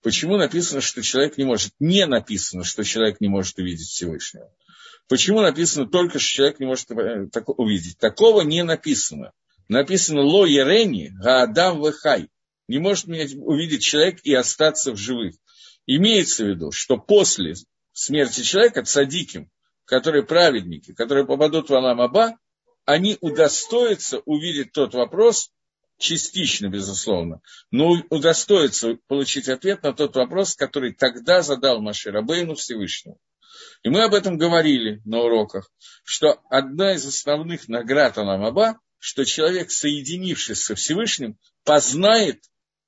Почему 0.04 0.36
написано, 0.36 0.82
что 0.82 1.02
человек 1.02 1.38
не 1.38 1.46
может? 1.46 1.72
Не 1.80 2.06
написано, 2.06 2.66
что 2.66 2.84
человек 2.84 3.22
не 3.22 3.30
может 3.30 3.58
увидеть 3.58 3.88
Всевышнего. 3.88 4.54
Почему 5.08 5.42
написано 5.42 5.88
только, 5.88 6.20
что 6.20 6.34
человек 6.34 6.60
не 6.60 6.66
может 6.66 6.92
э, 6.92 7.30
увидеть? 7.48 7.98
Такого 8.00 8.42
не 8.42 8.64
написано. 8.64 9.32
Написано 9.70 10.22
«Ло 10.22 10.46
ерени 10.46 11.08
гаадам 11.08 11.82
вехай». 11.82 12.28
Не 12.68 12.80
может 12.80 13.08
меня 13.08 13.26
увидеть 13.42 13.82
человек 13.82 14.20
и 14.24 14.34
остаться 14.34 14.92
в 14.92 14.98
живых. 14.98 15.36
Имеется 15.86 16.46
в 16.46 16.50
виду, 16.50 16.72
что 16.72 16.98
после 16.98 17.56
смерти 17.94 18.42
человека, 18.42 18.84
цадиким, 18.84 19.50
которые 19.86 20.24
праведники, 20.24 20.94
которые 20.94 21.26
попадут 21.26 21.70
в 21.70 21.74
Аламаба, 21.74 22.38
они 22.86 23.18
удостоятся 23.22 24.20
увидеть 24.20 24.74
тот 24.74 24.94
вопрос, 24.94 25.50
частично, 26.04 26.68
безусловно, 26.68 27.42
но 27.72 27.92
удостоятся 28.10 28.98
получить 29.08 29.48
ответ 29.48 29.84
на 29.84 29.94
тот 29.94 30.16
вопрос, 30.16 30.56
который 30.56 30.94
тогда 30.94 31.42
задал 31.42 31.82
Маширабейну 31.82 32.56
Всевышнему. 32.56 33.18
И 33.84 33.90
мы 33.90 34.04
об 34.04 34.14
этом 34.14 34.38
говорили 34.38 35.02
на 35.06 35.22
уроках, 35.22 35.72
что 36.04 36.42
одна 36.50 36.94
из 36.94 37.06
основных 37.06 37.70
наград 37.70 38.18
Аламаба, 38.18 38.80
что 39.00 39.24
человек, 39.24 39.72
соединившись 39.72 40.64
со 40.64 40.76
Всевышним, 40.76 41.38
познает 41.64 42.44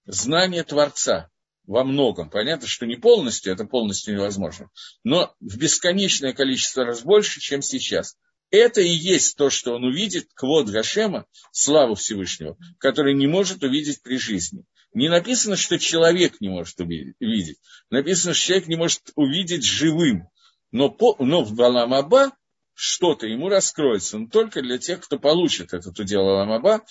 знание 0.05 0.63
Творца 0.63 1.29
во 1.65 1.83
многом. 1.83 2.29
Понятно, 2.29 2.67
что 2.67 2.85
не 2.85 2.97
полностью, 2.97 3.53
это 3.53 3.63
полностью 3.65 4.15
невозможно, 4.15 4.69
но 5.03 5.33
в 5.39 5.57
бесконечное 5.57 6.33
количество 6.33 6.83
раз 6.83 7.01
больше, 7.01 7.39
чем 7.39 7.61
сейчас. 7.61 8.17
Это 8.51 8.81
и 8.81 8.89
есть 8.89 9.37
то, 9.37 9.49
что 9.49 9.73
он 9.75 9.83
увидит, 9.83 10.29
квод 10.33 10.69
Гашема, 10.69 11.25
славу 11.51 11.95
Всевышнего, 11.95 12.57
который 12.77 13.13
не 13.13 13.27
может 13.27 13.63
увидеть 13.63 14.01
при 14.01 14.17
жизни. 14.17 14.63
Не 14.93 15.09
написано, 15.09 15.57
что 15.57 15.77
человек 15.77 16.39
не 16.39 16.49
может 16.49 16.79
увидеть. 16.79 17.57
Написано, 17.89 18.33
что 18.33 18.45
человек 18.47 18.67
не 18.67 18.77
может 18.77 19.01
увидеть 19.15 19.65
живым. 19.65 20.29
Но, 20.71 20.89
по, 20.89 21.15
но 21.19 21.43
в 21.43 21.53
Баламаба 21.53 22.31
что-то 22.73 23.27
ему 23.27 23.49
раскроется, 23.49 24.17
но 24.17 24.27
только 24.27 24.61
для 24.61 24.77
тех, 24.77 25.01
кто 25.01 25.17
получит 25.17 25.73
этот 25.73 25.97
удел 25.99 26.21
Аламаба, 26.21 26.85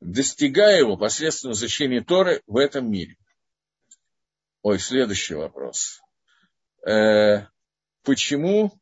достигая 0.00 0.78
его 0.78 0.96
посредством 0.96 1.52
изучения 1.52 2.02
Торы 2.02 2.42
в 2.46 2.56
этом 2.56 2.90
мире. 2.90 3.16
Ой, 4.62 4.78
следующий 4.78 5.34
вопрос. 5.34 6.00
Э, 6.86 7.46
почему 8.02 8.78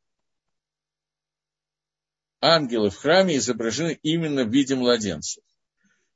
ангелы 2.40 2.90
в 2.90 2.96
храме 2.96 3.36
изображены 3.36 3.98
именно 4.02 4.44
в 4.44 4.52
виде 4.52 4.74
младенцев? 4.74 5.42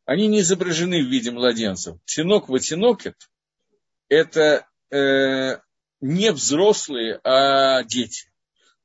Они 0.04 0.26
не 0.26 0.40
изображены 0.40 1.02
в 1.02 1.08
виде 1.08 1.30
младенцев. 1.30 1.96
Тинок 2.04 2.48
ватинокет– 2.48 3.16
это 4.08 4.66
э, 4.90 5.58
не 6.00 6.32
взрослые, 6.32 7.20
а 7.22 7.84
дети. 7.84 8.30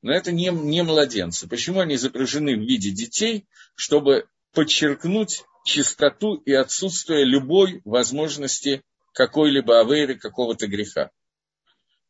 Но 0.02 0.14
это 0.14 0.32
не, 0.32 0.50
не 0.50 0.84
младенцы. 0.84 1.48
Почему 1.48 1.80
они 1.80 1.96
изображены 1.96 2.56
в 2.56 2.60
виде 2.60 2.92
детей? 2.92 3.48
Чтобы 3.74 4.28
подчеркнуть 4.54 5.44
чистоту 5.66 6.36
и 6.36 6.54
отсутствие 6.54 7.26
любой 7.26 7.82
возможности 7.86 8.84
какой-либо 9.14 9.80
авейры, 9.80 10.16
какого-то 10.16 10.68
греха. 10.68 11.10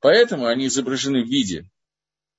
Поэтому 0.01 0.47
они 0.47 0.67
изображены 0.67 1.23
в 1.23 1.27
виде 1.27 1.69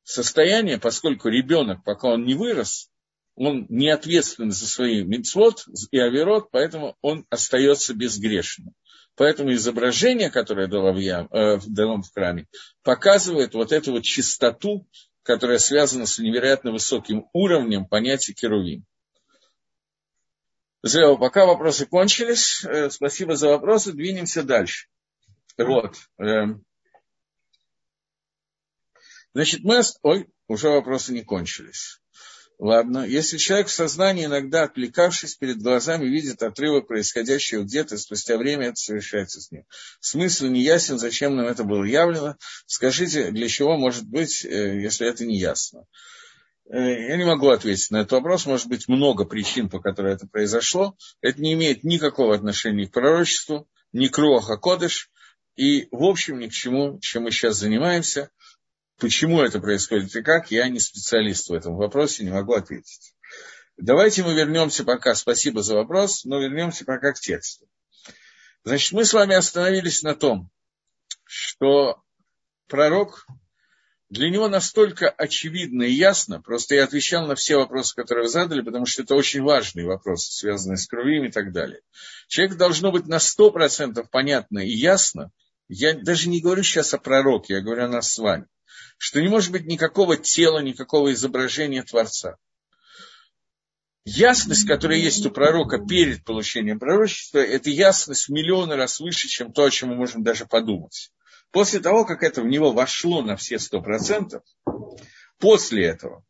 состояния, 0.07 0.79
поскольку 0.79 1.29
ребенок, 1.29 1.83
пока 1.85 2.09
он 2.09 2.25
не 2.25 2.35
вырос, 2.35 2.89
он 3.35 3.67
не 3.69 3.91
ответственен 3.91 4.53
за 4.53 4.67
свои 4.67 5.03
мецвод 5.03 5.67
и 5.91 5.99
аверот, 5.99 6.51
поэтому 6.51 6.97
он 7.03 7.27
остается 7.29 7.93
безгрешным. 7.93 8.73
Поэтому 9.17 9.53
изображение, 9.53 10.31
которое 10.31 10.69
дало 10.69 10.93
в, 10.93 10.99
ям, 10.99 11.27
э, 11.33 11.59
дано 11.67 12.03
в 12.03 12.13
храме, 12.13 12.47
показывает 12.83 13.55
вот 13.55 13.73
эту 13.73 13.93
вот 13.93 14.05
чистоту, 14.05 14.87
которая 15.23 15.59
связана 15.59 16.07
с 16.07 16.19
невероятно 16.19 16.71
высоким 16.71 17.27
уровнем 17.33 17.87
понятия 17.87 18.33
керувим. 18.33 18.85
Зря, 20.83 21.15
пока 21.17 21.47
вопросы 21.47 21.85
кончились. 21.87 22.65
Э, 22.65 22.91
спасибо 22.91 23.35
за 23.35 23.49
вопросы. 23.49 23.93
Двинемся 23.93 24.45
дальше. 24.45 24.87
Вот. 25.59 25.97
Значит, 29.37 29.65
мы... 29.65 29.83
Ой, 30.01 30.29
уже 30.49 30.71
вопросы 30.71 31.13
не 31.13 31.23
кончились. 31.23 32.01
Ладно, 32.59 33.05
если 33.05 33.37
человек 33.37 33.67
в 33.67 33.71
сознании, 33.71 34.25
иногда 34.25 34.63
отвлекавшись 34.63 35.35
перед 35.35 35.59
глазами, 35.59 36.07
видит 36.07 36.43
отрывок, 36.43 36.87
происходящего 36.87 37.63
где-то, 37.63 37.99
спустя 37.99 38.39
время 38.39 38.69
это 38.69 38.77
совершается 38.77 39.43
с 39.43 39.51
ним. 39.51 39.65
Смысл 40.01 40.47
не 40.47 40.63
ясен, 40.63 40.99
зачем 40.99 41.37
нам 41.37 41.49
это 41.49 41.65
было 41.65 41.85
явлено. 41.85 42.37
Скажите, 42.65 43.31
для 43.31 43.47
чего 43.49 43.77
может 43.77 44.09
быть, 44.09 44.43
э, 44.43 44.81
если 44.81 45.07
это 45.07 45.27
не 45.27 45.37
ясно. 45.37 45.85
Э, 46.71 46.79
я 46.79 47.19
не 47.19 47.27
могу 47.27 47.51
ответить 47.51 47.91
на 47.91 47.99
этот 47.99 48.13
вопрос. 48.13 48.47
Может 48.47 48.69
быть, 48.69 48.89
много 48.89 49.27
причин, 49.27 49.69
по 49.69 49.81
которым 49.81 50.13
это 50.13 50.27
произошло. 50.27 50.97
Это 51.21 51.43
не 51.43 51.53
имеет 51.53 51.85
никакого 51.85 52.35
отношения 52.35 52.87
к 52.87 52.93
пророчеству, 52.93 53.69
ни 53.93 54.07
к 54.09 54.17
Руаха 54.17 54.57
Кодыш, 54.57 55.11
и, 55.57 55.89
в 55.91 56.05
общем, 56.05 56.39
ни 56.39 56.49
к 56.49 56.53
чему, 56.53 56.99
чем 57.01 57.25
мы 57.25 57.31
сейчас 57.31 57.57
занимаемся. 57.57 58.31
Почему 58.99 59.43
это 59.43 59.61
происходит 59.61 60.15
и 60.17 60.23
как, 60.23 60.51
я 60.51 60.69
не 60.69 60.81
специалист 60.81 61.49
в 61.49 61.53
этом 61.53 61.77
вопросе, 61.77 62.25
не 62.25 62.31
могу 62.31 62.55
ответить. 62.55 63.15
Давайте 63.77 64.23
мы 64.23 64.35
вернемся 64.35 64.85
пока, 64.85 65.15
спасибо 65.15 65.63
за 65.63 65.75
вопрос, 65.75 66.25
но 66.25 66.41
вернемся 66.41 66.87
пока 66.87 67.13
к 67.13 67.21
тексту. 67.21 67.69
Значит, 68.65 68.93
мы 68.93 69.05
с 69.05 69.13
вами 69.13 69.35
остановились 69.35 70.03
на 70.03 70.15
том, 70.15 70.51
что 71.25 72.03
пророк, 72.69 73.27
для 74.09 74.31
него 74.31 74.49
настолько 74.49 75.11
очевидно 75.11 75.83
и 75.83 75.93
ясно, 75.93 76.41
просто 76.41 76.77
я 76.77 76.85
отвечал 76.85 77.27
на 77.27 77.35
все 77.35 77.57
вопросы, 77.57 77.95
которые 77.95 78.25
вы 78.25 78.31
задали, 78.31 78.63
потому 78.63 78.87
что 78.87 79.03
это 79.03 79.15
очень 79.15 79.43
важные 79.43 79.87
вопросы, 79.87 80.33
связанные 80.33 80.79
с 80.79 80.87
кровью 80.87 81.27
и 81.27 81.31
так 81.31 81.53
далее. 81.53 81.83
Человек 82.29 82.57
должно 82.57 82.93
быть 82.93 83.07
на 83.07 83.19
сто 83.19 83.51
процентов 83.51 84.09
понятно 84.11 84.61
и 84.61 84.71
ясно, 84.71 85.33
я 85.69 85.93
даже 85.93 86.31
не 86.31 86.41
говорю 86.41 86.63
сейчас 86.63 86.95
о 86.95 86.99
пророке, 86.99 87.55
я 87.55 87.61
говорю 87.61 87.85
о 87.85 87.89
нас 87.89 88.11
с 88.11 88.19
вами 88.19 88.47
что 88.97 89.21
не 89.21 89.29
может 89.29 89.53
быть 89.53 89.67
никакого 89.67 90.17
тела, 90.17 90.61
никакого 90.61 91.13
изображения 91.13 91.83
Творца. 91.83 92.37
Ясность, 94.05 94.67
которая 94.67 94.99
есть 94.99 95.27
у 95.27 95.31
пророка 95.31 95.79
перед 95.79 96.25
получением 96.25 96.79
пророчества, 96.79 97.39
это 97.39 97.71
ясность 97.71 98.29
в 98.29 98.33
миллионы 98.33 98.77
раз 98.77 99.01
выше, 99.01 99.29
чем 99.29 99.53
то, 99.53 99.65
о 99.65 99.71
чем 99.71 99.89
мы 99.91 99.97
можем 99.97 100.23
даже 100.23 100.47
подумать. 100.47 101.11
После 101.51 101.81
того, 101.81 102.05
как 102.05 102.23
это 102.23 102.43
в 102.43 102.47
него 102.47 102.73
вошло 102.73 103.23
на 103.23 103.37
все 103.37 103.59
сто 103.59 103.83
процентов, 103.83 104.43
после 105.39 105.87
этого 105.87 106.25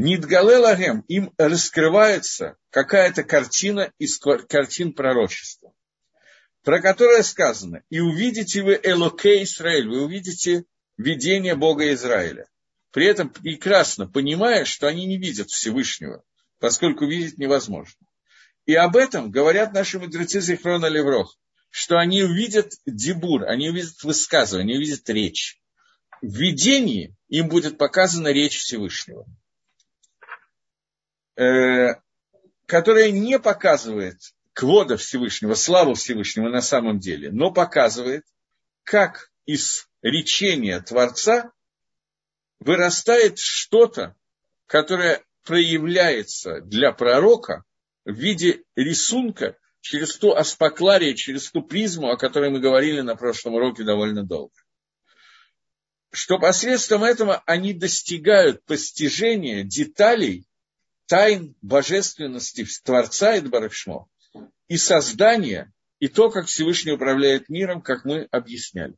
Нидгалелагем 0.00 1.00
им 1.08 1.34
раскрывается 1.36 2.56
какая-то 2.70 3.22
картина 3.22 3.92
из 3.98 4.18
картин 4.18 4.94
пророчества, 4.94 5.74
про 6.62 6.80
которое 6.80 7.22
сказано, 7.22 7.82
и 7.90 8.00
увидите 8.00 8.62
вы 8.62 8.80
Элоке 8.82 9.42
Израиль, 9.42 9.90
вы 9.90 10.02
увидите 10.02 10.64
видение 11.00 11.54
Бога 11.54 11.92
Израиля. 11.94 12.46
При 12.92 13.06
этом 13.06 13.30
прекрасно 13.30 14.06
понимая, 14.06 14.64
что 14.64 14.86
они 14.86 15.06
не 15.06 15.16
видят 15.16 15.48
Всевышнего, 15.48 16.24
поскольку 16.58 17.06
видеть 17.06 17.38
невозможно. 17.38 18.06
И 18.66 18.74
об 18.74 18.96
этом 18.96 19.30
говорят 19.30 19.72
наши 19.72 19.98
мудрецы 19.98 20.40
Зихрона 20.40 20.86
Леврох, 20.86 21.36
что 21.70 21.98
они 21.98 22.22
увидят 22.22 22.72
дебур, 22.84 23.44
они 23.44 23.70
увидят 23.70 24.02
высказывание, 24.02 24.74
они 24.74 24.84
увидят 24.84 25.08
речь. 25.08 25.60
В 26.20 26.36
видении 26.36 27.16
им 27.28 27.48
будет 27.48 27.78
показана 27.78 28.28
речь 28.28 28.58
Всевышнего, 28.58 29.24
э, 31.36 31.94
которая 32.66 33.10
не 33.10 33.38
показывает 33.38 34.18
квода 34.52 34.98
Всевышнего, 34.98 35.54
славу 35.54 35.94
Всевышнего 35.94 36.50
на 36.50 36.60
самом 36.60 36.98
деле, 36.98 37.30
но 37.30 37.50
показывает, 37.50 38.24
как 38.82 39.30
из 39.46 39.89
речения 40.02 40.80
Творца 40.80 41.52
вырастает 42.58 43.38
что-то, 43.38 44.14
которое 44.66 45.24
проявляется 45.44 46.60
для 46.60 46.92
пророка 46.92 47.64
в 48.04 48.12
виде 48.12 48.62
рисунка 48.76 49.56
через 49.80 50.16
ту 50.16 50.32
аспакларию, 50.32 51.14
через 51.14 51.50
ту 51.50 51.62
призму, 51.62 52.10
о 52.10 52.16
которой 52.16 52.50
мы 52.50 52.60
говорили 52.60 53.00
на 53.00 53.16
прошлом 53.16 53.54
уроке 53.54 53.82
довольно 53.82 54.24
долго. 54.24 54.54
Что 56.12 56.38
посредством 56.38 57.04
этого 57.04 57.42
они 57.46 57.72
достигают 57.72 58.64
постижения 58.64 59.62
деталей 59.62 60.46
тайн 61.06 61.54
божественности 61.62 62.66
Творца 62.84 63.36
и 63.36 63.40
Барахшмо 63.40 64.08
и 64.68 64.76
создания, 64.76 65.72
и 65.98 66.08
то, 66.08 66.30
как 66.30 66.46
Всевышний 66.46 66.92
управляет 66.92 67.48
миром, 67.48 67.82
как 67.82 68.04
мы 68.04 68.28
объясняли. 68.30 68.94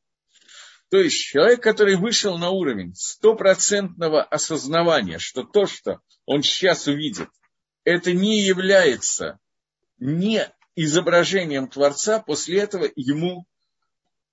То 0.93 1.01
есть 1.01 1.17
человек, 1.17 1.63
который 1.63 1.97
вышел 1.97 2.37
на 2.37 2.51
уровень 2.51 2.95
стопроцентного 2.95 4.23
осознавания, 4.23 5.19
что 5.19 5.43
то, 5.43 5.65
что 5.65 6.03
он 6.27 6.43
сейчас 6.43 6.87
увидит, 6.87 7.31
это 7.83 8.13
не 8.13 8.43
является 8.43 9.39
не 9.99 10.47
изображением 10.77 11.69
Творца, 11.69 12.19
после 12.19 12.61
этого 12.61 12.91
ему, 12.95 13.47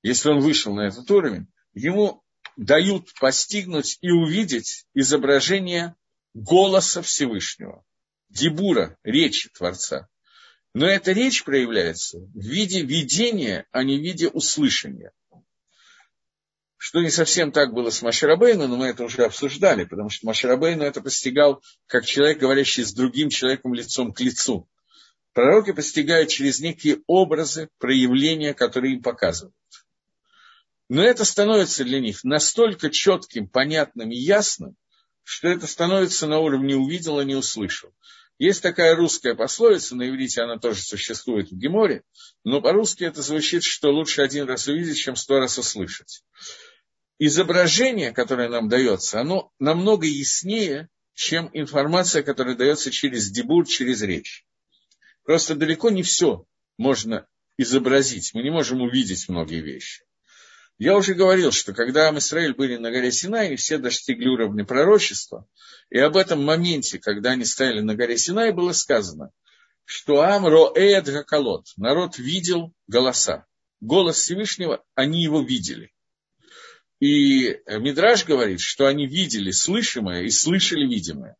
если 0.04 0.28
он 0.28 0.42
вышел 0.42 0.76
на 0.76 0.88
этот 0.88 1.10
уровень, 1.10 1.48
ему 1.74 2.24
дают 2.58 3.14
постигнуть 3.22 3.98
и 4.02 4.12
увидеть 4.12 4.86
изображение 4.94 5.96
голоса 6.34 7.02
Всевышнего, 7.02 7.86
дебура, 8.28 8.98
речи 9.04 9.48
Творца. 9.48 10.10
Но 10.74 10.86
эта 10.88 11.14
речь 11.14 11.46
проявляется 11.46 12.20
в 12.20 12.38
виде 12.38 12.82
видения, 12.82 13.66
а 13.72 13.86
не 13.86 13.98
в 13.98 14.02
виде 14.02 14.28
услышания 14.28 15.14
что 16.80 17.02
не 17.02 17.10
совсем 17.10 17.52
так 17.52 17.74
было 17.74 17.90
с 17.90 18.02
Маширабейну, 18.02 18.66
но 18.70 18.78
мы 18.78 18.88
это 18.88 19.04
уже 19.04 19.26
обсуждали, 19.26 19.84
потому 19.84 20.10
что 20.10 20.26
Маширабейну 20.26 20.82
это 20.86 21.02
постигал 21.02 21.62
как 21.88 22.06
человек, 22.06 22.40
говорящий 22.40 22.86
с 22.86 22.94
другим 22.94 23.30
человеком 23.30 23.74
лицом 23.74 24.14
к 24.14 24.22
лицу. 24.22 24.68
Пророки 25.34 25.74
постигают 25.74 26.30
через 26.30 26.62
некие 26.62 27.02
образы, 27.06 27.68
проявления, 27.80 28.54
которые 28.54 28.94
им 28.94 29.04
показывают. 29.04 29.54
Но 30.88 31.04
это 31.04 31.26
становится 31.26 31.84
для 31.84 32.00
них 32.00 32.24
настолько 32.24 32.90
четким, 32.90 33.50
понятным 33.50 34.12
и 34.12 34.18
ясным, 34.18 34.78
что 35.24 35.50
это 35.50 35.68
становится 35.68 36.28
на 36.28 36.40
уровне 36.40 36.78
увидел, 36.78 37.20
а 37.20 37.26
не 37.26 37.36
услышал. 37.36 37.92
Есть 38.38 38.64
такая 38.64 38.96
русская 38.96 39.36
пословица, 39.36 39.98
на 39.98 40.08
иврите 40.08 40.42
она 40.42 40.58
тоже 40.58 40.82
существует 40.82 41.52
в 41.52 41.58
Геморе, 41.58 42.04
но 42.46 42.62
по-русски 42.62 43.04
это 43.04 43.22
звучит, 43.22 43.64
что 43.64 43.90
лучше 43.90 44.22
один 44.22 44.48
раз 44.48 44.68
увидеть, 44.68 44.98
чем 44.98 45.18
сто 45.18 45.40
раз 45.40 45.58
услышать 45.58 46.24
изображение, 47.20 48.12
которое 48.12 48.50
нам 48.50 48.70
дается, 48.70 49.20
оно 49.22 49.52
намного 49.60 50.08
яснее, 50.08 50.90
чем 51.14 51.50
информация, 51.54 52.24
которая 52.24 52.56
дается 52.56 52.92
через 52.92 53.30
дебур, 53.30 53.68
через 53.68 54.02
речь. 54.02 54.46
Просто 55.24 55.56
далеко 55.56 55.90
не 55.90 56.02
все 56.02 56.46
можно 56.78 57.28
изобразить. 57.58 58.34
Мы 58.34 58.42
не 58.42 58.50
можем 58.50 58.82
увидеть 58.82 59.28
многие 59.28 59.62
вещи. 59.62 60.04
Я 60.78 60.96
уже 60.96 61.14
говорил, 61.14 61.52
что 61.52 61.74
когда 61.74 62.10
Израиль 62.18 62.56
были 62.56 62.78
на 62.78 62.90
горе 62.90 63.12
Синай, 63.12 63.58
все 63.58 63.78
достигли 63.78 64.30
уровня 64.30 64.64
пророчества, 64.64 65.46
и 65.90 66.00
об 66.00 66.16
этом 66.16 66.42
моменте, 66.42 67.00
когда 67.00 67.32
они 67.32 67.44
стояли 67.44 67.82
на 67.82 67.96
горе 67.96 68.18
Синай, 68.18 68.54
было 68.54 68.72
сказано, 68.72 69.32
что 69.84 70.22
Амро 70.22 70.72
Эд 70.74 71.06
Гакалот, 71.06 71.66
народ 71.76 72.18
видел 72.18 72.74
голоса. 72.88 73.46
Голос 73.82 74.20
Всевышнего, 74.20 74.82
они 74.96 75.22
его 75.22 75.42
видели. 75.42 75.92
И 77.00 77.62
Мидраж 77.66 78.26
говорит, 78.26 78.60
что 78.60 78.86
они 78.86 79.08
видели 79.08 79.52
слышимое 79.52 80.24
и 80.24 80.30
слышали 80.30 80.86
видимое. 80.86 81.38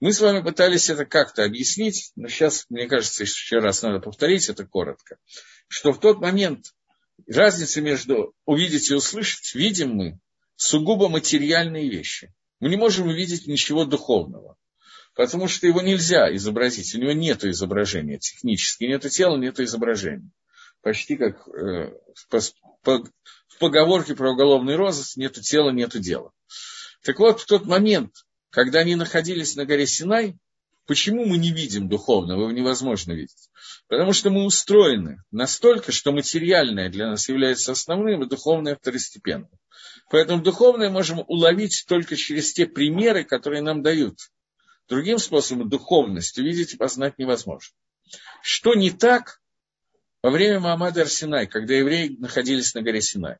Мы 0.00 0.12
с 0.12 0.20
вами 0.20 0.42
пытались 0.42 0.90
это 0.90 1.06
как-то 1.06 1.44
объяснить, 1.44 2.12
но 2.16 2.28
сейчас, 2.28 2.66
мне 2.68 2.86
кажется, 2.86 3.22
еще 3.22 3.60
раз 3.60 3.82
надо 3.82 4.00
повторить 4.00 4.48
это 4.48 4.66
коротко, 4.66 5.18
что 5.68 5.92
в 5.92 6.00
тот 6.00 6.20
момент 6.20 6.74
разница 7.26 7.80
между 7.80 8.34
увидеть 8.44 8.90
и 8.90 8.94
услышать, 8.94 9.54
видим 9.54 9.94
мы 9.94 10.18
сугубо 10.56 11.08
материальные 11.08 11.88
вещи. 11.88 12.34
Мы 12.60 12.68
не 12.68 12.76
можем 12.76 13.08
увидеть 13.08 13.46
ничего 13.46 13.84
духовного, 13.84 14.56
потому 15.14 15.48
что 15.48 15.66
его 15.66 15.80
нельзя 15.80 16.34
изобразить, 16.34 16.94
у 16.94 16.98
него 16.98 17.12
нет 17.12 17.44
изображения 17.44 18.18
технически, 18.18 18.84
нет 18.84 19.08
тела, 19.10 19.36
нет 19.36 19.60
изображения. 19.60 20.30
Почти 20.82 21.16
как 21.16 21.48
э, 21.48 21.94
по, 22.28 22.40
по, 22.82 23.04
в 23.56 23.58
поговорке 23.58 24.14
про 24.14 24.32
уголовный 24.32 24.76
розыск 24.76 25.16
нету 25.16 25.40
тела, 25.42 25.70
нету 25.70 25.98
дела. 25.98 26.30
Так 27.02 27.18
вот, 27.18 27.40
в 27.40 27.46
тот 27.46 27.64
момент, 27.64 28.12
когда 28.50 28.80
они 28.80 28.96
находились 28.96 29.56
на 29.56 29.64
горе 29.64 29.86
Синай, 29.86 30.36
почему 30.86 31.24
мы 31.24 31.38
не 31.38 31.52
видим 31.52 31.88
духовного, 31.88 32.42
его 32.42 32.50
невозможно 32.52 33.12
видеть? 33.12 33.48
Потому 33.88 34.12
что 34.12 34.30
мы 34.30 34.44
устроены 34.44 35.22
настолько, 35.30 35.90
что 35.90 36.12
материальное 36.12 36.90
для 36.90 37.08
нас 37.08 37.28
является 37.28 37.72
основным, 37.72 38.22
и 38.22 38.28
духовное 38.28 38.76
второстепенным. 38.76 39.50
Поэтому 40.10 40.42
духовное 40.42 40.90
можем 40.90 41.24
уловить 41.26 41.84
только 41.88 42.14
через 42.14 42.52
те 42.52 42.66
примеры, 42.66 43.24
которые 43.24 43.62
нам 43.62 43.82
дают. 43.82 44.18
Другим 44.88 45.18
способом 45.18 45.68
духовность 45.68 46.38
увидеть 46.38 46.74
и 46.74 46.76
познать 46.76 47.18
невозможно. 47.18 47.74
Что 48.42 48.74
не 48.74 48.90
так 48.90 49.40
во 50.22 50.30
время 50.30 50.60
Маамада 50.60 51.02
Арсинай, 51.02 51.46
когда 51.46 51.74
евреи 51.74 52.16
находились 52.18 52.74
на 52.74 52.82
горе 52.82 53.00
Синай? 53.00 53.38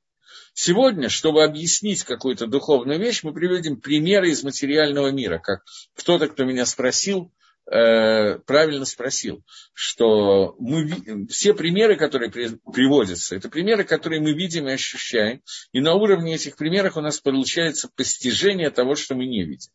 Сегодня, 0.55 1.09
чтобы 1.09 1.45
объяснить 1.45 2.05
какую-то 2.05 2.47
духовную 2.47 2.99
вещь, 2.99 3.23
мы 3.23 3.33
приведем 3.33 3.81
примеры 3.81 4.31
из 4.31 4.43
материального 4.43 5.11
мира, 5.11 5.39
как 5.39 5.65
кто-то, 5.95 6.29
кто 6.29 6.45
меня 6.45 6.65
спросил, 6.65 7.33
э, 7.71 8.39
правильно 8.39 8.85
спросил, 8.85 9.45
что 9.75 10.57
мы, 10.59 11.27
все 11.29 11.53
примеры, 11.53 11.97
которые 11.97 12.31
при, 12.31 12.59
приводятся, 12.73 13.37
это 13.37 13.49
примеры, 13.49 13.85
которые 13.85 14.21
мы 14.21 14.33
видим 14.33 14.69
и 14.69 14.73
ощущаем, 14.73 15.43
и 15.73 15.81
на 15.81 15.95
уровне 15.95 16.35
этих 16.35 16.57
примеров 16.57 16.97
у 16.97 17.01
нас 17.01 17.21
получается 17.21 17.91
постижение 17.95 18.71
того, 18.71 18.95
что 18.95 19.15
мы 19.15 19.27
не 19.27 19.45
видим. 19.45 19.71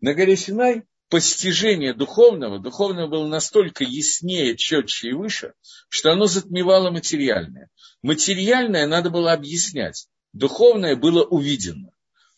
На 0.00 0.14
горе 0.14 0.36
Синай 0.36 0.84
постижение 1.10 1.92
духовного, 1.92 2.60
духовного 2.60 3.08
было 3.08 3.26
настолько 3.26 3.84
яснее, 3.84 4.56
четче 4.56 5.10
и 5.10 5.12
выше, 5.12 5.52
что 5.88 6.12
оно 6.12 6.26
затмевало 6.26 6.90
материальное. 6.90 7.68
Материальное 8.00 8.86
надо 8.86 9.10
было 9.10 9.32
объяснять, 9.32 10.06
духовное 10.32 10.96
было 10.96 11.24
увидено. 11.24 11.90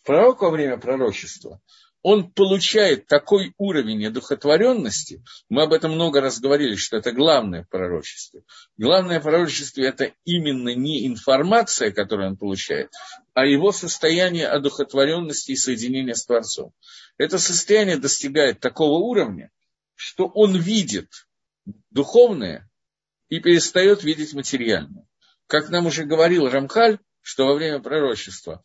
Пророк 0.04 0.42
во 0.42 0.50
время 0.50 0.78
пророчества 0.78 1.60
он 2.02 2.32
получает 2.32 3.06
такой 3.06 3.54
уровень 3.58 4.06
одухотворенности, 4.06 5.22
мы 5.48 5.62
об 5.62 5.72
этом 5.72 5.92
много 5.92 6.20
раз 6.20 6.40
говорили, 6.40 6.74
что 6.74 6.96
это 6.96 7.12
главное 7.12 7.62
в 7.62 7.68
пророчестве. 7.68 8.42
Главное 8.76 9.20
в 9.20 9.22
пророчестве– 9.22 9.86
это 9.86 10.12
именно 10.24 10.74
не 10.74 11.06
информация, 11.06 11.92
которую 11.92 12.30
он 12.30 12.36
получает, 12.36 12.90
а 13.34 13.46
его 13.46 13.70
состояние 13.70 14.48
одухотворенности 14.48 15.52
и 15.52 15.56
соединения 15.56 16.14
с 16.14 16.26
Творцом. 16.26 16.72
Это 17.18 17.38
состояние 17.38 17.96
достигает 17.98 18.60
такого 18.60 18.98
уровня, 18.98 19.50
что 19.94 20.26
он 20.26 20.56
видит 20.56 21.08
духовное 21.90 22.68
и 23.28 23.40
перестает 23.40 24.02
видеть 24.02 24.34
материальное. 24.34 25.06
Как 25.46 25.70
нам 25.70 25.86
уже 25.86 26.04
говорил 26.04 26.48
Рамхаль, 26.48 26.98
что 27.20 27.46
во 27.46 27.54
время 27.54 27.80
пророчества 27.80 28.62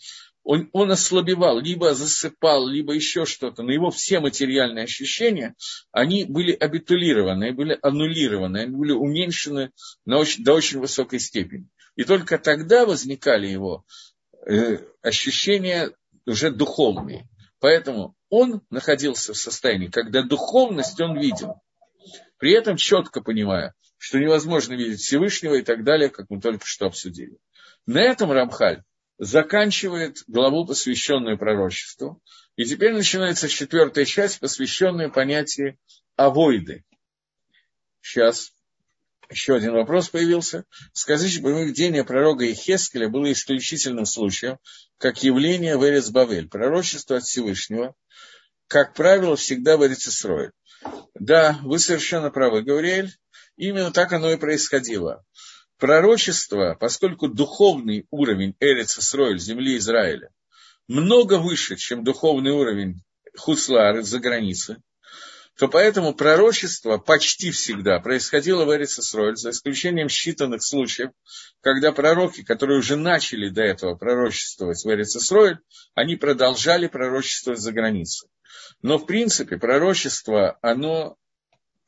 он, 0.47 0.69
он 0.71 0.89
ослабевал, 0.91 1.59
либо 1.59 1.93
засыпал, 1.93 2.67
либо 2.67 2.93
еще 2.93 3.25
что-то, 3.25 3.63
но 3.63 3.71
его 3.73 3.91
все 3.91 4.21
материальные 4.21 4.85
ощущения, 4.85 5.55
они 5.91 6.23
были 6.23 6.53
абитулированы, 6.53 7.51
были 7.51 7.77
аннулированы, 7.81 8.59
они 8.59 8.75
были 8.77 8.93
уменьшены 8.93 9.71
на 10.05 10.17
очень, 10.19 10.45
до 10.45 10.53
очень 10.53 10.79
высокой 10.79 11.19
степени. 11.19 11.67
И 11.97 12.05
только 12.05 12.37
тогда 12.37 12.85
возникали 12.85 13.47
его 13.47 13.85
э, 14.45 14.77
ощущения 15.01 15.91
уже 16.25 16.49
духовные. 16.49 17.27
Поэтому 17.59 18.15
он 18.29 18.61
находился 18.69 19.33
в 19.33 19.37
состоянии, 19.37 19.87
когда 19.87 20.23
духовность 20.23 20.99
он 20.99 21.19
видел, 21.19 21.61
при 22.37 22.51
этом 22.51 22.77
четко 22.77 23.21
понимая, 23.21 23.73
что 23.97 24.19
невозможно 24.19 24.73
видеть 24.73 25.01
Всевышнего 25.01 25.55
и 25.55 25.63
так 25.63 25.83
далее, 25.83 26.09
как 26.09 26.29
мы 26.29 26.39
только 26.39 26.65
что 26.65 26.85
обсудили. 26.85 27.37
На 27.85 27.99
этом 27.99 28.31
Рамхаль 28.31 28.83
заканчивает 29.17 30.23
главу, 30.27 30.65
посвященную 30.65 31.37
пророчеству. 31.37 32.21
И 32.55 32.65
теперь 32.65 32.93
начинается 32.93 33.47
четвертая 33.47 34.05
часть, 34.05 34.39
посвященная 34.39 35.09
понятию 35.09 35.77
авойды. 36.15 36.83
Сейчас 38.01 38.51
еще 39.29 39.55
один 39.55 39.73
вопрос 39.73 40.09
появился. 40.09 40.65
Скажите, 40.93 41.41
поведение 41.41 42.03
пророка 42.03 42.49
Ихескеля 42.51 43.09
было 43.09 43.31
исключительным 43.31 44.05
случаем, 44.05 44.57
как 44.97 45.23
явление 45.23 45.77
в 45.77 45.85
Эрец 45.85 46.09
Бавель, 46.09 46.49
пророчество 46.49 47.17
от 47.17 47.23
Всевышнего, 47.23 47.95
как 48.67 48.93
правило, 48.93 49.35
всегда 49.35 49.77
в 49.77 49.85
Эрицесрое. 49.85 50.51
Да, 51.15 51.59
вы 51.63 51.79
совершенно 51.79 52.29
правы, 52.29 52.61
Гавриэль. 52.61 53.15
Именно 53.55 53.91
так 53.91 54.13
оно 54.13 54.31
и 54.31 54.37
происходило 54.37 55.23
пророчество, 55.77 56.75
поскольку 56.79 57.27
духовный 57.27 58.05
уровень 58.09 58.55
Эрица 58.59 59.01
Сройль, 59.01 59.39
земли 59.39 59.77
Израиля, 59.77 60.29
много 60.87 61.37
выше, 61.39 61.75
чем 61.75 62.03
духовный 62.03 62.51
уровень 62.51 63.01
Хуслары 63.37 64.03
за 64.03 64.19
границей, 64.19 64.77
то 65.57 65.67
поэтому 65.67 66.13
пророчество 66.13 66.99
почти 66.99 67.49
всегда 67.49 67.99
происходило 67.99 68.63
в 68.63 68.75
Эрицесроль, 68.75 69.37
за 69.37 69.49
исключением 69.49 70.07
считанных 70.07 70.59
случаев, 70.59 71.09
когда 71.61 71.91
пророки, 71.91 72.43
которые 72.43 72.77
уже 72.77 72.95
начали 72.95 73.49
до 73.49 73.63
этого 73.63 73.95
пророчествовать 73.95 74.85
в 74.85 74.89
Эрицесроль, 74.89 75.57
они 75.95 76.15
продолжали 76.15 76.87
пророчествовать 76.87 77.59
за 77.59 77.71
границей. 77.71 78.29
Но, 78.83 78.99
в 78.99 79.07
принципе, 79.07 79.57
пророчество, 79.57 80.59
оно 80.61 81.17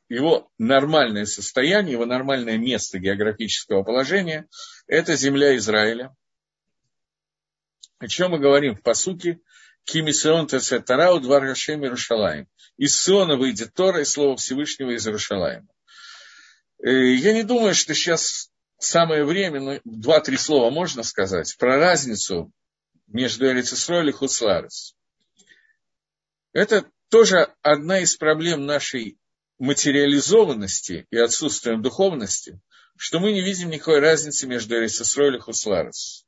его 0.08 0.50
нормальное 0.58 1.24
состояние, 1.24 1.92
его 1.92 2.06
нормальное 2.06 2.58
место 2.58 2.98
географического 2.98 3.84
положения– 3.84 4.48
это 4.88 5.14
земля 5.14 5.56
Израиля. 5.56 6.12
О 7.98 8.08
чем 8.08 8.32
мы 8.32 8.40
говорим 8.40 8.74
в 8.74 8.82
посуке? 8.82 9.38
Кимисион 9.84 10.46
Тецетарау 10.46 11.20
Двар 11.20 11.46
Гашем 11.46 11.82
Иерушалаем. 11.84 12.46
Из 12.76 12.96
Сиона 12.96 13.36
выйдет 13.36 13.74
Тора 13.74 14.00
и 14.00 14.04
Слово 14.04 14.36
Всевышнего 14.36 14.90
из 14.90 15.06
Иерушалаема. 15.06 15.68
Э, 16.82 16.90
я 16.90 17.32
не 17.32 17.42
думаю, 17.42 17.74
что 17.74 17.94
сейчас 17.94 18.50
самое 18.78 19.24
время, 19.24 19.60
но 19.60 19.80
два-три 19.84 20.36
слова 20.36 20.70
можно 20.70 21.02
сказать 21.02 21.56
про 21.58 21.76
разницу 21.78 22.52
между 23.06 23.46
Эрицисроль 23.46 24.08
и 24.08 24.12
Хуцларец. 24.12 24.94
Это 26.52 26.90
тоже 27.10 27.52
одна 27.62 28.00
из 28.00 28.16
проблем 28.16 28.66
нашей 28.66 29.18
материализованности 29.58 31.06
и 31.10 31.16
отсутствием 31.16 31.82
духовности, 31.82 32.60
что 32.96 33.20
мы 33.20 33.32
не 33.32 33.42
видим 33.42 33.70
никакой 33.70 34.00
разницы 34.00 34.46
между 34.46 34.76
Эрицесроль 34.76 35.36
и 35.36 35.38
Хусларес. 35.38 36.24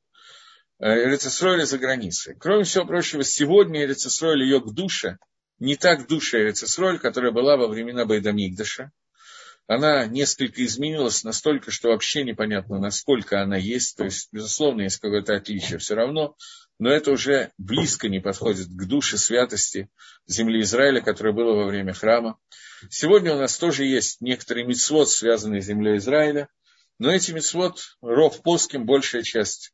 Эрицесроль 0.83 1.65
за 1.65 1.79
границей. 1.79 2.35
Кроме 2.39 2.65
всего 2.65 2.85
прочего, 2.85 3.25
сегодня 3.25 3.85
Эрицесроль 3.85 4.43
ее 4.43 4.61
к 4.61 4.71
душе, 4.73 5.19
не 5.59 5.77
так 5.77 6.09
душа 6.09 6.39
Эрицесроль, 6.39 6.99
которая 6.99 7.31
была 7.31 7.57
во 7.57 7.69
времена 7.69 8.05
Байдамигдаша. 8.05 8.91
Она 9.69 10.07
несколько 10.07 10.65
изменилась 10.65 11.23
настолько, 11.23 11.71
что 11.71 11.91
вообще 11.91 12.25
непонятно, 12.25 12.81
насколько 12.81 13.41
она 13.41 13.57
есть. 13.57 13.97
То 13.97 14.05
есть, 14.05 14.29
безусловно, 14.33 14.83
есть 14.83 14.99
какое-то 14.99 15.37
отличие. 15.37 15.79
Все 15.79 15.95
равно 15.95 16.37
но 16.83 16.91
это 16.91 17.13
уже 17.13 17.53
близко 17.59 18.09
не 18.09 18.19
подходит 18.19 18.67
к 18.67 18.87
душе 18.87 19.17
святости 19.17 19.89
земли 20.27 20.63
Израиля, 20.63 21.01
которая 21.01 21.33
была 21.33 21.55
во 21.55 21.67
время 21.67 21.93
храма. 21.93 22.39
Сегодня 22.91 23.35
у 23.35 23.39
нас 23.39 23.57
тоже 23.57 23.85
есть 23.85 24.21
некоторые 24.21 24.67
мецвод, 24.67 25.09
связанные 25.09 25.63
с 25.63 25.67
землей 25.67 25.99
Израиля, 25.99 26.49
но 26.99 27.13
эти 27.13 27.31
мецвод, 27.31 27.97
ров 28.01 28.43
плоским, 28.43 28.85
большая 28.85 29.23
часть 29.23 29.73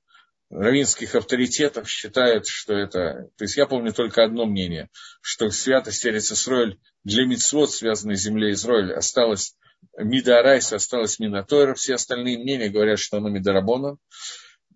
равинских 0.51 1.15
авторитетов 1.15 1.89
считают, 1.89 2.47
что 2.47 2.75
это... 2.75 3.29
То 3.37 3.45
есть 3.45 3.57
я 3.57 3.67
помню 3.67 3.93
только 3.93 4.25
одно 4.25 4.47
мнение, 4.47 4.89
что 5.21 5.51
святость 5.51 6.07
Эрицесройль 6.07 6.79
для 7.05 7.27
мецвод, 7.27 7.71
связанной 7.71 8.17
с 8.17 8.23
землей 8.23 8.53
Израиля, 8.53 8.97
осталась 8.97 9.57
Мида 9.97 10.41
Арайса, 10.41 10.77
осталась 10.77 11.19
Минатойра, 11.19 11.75
все 11.75 11.95
остальные 11.95 12.39
мнения 12.39 12.69
говорят, 12.69 12.99
что 12.99 13.19
она 13.19 13.31
Мидарабона. 13.31 13.97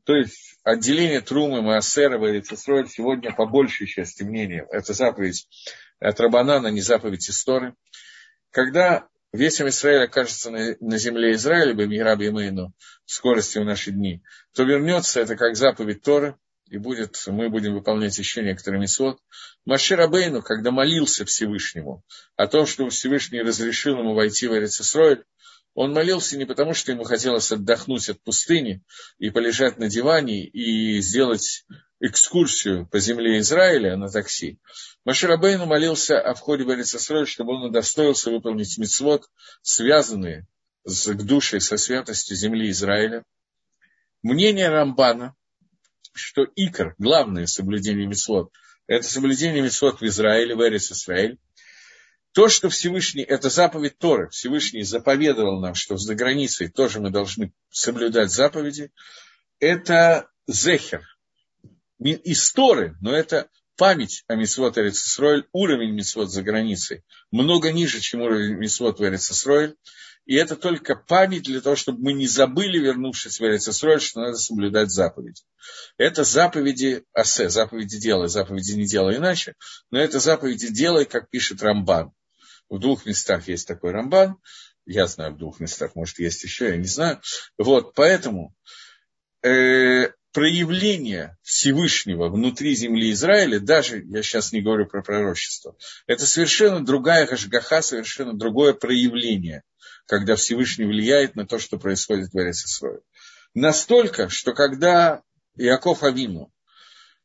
То 0.05 0.15
есть 0.15 0.59
отделение 0.65 1.21
Трумы, 1.21 1.63
Маасера, 1.63 2.19
Варицесройль 2.19 2.89
сегодня 2.89 3.35
по 3.35 3.47
большей 3.47 3.87
части 3.87 4.23
мнения. 4.23 4.67
Это 4.71 4.93
заповедь 4.93 5.47
от 6.01 6.19
Рабанана, 6.21 6.69
не 6.69 6.81
заповедь 6.81 7.29
истории. 7.29 7.75
Когда 8.51 9.09
весь 9.33 9.61
Израиль 9.61 10.05
окажется 10.05 10.51
на, 10.51 10.77
на 10.81 10.99
земле 10.99 11.33
Израиля, 11.33 11.75
Бемираби 11.75 12.29
Мейну, 12.29 12.73
в 13.05 13.13
скорости 13.13 13.59
в 13.59 13.65
наши 13.65 13.91
дни, 13.91 14.23
то 14.55 14.63
вернется 14.65 15.21
это 15.21 15.37
как 15.37 15.57
заповедь 15.57 16.03
Торы, 16.03 16.37
и 16.69 16.79
будет, 16.79 17.23
мы 17.27 17.51
будем 17.51 17.75
выполнять 17.75 18.17
еще 18.19 18.43
некоторые 18.43 18.81
мисот. 18.81 19.19
Машир 19.67 20.01
Абейну, 20.01 20.41
когда 20.41 20.71
молился 20.71 21.27
Всевышнему 21.27 22.03
о 22.37 22.47
том, 22.47 22.67
что 22.67 22.89
Всевышний 22.89 23.43
разрешил 23.43 23.99
ему 23.99 24.15
войти 24.15 24.49
в 24.49 24.55
Эрицесройль, 24.57 25.25
он 25.75 25.93
молился 25.93 26.37
не 26.37 26.45
потому, 26.45 26.75
что 26.75 26.93
ему 26.93 27.05
хотелось 27.05 27.51
отдохнуть 27.53 28.09
от 28.09 28.23
пустыни 28.23 28.83
и 29.19 29.31
полежать 29.31 29.79
на 29.79 29.89
диване 29.89 30.45
и 30.47 31.01
сделать 31.01 31.67
экскурсию 32.03 32.87
по 32.89 32.99
земле 32.99 33.39
Израиля 33.39 33.97
на 33.97 34.09
такси. 34.09 34.59
Маширабейну 35.05 35.67
молился 35.67 36.21
о 36.21 36.35
входе 36.35 36.65
Эрицесроль, 36.65 37.29
чтобы 37.29 37.55
он 37.55 37.65
удостоился 37.65 38.31
выполнить 38.31 38.77
мицвод, 38.77 39.31
связанные 39.63 40.47
с 40.85 41.13
к 41.13 41.23
душе, 41.23 41.61
со 41.61 41.77
святостью 41.77 42.37
земли 42.37 42.71
Израиля. 42.71 43.25
Мнение 44.23 44.69
Рамбана, 44.69 45.37
что 46.13 46.45
икор, 46.57 46.97
главное 46.99 47.47
соблюдение 47.47 48.07
мицвод, 48.07 48.53
это 48.89 49.07
соблюдение 49.07 49.63
мицвод 49.63 50.01
в 50.01 50.05
Израиле, 50.05 50.57
в 50.57 50.61
Эрицесраиль, 50.61 51.39
то, 52.33 52.49
что 52.49 52.69
Всевышний, 52.69 53.23
это 53.23 53.49
заповедь 53.49 53.99
Торы, 53.99 54.29
Всевышний 54.31 54.83
заповедовал 54.83 55.61
нам, 55.61 55.75
что 55.75 55.97
за 55.97 56.17
границей 56.17 56.69
тоже 56.69 56.99
мы 56.99 57.11
должны 57.11 57.53
соблюдать 57.71 58.33
заповеди, 58.33 58.91
это 59.61 60.31
зехер, 60.49 61.12
из 62.11 62.53
Торы, 62.53 62.97
но 63.01 63.15
это 63.15 63.49
память 63.77 64.25
о 64.29 64.35
Мисвот 64.35 64.79
Эрицесройль, 64.79 65.47
уровень 65.53 65.93
Мисвот 65.93 66.31
за 66.31 66.43
границей, 66.43 67.03
много 67.31 67.73
ниже, 67.73 68.01
чем 68.01 68.23
уровень 68.23 68.57
Мисвот 68.57 68.99
в 68.99 69.05
Эрицесройль. 69.05 69.77
и 70.25 70.37
это 70.37 70.55
только 70.55 70.95
память 70.95 71.45
для 71.45 71.61
того, 71.61 71.75
чтобы 71.75 72.01
мы 72.01 72.13
не 72.13 72.29
забыли, 72.29 72.79
вернувшись 72.79 73.41
в 73.41 73.45
Эрицесроль, 73.45 74.01
что 74.01 74.21
надо 74.21 74.37
соблюдать 74.37 74.91
заповеди. 74.91 75.43
Это 75.97 76.23
заповеди 76.23 77.05
асе, 77.13 77.49
заповеди 77.49 77.99
делай, 77.99 78.29
заповеди 78.29 78.73
не 78.73 78.87
делай 78.87 79.17
иначе, 79.17 79.55
но 79.91 79.99
это 79.99 80.21
заповеди 80.21 80.69
делай, 80.69 81.07
как 81.07 81.29
пишет 81.29 81.63
Рамбан. 81.63 82.13
В 82.69 82.79
двух 82.79 83.05
местах 83.05 83.49
есть 83.49 83.67
такой 83.67 83.91
Рамбан, 83.91 84.37
я 84.87 85.07
знаю 85.07 85.35
в 85.35 85.39
двух 85.39 85.61
местах, 85.61 85.95
может, 85.95 86.19
есть 86.19 86.43
еще, 86.45 86.69
я 86.69 86.77
не 86.77 86.87
знаю. 86.87 87.21
Вот, 87.59 87.95
поэтому 87.95 88.55
э, 89.43 90.11
проявление 90.33 91.37
Всевышнего 91.43 92.29
внутри 92.29 92.75
земли 92.75 93.13
Израиля, 93.13 93.61
даже 93.61 94.03
я 94.05 94.23
сейчас 94.23 94.53
не 94.53 94.63
говорю 94.63 94.87
про 94.87 95.03
пророчество, 95.03 95.77
это 96.07 96.27
совершенно 96.27 96.85
другая 96.85 97.27
хашгаха, 97.27 97.83
совершенно 97.83 98.33
другое 98.33 98.73
проявление, 98.73 99.63
когда 100.07 100.37
Всевышний 100.37 100.87
влияет 100.87 101.37
на 101.37 101.47
то, 101.47 101.59
что 101.59 101.79
происходит 101.79 102.33
в 102.33 102.39
Эрисесрое. 102.39 103.01
Настолько, 103.55 104.31
что 104.31 104.55
когда 104.55 105.23
Иаков 105.57 106.03
Авину, 106.03 106.51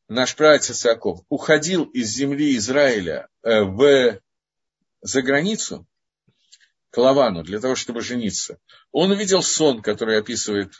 наш 0.08 0.36
праотец 0.36 0.84
Иаков, 0.84 1.20
уходил 1.30 1.84
из 1.84 2.08
земли 2.10 2.56
Израиля 2.56 3.28
э, 3.42 3.62
в, 3.62 4.20
за 5.00 5.22
границу, 5.22 5.86
к 6.90 6.96
Лавану, 6.96 7.42
для 7.42 7.60
того, 7.60 7.74
чтобы 7.74 8.00
жениться, 8.00 8.58
он 8.92 9.10
увидел 9.10 9.42
сон, 9.42 9.82
который 9.82 10.18
описывает 10.18 10.72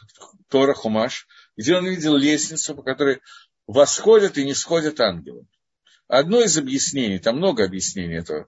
Тора 0.49 0.75
Хумаш, 0.75 1.27
где 1.59 1.77
он 1.77 1.87
видел 1.87 2.17
лестницу, 2.17 2.75
по 2.75 2.83
которой 2.83 3.21
восходят 3.67 4.39
и 4.39 4.45
не 4.45 4.55
сходят 4.55 5.01
ангелы. 5.01 5.45
Одно 6.07 6.41
из 6.41 6.57
объяснений, 6.57 7.19
там 7.19 7.37
много 7.37 7.65
объяснений 7.65 8.15
этого, 8.15 8.47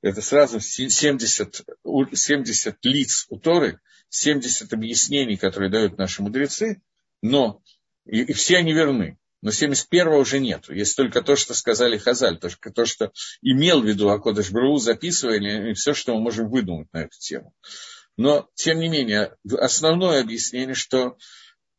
это 0.00 0.22
сразу 0.22 0.60
70, 0.60 1.66
70 2.12 2.84
лиц 2.84 3.26
у 3.28 3.38
Торы, 3.38 3.80
70 4.08 4.72
объяснений, 4.72 5.36
которые 5.36 5.70
дают 5.70 5.98
наши 5.98 6.22
мудрецы, 6.22 6.80
но 7.20 7.60
и, 8.06 8.22
и 8.22 8.32
все 8.32 8.58
они 8.58 8.72
верны. 8.72 9.18
Но 9.42 9.50
71-го 9.50 10.16
уже 10.16 10.38
нету. 10.38 10.72
Есть 10.72 10.96
только 10.96 11.20
то, 11.20 11.36
что 11.36 11.52
сказали 11.52 11.98
Хазаль, 11.98 12.38
то, 12.38 12.48
то 12.48 12.86
что 12.86 13.12
имел 13.42 13.82
в 13.82 13.86
виду 13.86 14.08
Акодыш 14.08 14.50
Бру, 14.50 14.78
записывали, 14.78 15.70
и 15.70 15.74
все, 15.74 15.92
что 15.92 16.14
мы 16.14 16.22
можем 16.22 16.48
выдумать 16.48 16.90
на 16.92 17.02
эту 17.02 17.18
тему. 17.18 17.52
Но, 18.16 18.48
тем 18.54 18.78
не 18.78 18.88
менее, 18.88 19.36
основное 19.58 20.22
объяснение, 20.22 20.74
что 20.74 21.18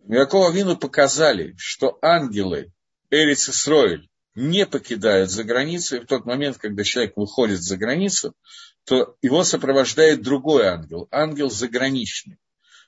Якова 0.07 0.51
Вину 0.51 0.77
показали, 0.77 1.55
что 1.57 1.97
ангелы 2.01 2.71
Эриц 3.09 3.49
Исроиль 3.49 4.07
не 4.35 4.65
покидают 4.65 5.31
за 5.31 5.43
границу, 5.43 5.95
и 5.95 5.99
в 5.99 6.05
тот 6.05 6.25
момент, 6.25 6.57
когда 6.57 6.83
человек 6.83 7.13
выходит 7.15 7.61
за 7.61 7.77
границу, 7.77 8.33
то 8.83 9.15
его 9.21 9.43
сопровождает 9.43 10.21
другой 10.21 10.67
ангел, 10.67 11.07
ангел 11.11 11.49
заграничный. 11.49 12.37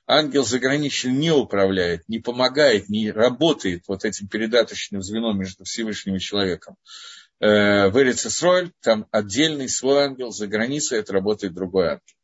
Ангел 0.06 0.44
заграничный 0.44 1.12
не 1.12 1.30
управляет, 1.30 2.08
не 2.08 2.18
помогает, 2.18 2.88
не 2.88 3.10
работает 3.10 3.84
вот 3.88 4.04
этим 4.04 4.28
передаточным 4.28 5.02
звеном 5.02 5.38
между 5.38 5.64
Всевышним 5.64 6.16
и 6.16 6.20
человеком. 6.20 6.76
Э, 7.40 7.88
в 7.88 8.00
Эрицесроль 8.00 8.70
там 8.80 9.06
отдельный 9.10 9.68
свой 9.68 10.04
ангел, 10.04 10.30
за 10.30 10.46
границей 10.46 10.98
это 10.98 11.12
работает 11.12 11.52
другой 11.52 11.88
ангел. 11.88 12.17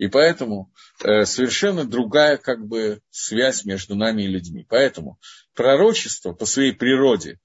И 0.00 0.08
поэтому 0.08 0.72
э, 1.04 1.26
совершенно 1.26 1.84
другая 1.84 2.38
как 2.38 2.66
бы 2.66 3.02
связь 3.10 3.66
между 3.66 3.94
нами 3.94 4.22
и 4.22 4.28
людьми. 4.28 4.64
Поэтому 4.66 5.20
пророчество 5.54 6.32
по 6.32 6.46
своей 6.46 6.72
природе 6.72 7.38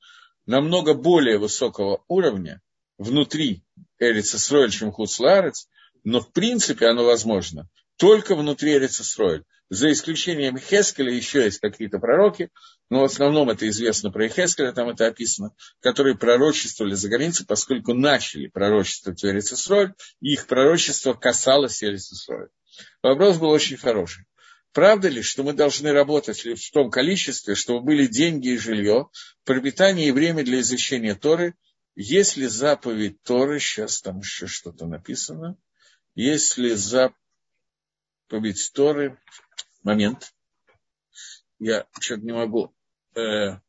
намного 0.45 0.93
более 0.93 1.37
высокого 1.37 2.05
уровня 2.07 2.61
внутри 2.97 3.65
Эрицесроэль, 3.99 4.71
чем 4.71 4.93
Хуцларец, 4.93 5.67
но 6.05 6.21
в 6.21 6.31
принципе 6.31 6.87
оно 6.87 7.03
возможно 7.03 7.67
только 7.97 8.35
внутри 8.35 8.75
Эрицесроэль. 8.75 9.43
За 9.69 9.91
исключением 9.91 10.57
Хескеля 10.57 11.11
еще 11.11 11.43
есть 11.43 11.59
какие-то 11.59 11.99
пророки, 11.99 12.51
но 12.89 13.01
в 13.01 13.03
основном 13.05 13.49
это 13.49 13.67
известно 13.69 14.11
про 14.11 14.27
Хескеля, 14.27 14.71
там 14.71 14.89
это 14.89 15.07
описано, 15.07 15.55
которые 15.79 16.17
пророчествовали 16.17 16.93
за 16.93 17.09
границей, 17.09 17.45
поскольку 17.45 17.93
начали 17.93 18.47
пророчествовать 18.47 19.21
в 19.21 19.25
Эрицесроль, 19.25 19.93
и 20.21 20.33
их 20.33 20.47
пророчество 20.47 21.13
касалось 21.13 21.83
Эрицесроль. 21.83 22.49
Вопрос 23.01 23.37
был 23.37 23.49
очень 23.49 23.77
хороший. 23.77 24.25
Правда 24.71 25.07
ли, 25.07 25.21
что 25.21 25.43
мы 25.43 25.53
должны 25.53 25.93
работать 25.93 26.43
в 26.43 26.71
том 26.71 26.91
количестве, 26.91 27.55
чтобы 27.55 27.79
были 27.79 28.07
деньги 28.07 28.49
и 28.49 28.57
жилье, 28.57 29.07
пропитание 29.45 30.09
и 30.09 30.11
время 30.11 30.43
для 30.43 30.59
изучения 30.59 31.15
Торы, 31.15 31.55
если 31.95 32.47
заповедь 32.47 33.21
Торы, 33.23 33.59
сейчас 33.59 34.01
там 34.01 34.19
еще 34.19 34.47
что-то 34.47 34.85
написано, 34.85 35.57
если 36.13 36.73
заповедь 36.73 37.15
Торы, 38.73 39.17
момент. 39.81 40.33
Я 41.59 41.87
что-то 41.99 42.21
не 42.21 42.33
могу. 42.33 42.73
Э, 43.15 43.59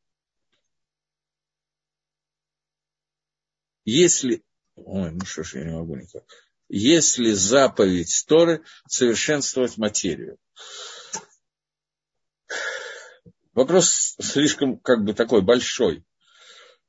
если... 3.84 4.42
Ой, 4.74 5.10
ну 5.12 5.24
что 5.24 5.44
ж, 5.44 5.54
я 5.54 5.64
не 5.64 5.72
могу 5.72 5.96
никак. 5.96 6.24
Если 6.68 7.32
заповедь 7.32 8.24
Торы 8.26 8.64
совершенствовать 8.88 9.78
материю. 9.78 10.38
Вопрос 13.54 14.16
слишком 14.20 14.78
как 14.78 15.04
бы 15.04 15.14
такой 15.14 15.42
большой. 15.42 16.04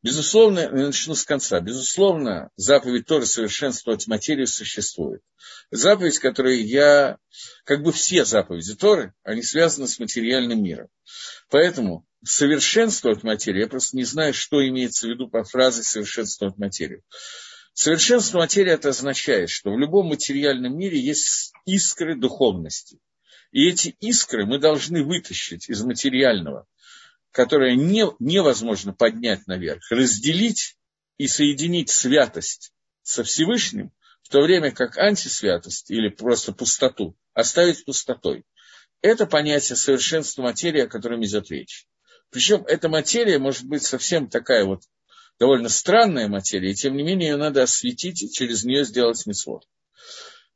Безусловно, 0.07 0.59
я 0.59 0.69
начну 0.69 1.15
с 1.15 1.25
конца. 1.25 1.59
Безусловно, 1.59 2.49
заповедь 2.55 3.07
Торы 3.07 3.25
совершенствовать 3.25 4.07
материю 4.07 4.47
существует. 4.47 5.21
Заповедь, 5.69 6.19
которую 6.19 6.65
я, 6.65 7.17
как 7.65 7.83
бы 7.83 7.91
все 7.91 8.23
заповеди 8.23 8.73
Торы, 8.75 9.13
они 9.23 9.43
связаны 9.43 9.85
с 9.85 9.99
материальным 9.99 10.63
миром. 10.63 10.87
Поэтому 11.49 12.05
совершенствовать 12.23 13.23
материю, 13.23 13.63
я 13.63 13.67
просто 13.67 13.97
не 13.97 14.05
знаю, 14.05 14.33
что 14.33 14.65
имеется 14.65 15.07
в 15.07 15.09
виду 15.09 15.27
по 15.27 15.43
фразе 15.43 15.83
совершенствовать 15.83 16.57
материю. 16.57 17.03
Совершенство 17.73 18.37
материи 18.37 18.71
это 18.71 18.89
означает, 18.89 19.49
что 19.49 19.71
в 19.71 19.77
любом 19.77 20.07
материальном 20.07 20.77
мире 20.77 21.01
есть 21.01 21.51
искры 21.65 22.15
духовности. 22.15 22.97
И 23.51 23.67
эти 23.67 23.89
искры 23.99 24.45
мы 24.45 24.57
должны 24.57 25.03
вытащить 25.03 25.67
из 25.67 25.83
материального 25.83 26.65
которое 27.31 27.75
не, 27.75 28.05
невозможно 28.19 28.93
поднять 28.93 29.47
наверх, 29.47 29.89
разделить 29.91 30.77
и 31.17 31.27
соединить 31.27 31.89
святость 31.89 32.71
со 33.03 33.23
Всевышним, 33.23 33.91
в 34.21 34.29
то 34.29 34.41
время 34.41 34.71
как 34.71 34.97
антисвятость 34.97 35.89
или 35.89 36.09
просто 36.09 36.51
пустоту 36.51 37.15
оставить 37.33 37.85
пустотой. 37.85 38.43
Это 39.01 39.25
понятие 39.25 39.77
совершенства 39.77 40.41
материи, 40.41 40.81
о 40.81 40.89
котором 40.89 41.23
идет 41.23 41.49
речь. 41.49 41.87
Причем 42.29 42.65
эта 42.65 42.89
материя 42.89 43.39
может 43.39 43.63
быть 43.65 43.83
совсем 43.83 44.27
такая 44.27 44.65
вот 44.65 44.81
довольно 45.39 45.69
странная 45.69 46.27
материя, 46.27 46.71
и 46.71 46.75
тем 46.75 46.97
не 46.97 47.03
менее 47.03 47.29
ее 47.29 47.37
надо 47.37 47.63
осветить 47.63 48.21
и 48.23 48.29
через 48.29 48.63
нее 48.63 48.83
сделать 48.83 49.25
митцвот. 49.25 49.65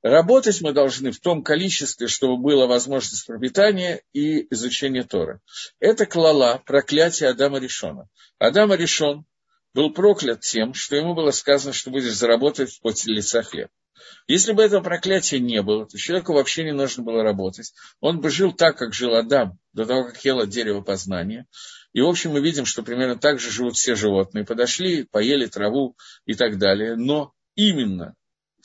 Работать 0.04 0.62
мы 0.62 0.74
должны 0.74 1.12
в 1.12 1.20
том 1.20 1.44
количестве, 1.44 2.08
чтобы 2.08 2.38
была 2.38 2.66
возможность 2.66 3.26
пропитания 3.28 4.02
и 4.14 4.48
изучения 4.54 5.04
Тора. 5.04 5.42
Это 5.80 6.08
клала, 6.08 6.62
проклятие 6.66 7.30
Адама 7.30 7.60
Решона. 7.60 8.10
Адама 8.40 8.76
Решон 8.76 9.26
был 9.76 9.94
проклят 9.94 10.42
тем, 10.42 10.74
что 10.74 10.96
ему 10.96 11.14
было 11.14 11.30
сказано, 11.30 11.72
что 11.72 11.92
будешь 11.92 12.14
заработать 12.14 12.80
поте 12.82 13.12
лица 13.12 13.44
хлеб. 13.44 13.70
Если 14.28 14.54
бы 14.54 14.64
этого 14.64 14.82
проклятия 14.82 15.40
не 15.40 15.62
было, 15.62 15.86
то 15.86 15.98
человеку 15.98 16.34
вообще 16.34 16.64
не 16.64 16.74
нужно 16.74 17.04
было 17.04 17.22
работать. 17.22 17.72
Он 18.00 18.20
бы 18.20 18.32
жил 18.32 18.52
так, 18.52 18.78
как 18.78 18.94
жил 18.94 19.16
Адам, 19.16 19.60
до 19.74 19.86
того, 19.86 20.06
как 20.06 20.26
ел 20.26 20.40
от 20.40 20.50
дерева 20.50 20.82
познания. 20.82 21.46
И, 21.94 22.02
в 22.02 22.08
общем, 22.08 22.32
мы 22.32 22.42
видим, 22.42 22.66
что 22.66 22.82
примерно 22.82 23.18
так 23.18 23.40
же 23.40 23.52
живут 23.52 23.76
все 23.76 23.96
животные. 23.96 24.46
Подошли, 24.46 25.04
поели 25.04 25.46
траву 25.46 25.96
и 26.26 26.34
так 26.34 26.58
далее. 26.58 26.96
Но 26.96 27.34
именно 27.56 28.16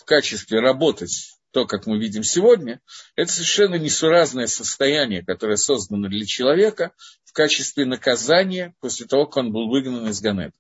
качестве 0.07 0.61
работать, 0.61 1.37
то, 1.51 1.67
как 1.67 1.87
мы 1.87 1.99
видим 1.99 2.23
сегодня, 2.23 2.81
это 3.15 3.33
совершенно 3.33 3.77
несуразное 3.77 4.47
состояние, 4.47 5.25
которое 5.25 5.57
создано 5.57 6.09
для 6.09 6.25
человека 6.25 6.93
в 7.25 7.33
качестве 7.33 7.85
наказания 7.85 8.75
после 8.81 9.07
того, 9.07 9.27
как 9.27 9.39
он 9.39 9.53
был 9.53 9.69
выгнан 9.69 10.09
из 10.09 10.21
Ганета. 10.21 10.55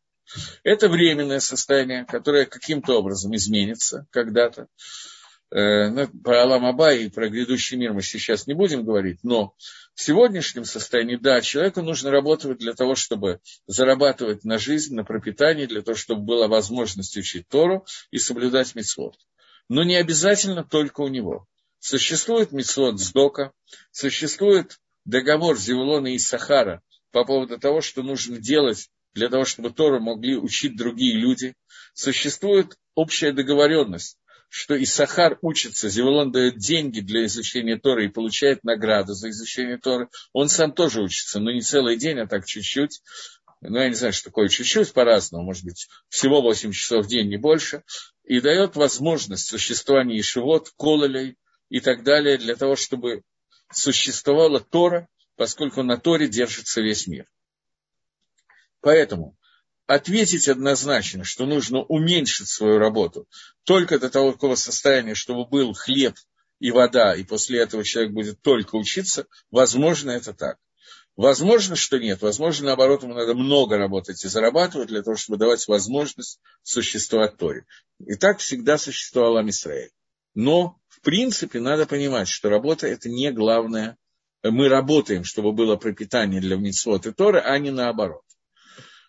Это 0.64 0.88
временное 0.88 1.40
состояние, 1.40 2.04
которое 2.04 2.46
каким-то 2.46 2.98
образом 2.98 3.34
изменится 3.34 4.06
когда-то. 4.10 4.68
Э, 5.50 5.90
ну, 5.90 6.08
про 6.08 6.42
Алам 6.42 6.66
Аба 6.66 6.92
и 6.92 7.08
про 7.08 7.28
грядущий 7.28 7.76
мир 7.76 7.92
мы 7.92 8.02
сейчас 8.02 8.48
не 8.48 8.54
будем 8.54 8.84
говорить, 8.84 9.20
но 9.22 9.54
в 9.94 10.02
сегодняшнем 10.02 10.64
состоянии, 10.64 11.16
да, 11.16 11.40
человеку 11.40 11.82
нужно 11.82 12.10
работать 12.10 12.58
для 12.58 12.72
того, 12.72 12.96
чтобы 12.96 13.40
зарабатывать 13.66 14.44
на 14.44 14.58
жизнь, 14.58 14.94
на 14.94 15.04
пропитание, 15.04 15.68
для 15.68 15.82
того, 15.82 15.94
чтобы 15.94 16.22
была 16.22 16.48
возможность 16.48 17.16
учить 17.16 17.48
Тору 17.48 17.86
и 18.10 18.18
соблюдать 18.18 18.74
митцвот. 18.74 19.16
Но 19.68 19.82
не 19.82 19.96
обязательно 19.96 20.64
только 20.64 21.00
у 21.00 21.08
него. 21.08 21.46
Существует 21.78 22.52
митцвот 22.52 22.98
Сдока, 23.00 23.52
существует 23.90 24.78
договор 25.04 25.58
Зевулона 25.58 26.14
и 26.14 26.18
Сахара 26.18 26.82
по 27.12 27.24
поводу 27.24 27.58
того, 27.58 27.80
что 27.80 28.02
нужно 28.02 28.38
делать 28.38 28.88
для 29.14 29.28
того, 29.28 29.44
чтобы 29.44 29.70
Тору 29.70 30.00
могли 30.00 30.36
учить 30.36 30.76
другие 30.76 31.16
люди. 31.16 31.54
Существует 31.94 32.76
общая 32.94 33.32
договоренность 33.32 34.18
что 34.48 34.80
Исахар 34.82 35.38
учится, 35.42 35.88
Зевулон 35.88 36.32
дает 36.32 36.56
деньги 36.56 37.00
для 37.00 37.26
изучения 37.26 37.76
Торы 37.76 38.06
и 38.06 38.10
получает 38.10 38.64
награду 38.64 39.12
за 39.12 39.30
изучение 39.30 39.78
Торы, 39.78 40.08
он 40.32 40.48
сам 40.48 40.72
тоже 40.72 41.02
учится, 41.02 41.40
но 41.40 41.50
не 41.50 41.60
целый 41.60 41.96
день, 41.96 42.18
а 42.20 42.26
так 42.26 42.46
чуть-чуть. 42.46 43.02
Ну, 43.60 43.78
я 43.78 43.88
не 43.88 43.94
знаю, 43.94 44.12
что 44.12 44.30
такое 44.30 44.48
чуть-чуть 44.48 44.92
по-разному, 44.92 45.44
может 45.44 45.64
быть, 45.64 45.88
всего 46.08 46.42
8 46.42 46.72
часов 46.72 47.06
в 47.06 47.08
день, 47.08 47.28
не 47.28 47.36
больше, 47.36 47.82
и 48.26 48.40
дает 48.40 48.76
возможность 48.76 49.46
существования 49.46 50.20
Ишевод, 50.20 50.70
Кололей 50.76 51.36
и 51.68 51.80
так 51.80 52.02
далее, 52.02 52.36
для 52.36 52.56
того, 52.56 52.76
чтобы 52.76 53.22
существовала 53.72 54.60
Тора, 54.60 55.08
поскольку 55.36 55.82
на 55.82 55.96
Торе 55.96 56.28
держится 56.28 56.80
весь 56.80 57.06
мир. 57.06 57.26
Поэтому 58.80 59.36
ответить 59.86 60.48
однозначно, 60.48 61.24
что 61.24 61.46
нужно 61.46 61.82
уменьшить 61.82 62.48
свою 62.48 62.78
работу 62.78 63.28
только 63.64 63.98
до 63.98 64.10
того 64.10 64.56
состояния, 64.56 65.14
чтобы 65.14 65.46
был 65.46 65.72
хлеб 65.72 66.16
и 66.58 66.70
вода, 66.70 67.14
и 67.14 67.22
после 67.22 67.60
этого 67.60 67.84
человек 67.84 68.12
будет 68.12 68.40
только 68.42 68.76
учиться, 68.76 69.26
возможно, 69.50 70.10
это 70.10 70.32
так. 70.32 70.58
Возможно, 71.16 71.76
что 71.76 71.98
нет. 71.98 72.20
Возможно, 72.20 72.66
наоборот, 72.66 73.02
ему 73.02 73.14
надо 73.14 73.34
много 73.34 73.78
работать 73.78 74.22
и 74.22 74.28
зарабатывать 74.28 74.88
для 74.88 75.02
того, 75.02 75.16
чтобы 75.16 75.38
давать 75.38 75.66
возможность 75.66 76.40
существовать 76.62 77.38
Торе. 77.38 77.64
И 78.04 78.14
так 78.16 78.38
всегда 78.38 78.76
существовал 78.76 79.38
Амисраэль. 79.38 79.90
Но, 80.34 80.78
в 80.88 81.00
принципе, 81.00 81.60
надо 81.60 81.86
понимать, 81.86 82.28
что 82.28 82.50
работа– 82.50 82.86
это 82.88 83.08
не 83.08 83.32
главное. 83.32 83.96
Мы 84.42 84.68
работаем, 84.68 85.24
чтобы 85.24 85.52
было 85.52 85.76
пропитание 85.76 86.42
для 86.42 86.56
Митцвот 86.56 87.06
и 87.06 87.12
Торы, 87.12 87.40
а 87.40 87.58
не 87.58 87.70
наоборот. 87.70 88.22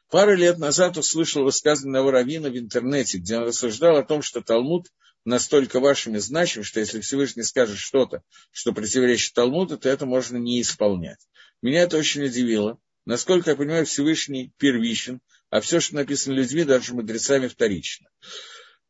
Пару 0.10 0.36
лет 0.36 0.58
назад 0.58 0.96
услышал 0.96 1.44
высказывание 1.44 2.10
Равина 2.10 2.50
в 2.50 2.58
интернете, 2.58 3.18
где 3.18 3.38
он 3.38 3.44
рассуждал 3.44 3.98
о 3.98 4.04
том, 4.04 4.22
что 4.22 4.42
Талмуд 4.42 4.88
настолько 5.26 5.82
вашими 5.82 6.20
значим, 6.20 6.64
что 6.64 6.80
если 6.80 7.02
Всевышний 7.02 7.44
скажет 7.44 7.78
что-то, 7.78 8.22
что 8.52 8.72
противоречит 8.72 9.34
Талмуду, 9.34 9.78
то 9.78 9.90
это 9.90 10.06
можно 10.06 10.38
не 10.38 10.62
исполнять. 10.62 11.20
Меня 11.62 11.82
это 11.82 11.98
очень 11.98 12.24
удивило. 12.24 12.80
Насколько 13.06 13.52
я 13.52 13.56
понимаю, 13.56 13.86
Всевышний 13.86 14.52
первичен, 14.58 15.22
а 15.50 15.62
все, 15.62 15.80
что 15.80 15.96
написано 15.96 16.34
людьми, 16.34 16.64
даже 16.64 16.94
мудрецами, 16.94 17.48
вторично. 17.48 18.10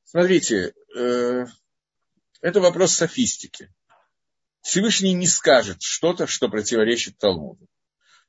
Смотрите, 0.03 0.73
э, 0.95 1.45
это 2.41 2.59
вопрос 2.59 2.93
софистики. 2.93 3.71
Всевышний 4.61 5.13
не 5.13 5.27
скажет 5.27 5.81
что-то, 5.81 6.27
что 6.27 6.49
противоречит 6.49 7.17
Талмуду. 7.17 7.67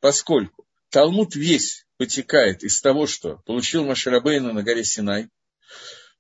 Поскольку 0.01 0.67
Талмуд 0.91 1.35
весь 1.35 1.87
вытекает 1.99 2.63
из 2.63 2.81
того, 2.81 3.07
что 3.07 3.39
получил 3.47 3.85
Маширабейна 3.85 4.53
на 4.53 4.63
горе 4.63 4.85
Синай, 4.85 5.29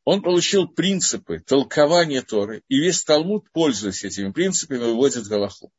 он 0.04 0.22
получил 0.22 0.66
принципы 0.66 1.38
толкования 1.40 2.22
Торы, 2.22 2.62
и 2.68 2.78
весь 2.78 3.04
Талмуд, 3.04 3.50
пользуясь 3.52 4.04
этими 4.04 4.32
принципами, 4.32 4.78
выводит 4.78 5.26
Галаху. 5.26 5.70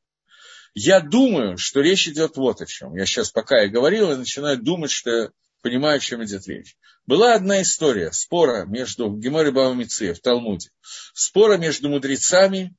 Я 0.73 0.99
думаю, 0.99 1.57
что 1.57 1.81
речь 1.81 2.07
идет 2.07 2.37
вот 2.37 2.61
о 2.61 2.65
чем. 2.65 2.95
Я 2.95 3.05
сейчас, 3.05 3.31
пока 3.31 3.61
я 3.61 3.69
говорил, 3.69 4.09
я 4.09 4.17
начинаю 4.17 4.57
думать, 4.61 4.91
что 4.91 5.09
я 5.09 5.29
понимаю, 5.61 5.97
о 5.97 5.99
чем 5.99 6.23
идет 6.23 6.47
речь. 6.47 6.77
Была 7.05 7.33
одна 7.33 7.61
история, 7.61 8.11
спора 8.11 8.65
между 8.65 9.09
Гемори 9.11 9.51
Баумице 9.51 10.13
в 10.13 10.19
Талмуде, 10.19 10.69
спора 11.13 11.57
между 11.57 11.89
мудрецами 11.89 12.75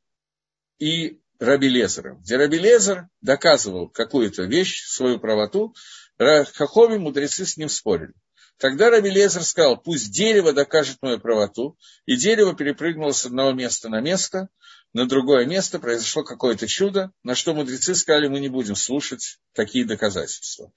и 0.79 1.21
Раби 1.39 1.69
Лезером, 1.69 2.21
где 2.21 2.37
Раби 2.37 2.59
Лезер 2.59 3.09
доказывал 3.23 3.89
какую-то 3.89 4.45
вещь, 4.45 4.85
свою 4.87 5.19
правоту, 5.19 5.75
Хахоми 6.19 6.99
мудрецы 6.99 7.47
с 7.47 7.57
ним 7.57 7.71
спорили. 7.71 8.13
Тогда 8.59 8.91
Раби 8.91 9.09
Лезер 9.09 9.43
сказал, 9.43 9.79
пусть 9.79 10.13
дерево 10.13 10.53
докажет 10.53 10.99
мою 11.01 11.19
правоту, 11.19 11.79
и 12.05 12.15
дерево 12.17 12.55
перепрыгнуло 12.55 13.13
с 13.13 13.25
одного 13.25 13.53
места 13.53 13.89
на 13.89 14.03
место, 14.03 14.51
на 14.93 15.07
другое 15.07 15.47
место 15.47 15.79
произошло 15.79 16.25
какое-то 16.25 16.67
чудо, 16.67 17.13
на 17.23 17.35
что 17.35 17.55
мудрецы 17.55 17.95
сказали, 17.95 18.29
мы 18.29 18.41
не 18.41 18.49
будем 18.49 18.75
слушать 18.75 19.39
такие 19.53 19.85
доказательства. 19.85 20.73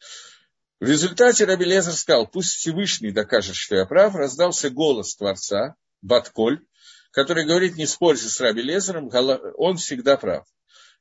В 0.79 0.85
результате 0.85 1.45
Раби 1.45 1.65
Лезер 1.65 1.93
сказал, 1.93 2.27
пусть 2.27 2.55
Всевышний 2.55 3.11
докажет, 3.11 3.55
что 3.55 3.75
я 3.75 3.85
прав, 3.85 4.15
раздался 4.15 4.69
голос 4.69 5.15
Творца, 5.15 5.75
Батколь, 6.01 6.65
который 7.11 7.45
говорит, 7.45 7.75
не 7.75 7.85
спорьте 7.85 8.27
с 8.27 8.39
Раби 8.41 8.61
Лезером, 8.61 9.09
он 9.57 9.77
всегда 9.77 10.17
прав. 10.17 10.45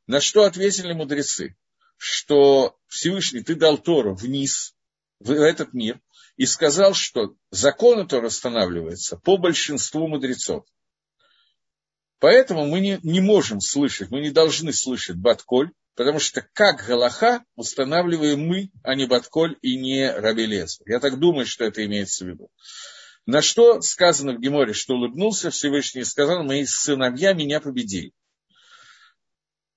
На 0.06 0.20
что 0.20 0.44
ответили 0.44 0.92
мудрецы? 0.92 1.56
Что 1.96 2.76
Всевышний, 2.86 3.42
ты 3.42 3.54
дал 3.54 3.78
Тору 3.78 4.14
вниз, 4.14 4.74
в 5.18 5.30
этот 5.30 5.72
мир, 5.72 6.00
и 6.36 6.46
сказал, 6.46 6.94
что 6.94 7.34
законы 7.50 8.06
Тора 8.06 8.28
устанавливаются 8.28 9.16
по 9.16 9.36
большинству 9.36 10.08
мудрецов. 10.08 10.64
Поэтому 12.22 12.66
мы 12.66 12.78
не, 12.78 13.00
не 13.02 13.20
можем 13.20 13.60
слышать, 13.60 14.12
мы 14.12 14.20
не 14.20 14.30
должны 14.30 14.72
слышать 14.72 15.16
Батколь, 15.16 15.72
потому 15.96 16.20
что 16.20 16.46
как 16.52 16.86
Галаха 16.86 17.42
устанавливаем 17.56 18.46
мы, 18.46 18.70
а 18.84 18.94
не 18.94 19.06
Батколь 19.06 19.58
и 19.60 19.76
не 19.76 20.08
Рабелезер. 20.08 20.86
Я 20.86 21.00
так 21.00 21.18
думаю, 21.18 21.46
что 21.46 21.64
это 21.64 21.84
имеется 21.84 22.24
в 22.24 22.28
виду. 22.28 22.48
На 23.26 23.42
что 23.42 23.80
сказано 23.80 24.34
в 24.34 24.40
Геморе, 24.40 24.72
что 24.72 24.94
улыбнулся 24.94 25.50
Всевышний 25.50 26.02
и 26.02 26.04
сказал, 26.04 26.44
мои 26.44 26.64
сыновья 26.64 27.32
меня 27.32 27.58
победили. 27.60 28.12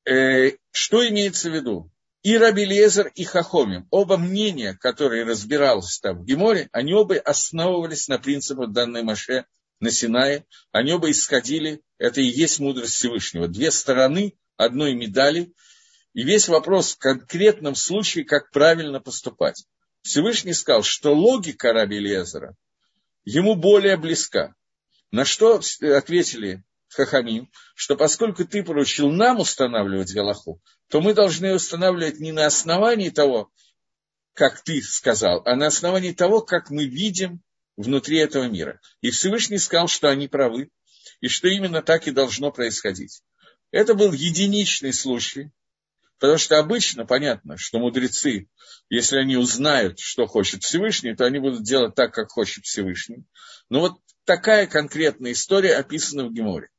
Э, 0.07 0.51
что 0.69 1.07
имеется 1.07 1.49
в 1.49 1.55
виду? 1.55 1.89
И 2.21 2.37
Рабелезер, 2.37 3.11
и 3.15 3.23
Хахомим, 3.23 3.87
оба 3.89 4.17
мнения, 4.17 4.77
которые 4.79 5.25
разбирались 5.25 5.97
там 5.97 6.19
в 6.19 6.25
Геморе, 6.25 6.69
они 6.73 6.93
оба 6.93 7.15
основывались 7.15 8.07
на 8.07 8.19
принципах 8.19 8.71
данной 8.71 9.01
Маше 9.01 9.45
на 9.79 9.91
Синае, 9.91 10.45
они 10.71 10.93
оба 10.93 11.11
исходили, 11.11 11.81
это 11.97 12.21
и 12.21 12.25
есть 12.25 12.59
мудрость 12.59 12.95
Всевышнего. 12.95 13.47
Две 13.47 13.71
стороны 13.71 14.37
одной 14.57 14.93
медали, 14.93 15.53
и 16.13 16.23
весь 16.23 16.47
вопрос 16.47 16.93
в 16.93 16.97
конкретном 16.97 17.75
случае, 17.75 18.25
как 18.25 18.51
правильно 18.51 18.99
поступать. 18.99 19.65
Всевышний 20.01 20.53
сказал, 20.53 20.83
что 20.83 21.13
логика 21.13 21.73
Раби 21.73 21.99
Лезера 21.99 22.55
ему 23.25 23.55
более 23.55 23.97
близка. 23.97 24.55
На 25.11 25.25
что 25.25 25.59
ответили 25.81 26.63
Хахамим, 26.89 27.51
что 27.75 27.95
поскольку 27.95 28.45
ты 28.45 28.63
поручил 28.63 29.11
нам 29.11 29.39
устанавливать 29.39 30.13
Галаху, 30.13 30.61
то 30.89 31.01
мы 31.01 31.13
должны 31.13 31.53
устанавливать 31.53 32.19
не 32.19 32.31
на 32.31 32.45
основании 32.45 33.09
того, 33.09 33.51
как 34.33 34.61
ты 34.63 34.81
сказал, 34.81 35.41
а 35.45 35.55
на 35.55 35.67
основании 35.67 36.11
того, 36.11 36.41
как 36.41 36.69
мы 36.69 36.85
видим 36.85 37.41
внутри 37.77 38.17
этого 38.17 38.45
мира. 38.45 38.79
И 39.01 39.11
Всевышний 39.11 39.57
сказал, 39.57 39.87
что 39.87 40.09
они 40.09 40.27
правы, 40.27 40.69
и 41.21 41.27
что 41.27 41.47
именно 41.47 41.81
так 41.81 42.07
и 42.07 42.11
должно 42.11 42.51
происходить. 42.51 43.21
Это 43.71 43.93
был 43.93 44.11
единичный 44.11 44.93
случай, 44.93 45.51
потому 46.19 46.37
что 46.37 46.57
обычно 46.57 47.05
понятно, 47.05 47.57
что 47.57 47.79
мудрецы, 47.79 48.47
если 48.89 49.17
они 49.17 49.37
узнают, 49.37 49.99
что 49.99 50.27
хочет 50.27 50.63
Всевышний, 50.63 51.15
то 51.15 51.25
они 51.25 51.39
будут 51.39 51.63
делать 51.63 51.95
так, 51.95 52.13
как 52.13 52.29
хочет 52.29 52.65
Всевышний. 52.65 53.25
Но 53.69 53.81
вот 53.81 53.93
такая 54.23 54.67
конкретная 54.67 55.33
история 55.33 55.75
описана 55.75 56.25
в 56.25 56.33
Геморе. 56.33 56.69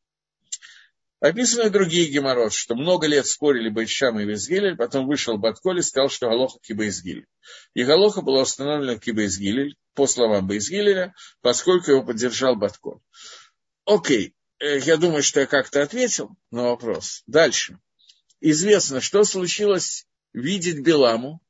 Описаны 1.21 1.71
другие 1.71 2.11
геморрот, 2.11 2.53
что 2.53 2.75
много 2.75 3.07
лет 3.07 3.27
спорили 3.27 3.71
Байшам 3.71 4.21
и 4.21 4.25
Визгилель, 4.25 4.77
потом 4.77 5.07
вышел 5.07 5.39
Батколь 5.39 5.79
и 5.79 5.83
сказал, 5.83 6.11
что 6.11 6.29
Галоха 6.29 6.59
Кибаизгилель. 6.61 7.27
И 7.75 7.85
Галоха 7.85 8.21
была 8.21 8.43
установлена 8.43 8.99
Кибаизгилель, 8.99 9.77
по 9.97 10.07
словам 10.07 10.47
Бейзгилеля, 10.47 11.14
поскольку 11.41 11.91
его 11.91 12.05
поддержал 12.05 12.55
Батколь. 12.55 13.01
Окей, 13.87 14.35
э, 14.61 14.79
я 14.81 14.99
думаю, 14.99 15.23
что 15.23 15.41
я 15.41 15.47
как-то 15.47 15.83
ответил 15.83 16.37
на 16.51 16.64
вопрос. 16.64 17.23
Дальше. 17.27 17.79
Известно, 18.41 19.01
что 19.01 19.25
случилось 19.25 20.07
видеть 20.35 20.81
Беламу, 20.81 21.41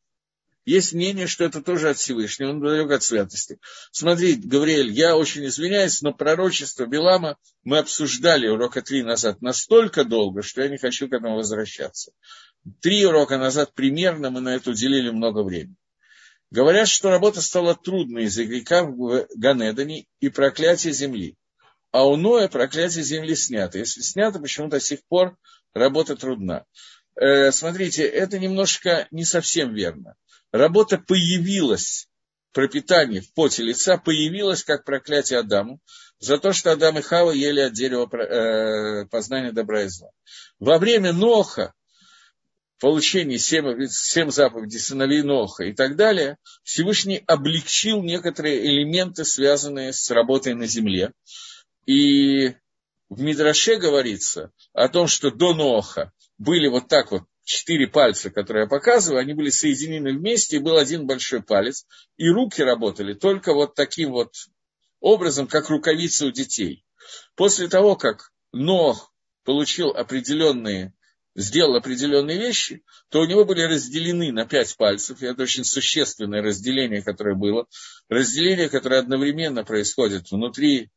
есть 0.67 0.93
мнение, 0.93 1.29
что 1.29 1.45
это 1.45 1.63
тоже 1.63 1.91
от 1.91 1.97
Всевышнего, 1.97 2.51
он 2.51 2.61
далек 2.61 2.91
от 2.91 3.03
святости. 3.03 3.59
Смотри, 3.93 4.35
Гавриэль, 4.35 4.91
я 4.91 5.17
очень 5.17 5.47
извиняюсь, 5.47 6.03
но 6.03 6.13
пророчество 6.13 6.87
Белама 6.87 7.39
мы 7.63 7.79
обсуждали 7.79 8.49
урока 8.49 8.83
три 8.83 9.03
назад 9.05 9.41
настолько 9.41 10.05
долго, 10.05 10.43
что 10.43 10.63
я 10.63 10.69
не 10.69 10.77
хочу 10.77 11.09
к 11.09 11.13
этому 11.13 11.37
возвращаться. 11.37 12.11
Три 12.81 13.07
урока 13.07 13.39
назад 13.39 13.75
примерно 13.75 14.31
мы 14.31 14.41
на 14.41 14.57
это 14.57 14.71
уделили 14.71 15.11
много 15.11 15.45
времени. 15.45 15.77
Говорят, 16.51 16.89
что 16.89 17.11
работа 17.11 17.41
стала 17.41 17.77
трудной 17.77 18.25
из-за 18.25 18.45
греха 18.45 18.85
в 18.85 19.27
Ганедане 19.37 20.07
и 20.21 20.29
проклятия 20.29 20.93
земли. 20.93 21.37
А 21.93 22.07
у 22.07 22.17
Ноя 22.17 22.49
проклятие 22.49 23.05
земли 23.05 23.37
снято. 23.37 23.79
Если 23.79 24.01
снято, 24.01 24.41
почему-то 24.41 24.77
до 24.77 24.81
сих 24.81 25.01
пор 25.09 25.37
работа 25.75 26.17
трудна. 26.17 26.65
Э, 27.17 27.51
смотрите, 27.51 28.05
это 28.05 28.39
немножко 28.39 29.09
не 29.11 29.25
совсем 29.25 29.75
верно 29.75 30.17
работа 30.57 30.99
появилась, 30.99 32.09
пропитание 32.53 33.21
в 33.21 33.33
поте 33.33 33.63
лица 33.63 33.99
появилось 33.99 34.65
как 34.65 34.85
проклятие 34.85 35.41
Адаму 35.41 35.81
за 36.19 36.39
то, 36.39 36.53
что 36.53 36.73
Адам 36.73 36.99
и 36.99 37.03
Хава 37.03 37.31
ели 37.31 37.61
от 37.61 37.73
дерева 37.73 38.09
э, 38.17 39.07
познания 39.07 39.53
добра 39.53 39.83
и 39.83 39.89
зла. 39.89 40.11
Во 40.59 40.79
время 40.79 41.13
Ноха, 41.13 41.75
получения 42.81 43.39
семь, 43.39 43.87
семь 43.89 44.31
заповедей 44.31 44.79
сыновей 44.79 45.23
Ноха 45.23 45.65
и 45.65 45.75
так 45.75 45.97
далее, 45.97 46.39
Всевышний 46.63 47.23
облегчил 47.27 48.03
некоторые 48.03 48.65
элементы, 48.65 49.25
связанные 49.25 49.93
с 49.93 50.11
работой 50.11 50.55
на 50.55 50.67
земле. 50.67 51.13
И 51.85 52.55
в 53.09 53.21
Мидраше 53.21 53.77
говорится 53.77 54.51
о 54.73 54.89
том, 54.89 55.07
что 55.07 55.31
до 55.31 55.55
Ноха 55.55 56.13
были 56.39 56.69
вот 56.69 56.89
так 56.89 57.11
вот 57.11 57.23
четыре 57.45 57.87
пальца, 57.87 58.31
которые 58.31 58.65
я 58.65 58.69
показываю, 58.69 59.21
они 59.21 59.33
были 59.33 59.51
соединены 59.51 60.13
вместе, 60.13 60.57
и 60.57 60.61
был 60.61 60.77
один 60.77 61.07
большой 61.07 61.43
палец, 61.43 61.87
и 62.17 62.29
руки 62.29 62.63
работали 62.63 63.15
только 63.15 63.55
вот 63.55 63.75
таким 63.75 64.11
вот 64.11 64.35
образом, 65.01 65.47
как 65.47 65.71
рукавицы 65.71 66.27
у 66.27 66.33
детей. 66.33 66.85
После 67.37 67.69
того, 67.69 67.97
как 67.97 68.33
Нох 68.53 69.13
получил 69.45 69.91
определенные, 69.91 70.93
сделал 71.37 71.77
определенные 71.77 72.39
вещи, 72.39 72.83
то 73.11 73.21
у 73.21 73.27
него 73.27 73.45
были 73.45 73.63
разделены 73.63 74.33
на 74.33 74.45
пять 74.45 74.77
пальцев, 74.77 75.23
и 75.23 75.27
это 75.27 75.43
очень 75.43 75.65
существенное 75.65 76.43
разделение, 76.43 77.03
которое 77.03 77.37
было, 77.37 77.67
разделение, 78.09 78.69
которое 78.69 79.01
одновременно 79.01 79.65
происходит 79.65 80.31
внутри 80.33 80.91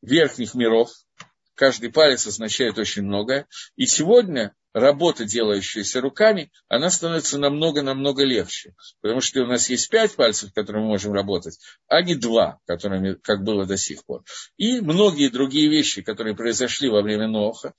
верхних 0.00 0.54
миров, 0.54 0.90
каждый 1.54 1.90
палец 1.90 2.26
означает 2.26 2.78
очень 2.78 3.02
многое, 3.02 3.46
и 3.76 3.86
сегодня 3.86 4.54
работа, 4.74 5.24
делающаяся 5.24 6.00
руками, 6.00 6.50
она 6.68 6.90
становится 6.90 7.38
намного-намного 7.38 8.24
легче. 8.24 8.74
Потому 9.00 9.20
что 9.20 9.42
у 9.42 9.46
нас 9.46 9.68
есть 9.68 9.90
пять 9.90 10.14
пальцев, 10.16 10.52
которыми 10.54 10.82
мы 10.82 10.88
можем 10.88 11.12
работать, 11.12 11.58
а 11.88 12.02
не 12.02 12.14
два, 12.14 12.58
которыми, 12.66 13.14
как 13.14 13.44
было 13.44 13.66
до 13.66 13.76
сих 13.76 14.04
пор. 14.04 14.24
И 14.56 14.80
многие 14.80 15.28
другие 15.28 15.68
вещи, 15.68 16.02
которые 16.02 16.34
произошли 16.34 16.88
во 16.88 17.02
время 17.02 17.28
Ноха, 17.28 17.74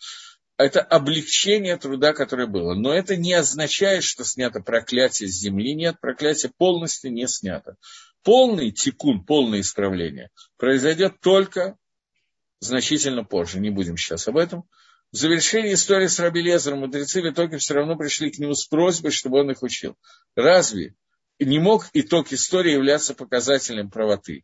это 0.58 0.82
облегчение 0.82 1.78
труда, 1.78 2.14
которое 2.14 2.48
было. 2.48 2.76
Но 2.76 2.94
это 2.94 3.16
не 3.16 3.34
означает, 3.34 4.04
что 4.04 4.24
снято 4.24 4.60
проклятие 4.62 5.28
с 5.28 5.40
земли. 5.40 5.74
Нет, 5.74 6.00
проклятие 6.00 6.52
полностью 6.56 7.12
не 7.12 7.28
снято. 7.28 7.76
Полный 8.24 8.72
тикун, 8.72 9.26
полное 9.26 9.62
исправление 9.62 10.30
произойдет 10.58 11.20
только 11.20 11.78
значительно 12.64 13.24
позже. 13.24 13.60
Не 13.60 13.70
будем 13.70 13.98
сейчас 13.98 14.28
об 14.28 14.38
этом. 14.38 14.64
В 15.12 15.18
завершении 15.18 15.74
истории 15.74 16.08
с 16.08 16.20
Раби 16.20 16.42
Лезером 16.42 16.80
мудрецы 16.80 17.22
в 17.22 17.30
итоге 17.30 17.58
все 17.58 17.76
равно 17.76 17.96
пришли 17.96 18.32
к 18.32 18.40
нему 18.40 18.56
с 18.56 18.66
просьбой, 18.66 19.12
чтобы 19.12 19.42
он 19.42 19.52
их 19.52 19.62
учил. 19.62 19.96
Разве 20.36 20.96
не 21.40 21.60
мог 21.60 21.88
итог 21.94 22.32
истории 22.34 22.74
являться 22.74 23.14
показателем 23.14 23.92
правоты? 23.92 24.44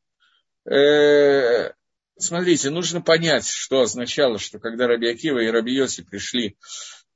Э-э- 0.70 1.72
смотрите, 2.20 2.70
нужно 2.70 3.02
понять, 3.02 3.48
что 3.48 3.82
означало, 3.82 4.38
что 4.38 4.60
когда 4.60 4.86
Раби 4.86 5.10
Акива 5.10 5.40
и 5.40 5.48
Раби 5.48 5.74
Йоси 5.74 6.04
пришли 6.04 6.58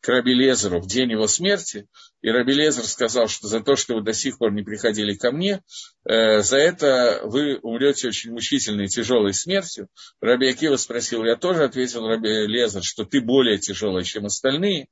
к 0.04 0.10
Раби 0.10 0.34
Лезеру 0.34 0.82
в 0.82 0.86
день 0.86 1.12
его 1.12 1.28
смерти, 1.28 1.88
и 2.22 2.30
Раби 2.30 2.54
Лезер 2.54 2.84
сказал, 2.84 3.30
что 3.30 3.48
за 3.48 3.62
то, 3.62 3.78
что 3.78 3.96
вы 3.96 4.04
до 4.04 4.12
сих 4.12 4.38
пор 4.38 4.52
не 4.52 4.62
приходили 4.62 5.14
ко 5.14 5.32
мне, 5.32 5.62
э, 6.04 6.42
за 6.42 6.58
это 6.58 7.22
вы 7.24 7.58
умрете 7.60 8.10
очень 8.10 8.32
мучительной 8.34 8.86
и 8.86 8.90
тяжелой 8.90 9.34
смертью. 9.34 9.88
Раби 10.20 10.50
Акива 10.50 10.76
спросил, 10.76 11.24
я 11.24 11.38
тоже 11.38 11.64
ответил 11.64 12.06
Раби 12.06 12.48
Лезер, 12.48 12.84
что 12.84 13.06
ты 13.06 13.22
более 13.22 13.60
тяжелый, 13.60 14.04
чем 14.04 14.26
остальные. 14.26 14.88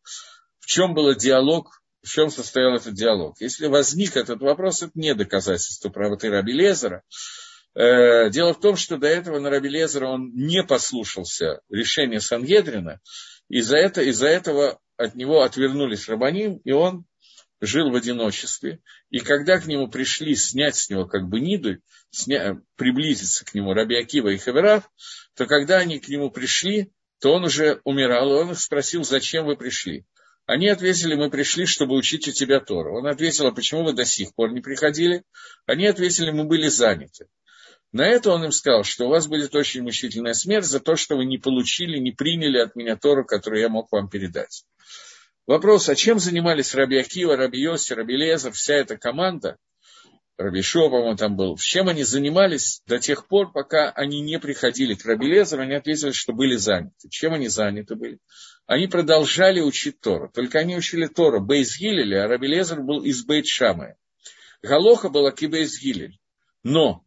В 0.60 0.68
чем 0.68 0.94
был 0.94 1.14
диалог, 1.14 1.82
в 2.02 2.08
чем 2.08 2.30
состоял 2.30 2.76
этот 2.76 2.94
диалог? 2.94 3.36
Если 3.42 3.68
возник 3.68 4.16
этот 4.16 4.40
вопрос, 4.40 4.82
это 4.82 4.94
не 4.96 5.14
доказательство 5.14 5.90
правоты 5.90 6.30
Раби 6.30 6.54
Лезера. 6.54 7.04
Э, 7.76 8.30
дело 8.30 8.54
в 8.54 8.62
том, 8.62 8.78
что 8.78 8.96
до 8.96 9.08
этого 9.08 9.40
на 9.40 9.50
Раби 9.50 9.68
Лезера 9.68 10.08
он 10.08 10.32
не 10.34 10.64
послушался 10.64 11.60
решения 11.70 12.22
Сангедрина, 12.22 13.02
из-за 13.50 13.76
этого, 13.76 14.06
из 14.06 14.24
этого 14.24 14.80
от 15.02 15.16
него 15.16 15.42
отвернулись 15.42 16.08
рабаним, 16.08 16.58
и 16.64 16.72
он 16.72 17.06
жил 17.60 17.92
в 17.92 17.96
одиночестве. 17.96 18.80
И 19.10 19.20
когда 19.20 19.60
к 19.60 19.68
нему 19.68 19.88
пришли 19.88 20.36
снять 20.36 20.76
с 20.76 20.90
него 20.90 21.06
как 21.06 21.28
бы 21.28 21.40
ниду, 21.40 21.78
сня, 22.10 22.62
приблизиться 22.76 23.46
к 23.46 23.54
нему 23.54 23.74
Раби 23.74 23.96
Акива 23.96 24.30
и 24.30 24.38
Хаверав, 24.38 24.90
то 25.36 25.46
когда 25.46 25.78
они 25.78 26.00
к 26.00 26.08
нему 26.10 26.32
пришли, 26.32 26.92
то 27.20 27.34
он 27.34 27.44
уже 27.44 27.82
умирал, 27.84 28.32
и 28.32 28.42
он 28.42 28.52
их 28.52 28.60
спросил, 28.60 29.04
зачем 29.04 29.46
вы 29.46 29.56
пришли. 29.56 30.06
Они 30.48 30.68
ответили, 30.68 31.16
мы 31.16 31.30
пришли, 31.30 31.66
чтобы 31.66 31.96
учить 31.96 32.28
у 32.28 32.32
тебя 32.32 32.60
Тору. 32.60 32.98
Он 32.98 33.08
ответил, 33.08 33.46
а 33.46 33.52
почему 33.52 33.84
вы 33.84 33.94
до 33.94 34.06
сих 34.06 34.34
пор 34.34 34.52
не 34.52 34.60
приходили? 34.60 35.24
Они 35.68 35.86
ответили, 35.86 36.32
мы 36.32 36.46
были 36.46 36.68
заняты. 36.68 37.28
На 37.92 38.08
это 38.08 38.32
он 38.32 38.46
им 38.46 38.52
сказал, 38.52 38.84
что 38.84 39.06
у 39.06 39.10
вас 39.10 39.28
будет 39.28 39.54
очень 39.54 39.82
мучительная 39.82 40.34
смерть 40.34 40.66
за 40.66 40.80
то, 40.80 40.96
что 40.96 41.18
вы 41.18 41.26
не 41.26 41.38
получили, 41.38 41.98
не 41.98 42.12
приняли 42.12 42.58
от 42.58 42.76
меня 42.76 42.96
Тору, 42.96 43.26
которую 43.26 43.62
я 43.62 43.70
мог 43.70 43.92
вам 43.92 44.10
передать. 44.10 44.64
Вопрос, 45.46 45.90
а 45.90 45.96
чем 45.96 46.20
занимались 46.20 46.74
Раби 46.74 46.98
Акива, 46.98 47.36
Раби 47.36 47.60
Йоси, 47.60 47.94
Раби 47.94 48.16
Лезер, 48.16 48.54
вся 48.54 48.76
эта 48.76 48.98
команда, 48.98 49.58
Раби 50.38 50.62
Шо, 50.62 50.90
по-моему, 50.90 51.18
там 51.18 51.36
был, 51.36 51.58
чем 51.58 51.90
они 51.90 52.04
занимались 52.04 52.82
до 52.88 53.00
тех 53.00 53.28
пор, 53.28 53.52
пока 53.52 53.92
они 53.92 54.22
не 54.22 54.40
приходили 54.40 54.94
к 54.94 55.06
Раби 55.06 55.28
Лезеру, 55.28 55.64
они 55.64 55.74
ответили, 55.74 56.12
что 56.12 56.32
были 56.32 56.56
заняты. 56.56 57.10
Чем 57.10 57.34
они 57.34 57.48
заняты 57.48 57.96
были? 57.96 58.20
Они 58.66 58.88
продолжали 58.88 59.60
учить 59.60 60.00
Тору, 60.00 60.32
только 60.34 60.60
они 60.60 60.78
учили 60.78 61.08
Тору 61.08 61.42
Бейс 61.42 61.78
Гилель, 61.78 62.16
а 62.16 62.28
Раби 62.28 62.48
Лезер 62.48 62.82
был 62.82 63.04
из 63.04 63.26
Бейт 63.26 63.46
Шамая. 63.46 63.98
Галоха 64.64 65.10
была 65.10 65.32
Кибейс 65.32 65.80
Гилель. 65.80 66.20
Но 66.64 67.04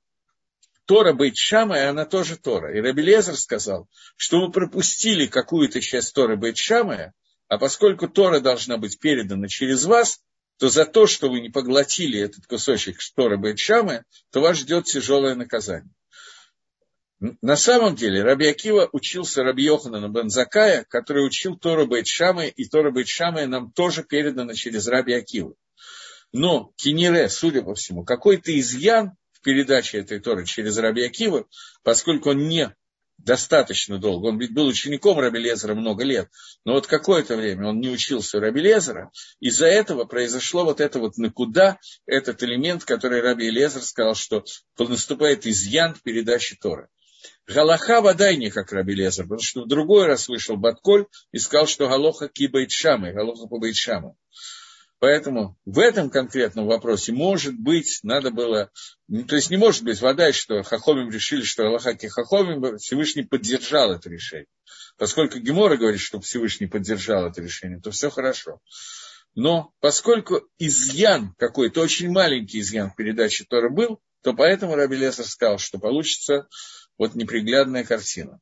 Тора 0.87 1.13
Бейт 1.13 1.37
Шамая, 1.37 1.91
она 1.91 2.05
тоже 2.05 2.37
Тора. 2.37 2.77
И 2.77 2.81
Раби 2.81 3.03
Лезер 3.03 3.37
сказал, 3.37 3.89
что 4.17 4.41
мы 4.41 4.53
пропустили 4.53 5.27
какую-то 5.27 5.81
часть 5.81 6.15
Торы 6.15 6.37
Бейт 6.37 6.57
Шамая, 6.57 7.15
а 7.49 7.59
поскольку 7.59 8.09
Тора 8.09 8.41
должна 8.41 8.77
быть 8.77 8.99
передана 8.99 9.49
через 9.49 9.85
вас, 9.85 10.21
то 10.59 10.69
за 10.69 10.87
то, 10.87 11.07
что 11.07 11.31
вы 11.31 11.41
не 11.41 11.51
поглотили 11.51 12.21
этот 12.21 12.47
кусочек 12.47 12.99
Тора 13.17 13.37
Бейт-Шамы, 13.37 14.05
то 14.31 14.41
вас 14.41 14.59
ждет 14.59 14.85
тяжелое 14.85 15.35
наказание. 15.35 15.91
На 17.41 17.57
самом 17.57 17.97
деле 17.97 18.23
Раби 18.23 18.47
Акива 18.47 18.89
учился 18.93 19.43
Раби 19.43 19.65
Йоханана 19.65 20.09
Бензакая, 20.09 20.85
который 20.85 21.27
учил 21.27 21.57
Тору 21.57 21.87
Бейт-Шамы, 21.87 22.49
и 22.49 22.69
Тора 22.69 22.93
Бейт-Шамы 22.93 23.47
нам 23.47 23.73
тоже 23.73 24.05
передана 24.05 24.55
через 24.55 24.87
Раби 24.87 25.15
Акива. 25.15 25.55
Но 26.33 26.73
Кинере, 26.77 27.29
судя 27.29 27.63
по 27.63 27.75
всему, 27.75 28.05
какой-то 28.05 28.57
изъян 28.59 29.13
передаче 29.45 29.99
этой 29.99 30.19
Торы 30.19 30.45
через 30.45 30.77
Раби 30.79 31.05
Акива, 31.05 31.47
поскольку 31.83 32.31
он 32.31 32.49
не 32.49 32.75
достаточно 33.19 33.99
долго. 33.99 34.27
Он 34.27 34.39
ведь 34.39 34.53
был 34.53 34.67
учеником 34.67 35.19
Раби 35.19 35.39
Лезера 35.39 35.75
много 35.75 36.05
лет, 36.05 36.29
но 36.65 36.73
вот 36.73 36.87
какое-то 36.87 37.37
время 37.37 37.69
он 37.69 37.81
не 37.81 37.89
учился 37.89 38.39
у 38.39 38.41
Раби 38.41 38.61
Лезера. 38.61 39.11
Из-за 39.41 39.67
этого 39.67 40.05
произошло 40.05 40.65
вот 40.65 40.81
это 40.81 40.99
вот 40.99 41.17
накуда, 41.17 41.79
этот 42.07 42.43
элемент, 42.43 42.85
который 42.85 43.21
Раби 43.21 43.51
Лезер 43.51 43.83
сказал, 43.83 44.15
что 44.15 44.45
наступает 44.79 45.47
изъян 45.47 45.95
в 45.95 46.03
передаче 46.03 46.57
Торы. 46.61 46.89
Галаха 47.47 48.01
водай 48.01 48.37
не 48.37 48.51
как 48.51 48.73
Раби 48.73 48.95
Лезер, 48.95 49.25
потому 49.25 49.43
что 49.43 49.63
в 49.63 49.69
другой 49.69 50.07
раз 50.07 50.29
вышел 50.29 50.57
Батколь 50.57 51.07
и 51.33 51.39
сказал, 51.39 51.67
что 51.67 51.89
Галоха 51.89 52.29
кибайт 52.29 52.71
шамы, 52.71 53.13
Галоха 53.13 53.47
по 53.47 53.73
шамы. 53.73 54.15
Поэтому 55.01 55.59
в 55.65 55.79
этом 55.79 56.09
конкретном 56.09 56.67
вопросе, 56.67 57.13
может 57.13 57.59
быть, 57.59 58.01
надо 58.03 58.31
было... 58.31 58.71
Ну, 59.09 59.25
то 59.25 59.37
есть 59.37 59.51
не 59.51 59.57
может 59.57 59.83
быть 59.83 60.01
вода, 60.01 60.33
что 60.33 60.63
Хахомим 60.63 61.11
решили, 61.11 61.43
что 61.43 61.67
Аллахаки 61.67 62.07
Хахомим 62.07 62.79
Всевышний 62.79 63.25
поддержал 63.25 63.93
это 63.93 64.09
решение. 64.09 64.47
Поскольку 64.97 65.39
Гемора 65.39 65.77
говорит, 65.77 66.01
что 66.01 66.21
Всевышний 66.21 66.67
поддержал 66.67 67.27
это 67.27 67.43
решение, 67.43 67.81
то 67.81 67.91
все 67.91 68.11
хорошо. 68.11 68.61
Но 69.35 69.73
поскольку 69.81 70.43
изъян 70.59 71.35
какой-то, 71.39 71.81
очень 71.81 72.11
маленький 72.11 72.61
изъян 72.61 72.91
в 72.91 72.97
передаче 72.97 73.45
Тора 73.45 73.69
был, 73.69 74.01
то 74.23 74.33
поэтому 74.33 74.77
Раби 74.77 74.97
Лесер 74.97 75.27
сказал, 75.27 75.59
что 75.59 75.79
получится 75.79 76.49
вот 76.97 77.15
неприглядная 77.15 77.85
картина. 77.85 78.41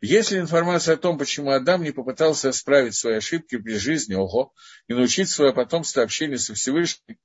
Есть 0.00 0.30
ли 0.30 0.38
информация 0.38 0.94
о 0.94 0.98
том, 0.98 1.18
почему 1.18 1.50
Адам 1.50 1.82
не 1.82 1.90
попытался 1.90 2.50
исправить 2.50 2.94
свои 2.94 3.16
ошибки 3.16 3.58
при 3.58 3.74
жизни, 3.74 4.14
ого, 4.14 4.54
и 4.88 4.94
научить 4.94 5.28
свое 5.28 5.52
потомство 5.52 6.02
общению 6.02 6.38
со 6.38 6.54
Всевышним, 6.54 7.18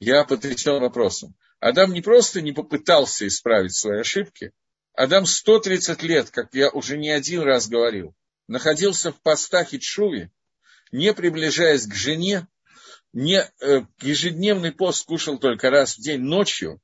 я 0.00 0.24
потрясен 0.24 0.80
вопросом. 0.80 1.36
Адам 1.60 1.92
не 1.92 2.00
просто 2.00 2.40
не 2.40 2.52
попытался 2.52 3.26
исправить 3.26 3.74
свои 3.74 4.00
ошибки, 4.00 4.52
Адам 4.94 5.24
130 5.24 6.02
лет, 6.02 6.30
как 6.30 6.52
я 6.52 6.68
уже 6.70 6.98
не 6.98 7.10
один 7.10 7.42
раз 7.42 7.68
говорил, 7.68 8.14
находился 8.48 9.12
в 9.12 9.22
постах 9.22 9.72
и 9.72 9.78
чуве, 9.78 10.32
не 10.90 11.14
приближаясь 11.14 11.86
к 11.86 11.94
жене, 11.94 12.48
не, 13.12 13.48
э, 13.60 13.82
ежедневный 14.00 14.72
пост 14.72 15.06
кушал 15.06 15.38
только 15.38 15.70
раз 15.70 15.96
в 15.96 16.02
день 16.02 16.20
ночью, 16.20 16.80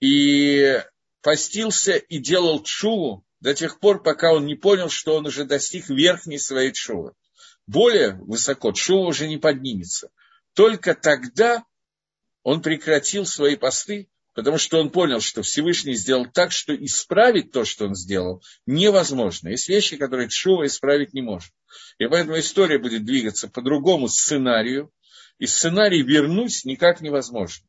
и 0.00 0.82
постился 1.22 1.96
и 1.96 2.18
делал 2.18 2.62
чуву 2.62 3.24
до 3.42 3.54
тех 3.54 3.80
пор, 3.80 4.02
пока 4.02 4.32
он 4.32 4.46
не 4.46 4.54
понял, 4.54 4.88
что 4.88 5.16
он 5.16 5.26
уже 5.26 5.44
достиг 5.44 5.88
верхней 5.88 6.38
своей 6.38 6.72
чувы. 6.72 7.12
Более 7.66 8.14
высоко 8.14 8.70
чува 8.70 9.08
уже 9.08 9.26
не 9.26 9.36
поднимется. 9.36 10.10
Только 10.54 10.94
тогда 10.94 11.64
он 12.44 12.62
прекратил 12.62 13.26
свои 13.26 13.56
посты, 13.56 14.08
потому 14.34 14.58
что 14.58 14.78
он 14.80 14.90
понял, 14.90 15.20
что 15.20 15.42
Всевышний 15.42 15.94
сделал 15.94 16.26
так, 16.26 16.52
что 16.52 16.72
исправить 16.72 17.50
то, 17.50 17.64
что 17.64 17.86
он 17.86 17.96
сделал, 17.96 18.44
невозможно. 18.64 19.48
Есть 19.48 19.68
вещи, 19.68 19.96
которые 19.96 20.28
Чува 20.28 20.66
исправить 20.66 21.12
не 21.12 21.20
может. 21.20 21.52
И 21.98 22.06
поэтому 22.06 22.38
история 22.38 22.78
будет 22.78 23.04
двигаться 23.04 23.48
по 23.48 23.60
другому 23.60 24.06
сценарию, 24.06 24.92
и 25.38 25.46
сценарий 25.46 26.02
вернуть 26.02 26.64
никак 26.64 27.00
невозможно. 27.00 27.66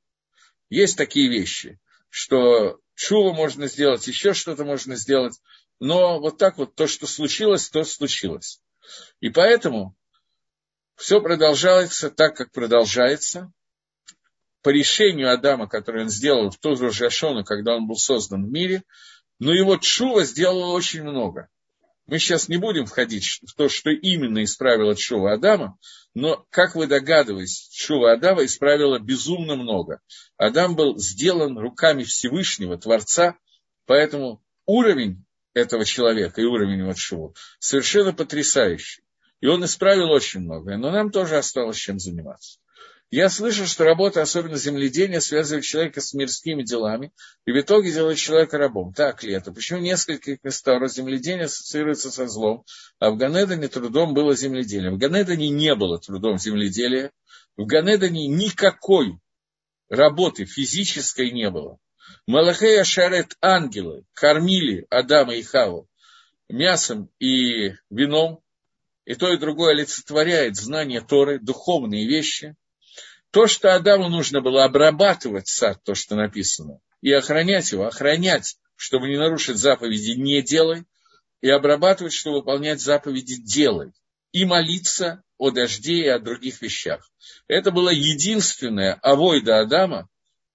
Есть 0.69 0.97
такие 0.97 1.30
вещи, 1.30 1.80
что 2.09 2.80
Чува 2.95 3.34
можно 3.34 3.67
сделать, 3.67 4.05
еще 4.07 4.34
что-то 4.34 4.65
можно 4.65 4.95
сделать, 4.95 5.39
но 5.80 6.19
вот 6.19 6.38
так 6.38 6.57
вот 6.57 6.76
то, 6.76 6.88
что 6.88 7.07
случилось, 7.07 7.69
то 7.69 7.84
случилось. 7.84 8.61
И 9.19 9.30
поэтому 9.30 9.95
все 10.95 11.21
продолжается 11.21 12.09
так, 12.09 12.36
как 12.36 12.51
продолжается. 12.51 13.51
По 14.61 14.69
решению 14.69 15.34
Адама, 15.34 15.67
который 15.67 16.03
он 16.03 16.09
сделал 16.09 16.49
в 16.49 16.57
ту 16.57 16.76
же 16.76 16.91
Жашону, 16.91 17.43
когда 17.43 17.76
он 17.76 17.88
был 17.88 17.97
создан 17.97 18.45
в 18.45 18.49
мире, 18.49 18.84
но 19.39 19.53
его 19.53 19.76
Чува 19.78 20.24
сделала 20.24 20.71
очень 20.71 21.03
много. 21.03 21.49
Мы 22.05 22.19
сейчас 22.19 22.49
не 22.49 22.57
будем 22.57 22.86
входить 22.86 23.39
в 23.45 23.55
то, 23.55 23.69
что 23.69 23.89
именно 23.89 24.43
исправила 24.43 24.95
Чува 24.95 25.34
Адама, 25.34 25.78
но, 26.13 26.45
как 26.49 26.76
вы 26.76 26.88
догадываетесь, 26.88 27.69
Чува 27.71 28.13
Адама 28.13 28.45
исправила 28.45 28.99
безумно 28.99 29.55
много. 29.55 30.01
Адам 30.38 30.76
был 30.76 30.97
сделан 30.97 31.57
руками 31.57 32.03
Всевышнего, 32.03 32.78
Творца, 32.78 33.38
поэтому 33.86 34.43
уровень 34.65 35.22
этого 35.53 35.85
человека 35.85 36.41
и 36.41 36.45
уровень 36.45 36.79
его 36.79 36.93
Чуву 36.93 37.35
совершенно 37.59 38.13
потрясающий. 38.13 39.03
И 39.39 39.47
он 39.47 39.63
исправил 39.65 40.09
очень 40.09 40.41
многое, 40.41 40.77
но 40.77 40.91
нам 40.91 41.11
тоже 41.11 41.37
осталось 41.37 41.77
чем 41.77 41.99
заниматься. 41.99 42.59
Я 43.15 43.29
слышу, 43.29 43.67
что 43.67 43.83
работа, 43.83 44.23
особенно 44.23 44.57
земледения, 44.57 45.21
связывает 45.21 45.63
человека 45.63 46.01
с 46.01 46.15
мирскими 46.15 46.63
делами 46.63 47.11
и 47.45 47.51
в 47.51 47.59
итоге 47.59 47.91
делает 47.91 48.17
человека 48.17 48.57
рабом. 48.57 48.91
Так 48.91 49.21
ли 49.21 49.33
это? 49.33 49.51
Почему 49.51 49.81
в 49.81 49.83
нескольких 49.83 50.43
местах 50.43 50.89
земледение 50.89 51.45
ассоциируется 51.45 52.09
со 52.09 52.27
злом, 52.27 52.63
а 52.97 53.11
в 53.11 53.17
Ганедане 53.17 53.67
трудом 53.67 54.15
было 54.15 54.35
земледелие? 54.35 54.89
В 54.89 54.97
Ганедане 54.97 55.49
не 55.49 55.75
было 55.75 55.99
трудом 55.99 56.39
земледелия, 56.39 57.11
в 57.55 57.67
Ганедане 57.67 58.25
никакой 58.27 59.19
работы 59.89 60.45
физической 60.45 61.29
не 61.29 61.51
было. 61.51 61.77
Малахея 62.27 62.83
Шарет 62.83 63.37
ангелы 63.41 64.05
кормили 64.13 64.85
Адама 64.89 65.35
и 65.35 65.43
Хаву 65.43 65.89
мясом 66.49 67.09
и 67.19 67.73
вином, 67.89 68.41
и 69.05 69.15
то 69.15 69.31
и 69.33 69.37
другое 69.37 69.71
олицетворяет 69.71 70.55
знание 70.55 71.01
Торы, 71.01 71.39
духовные 71.39 72.07
вещи. 72.07 72.55
То, 73.31 73.47
что 73.47 73.75
Адаму 73.75 74.09
нужно 74.09 74.41
было 74.41 74.63
обрабатывать 74.63 75.47
сад, 75.47 75.83
то, 75.83 75.95
что 75.95 76.15
написано, 76.15 76.79
и 77.01 77.11
охранять 77.11 77.71
его, 77.71 77.87
охранять, 77.87 78.57
чтобы 78.75 79.09
не 79.09 79.17
нарушить 79.17 79.57
заповеди, 79.57 80.11
не 80.11 80.41
делай, 80.41 80.83
и 81.41 81.49
обрабатывать, 81.49 82.13
чтобы 82.13 82.37
выполнять 82.37 82.79
заповеди, 82.79 83.41
делай, 83.41 83.91
и 84.31 84.45
молиться 84.45 85.23
о 85.37 85.51
дожде 85.51 86.03
и 86.03 86.07
о 86.07 86.19
других 86.19 86.61
вещах. 86.61 87.09
Это 87.47 87.71
было 87.71 87.89
единственное 87.89 88.93
авойда 89.01 89.59
Адама, 89.59 90.07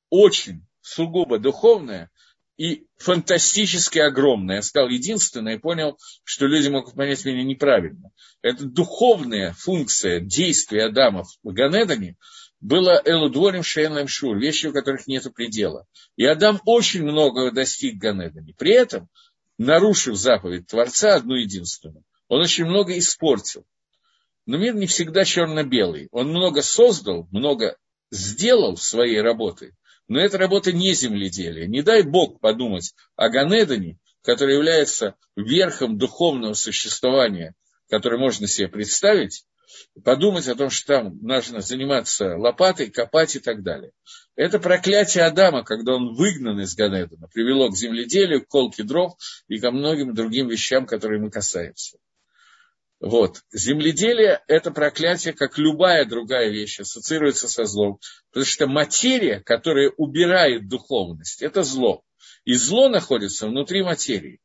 очень 0.09 0.65
сугубо 0.89 1.39
духовное, 1.39 2.11
и 2.57 2.87
фантастически 2.97 4.01
огромное. 4.01 4.57
Я 4.57 4.63
сказал 4.63 4.89
единственное 4.89 5.55
и 5.55 5.59
понял, 5.59 5.97
что 6.25 6.47
люди 6.47 6.69
могут 6.69 6.95
понять 6.95 7.25
меня 7.25 7.45
неправильно. 7.45 8.11
Это 8.43 8.65
духовная 8.65 9.53
функция 9.53 10.21
действия 10.21 10.87
Адама 10.87 11.25
в 11.43 11.53
Ганедане 11.53 12.17
была 12.61 13.01
Элудворим 13.05 13.63
Шейнлем 13.63 14.09
Шур, 14.09 14.37
вещи, 14.37 14.67
у 14.67 14.73
которых 14.73 15.07
нет 15.07 15.33
предела. 15.33 15.87
И 16.17 16.25
Адам 16.25 16.61
очень 16.65 17.05
многого 17.05 17.53
достиг 17.53 17.99
Ганедане. 17.99 18.55
При 18.59 18.73
этом, 18.73 19.09
нарушив 19.59 20.17
заповедь 20.17 20.67
Творца, 20.67 21.15
одну 21.15 21.37
единственную, 21.37 22.03
он 22.27 22.41
очень 22.41 22.65
много 22.65 22.99
испортил. 22.99 23.65
Но 24.47 24.57
мир 24.57 24.75
не 24.75 24.87
всегда 24.87 25.25
черно-белый. 25.25 26.09
Он 26.11 26.31
много 26.31 26.63
создал, 26.63 27.29
много 27.31 27.77
сделал 28.11 28.77
своей 28.77 29.21
работой, 29.21 29.75
но 30.09 30.19
это 30.19 30.39
работа 30.39 30.73
не 30.73 30.95
земледелия. 30.95 31.67
Не 31.67 31.83
дай 31.83 32.03
Бог 32.03 32.41
подумать 32.41 32.95
о 33.15 33.29
Ганедане, 33.29 33.99
который 34.23 34.55
является 34.55 35.15
верхом 35.37 35.99
духовного 35.99 36.55
существования, 36.55 37.55
которое 37.89 38.19
можно 38.19 38.47
себе 38.47 38.69
представить, 38.69 39.45
подумать 40.03 40.49
о 40.49 40.55
том, 40.55 40.71
что 40.71 40.95
там 40.95 41.19
нужно 41.21 41.61
заниматься 41.61 42.37
лопатой, 42.37 42.91
копать 42.91 43.37
и 43.37 43.41
так 43.41 43.63
далее. 43.63 43.93
Это 44.35 44.59
проклятие 44.59 45.25
Адама, 45.25 45.63
когда 45.63 45.95
он 45.95 46.15
выгнан 46.15 46.61
из 46.61 46.75
Ганедана, 46.75 47.29
привело 47.33 47.69
к 47.71 47.77
земледелию, 47.77 48.45
к 48.45 48.49
колке 48.49 48.83
дров 48.83 49.15
и 49.49 49.59
ко 49.59 49.71
многим 49.71 50.15
другим 50.15 50.49
вещам, 50.49 50.87
которые 50.87 51.21
мы 51.21 51.31
касаемся. 51.31 51.99
Вот. 53.01 53.43
Земледелие– 53.53 54.43
это 54.49 54.73
проклятие, 54.73 55.33
как 55.33 55.57
любая 55.57 56.05
другая 56.05 56.51
вещь, 56.51 56.81
ассоциируется 56.81 57.49
со 57.49 57.65
злом. 57.65 58.01
Потому 58.31 58.45
что 58.45 58.67
материя, 58.67 59.41
которая 59.41 59.91
убирает 59.97 60.69
духовность, 60.69 61.43
это 61.43 61.63
зло. 61.63 62.03
И 62.45 62.55
зло 62.55 62.89
находится 62.89 63.47
внутри 63.47 63.83
материи. 63.83 64.41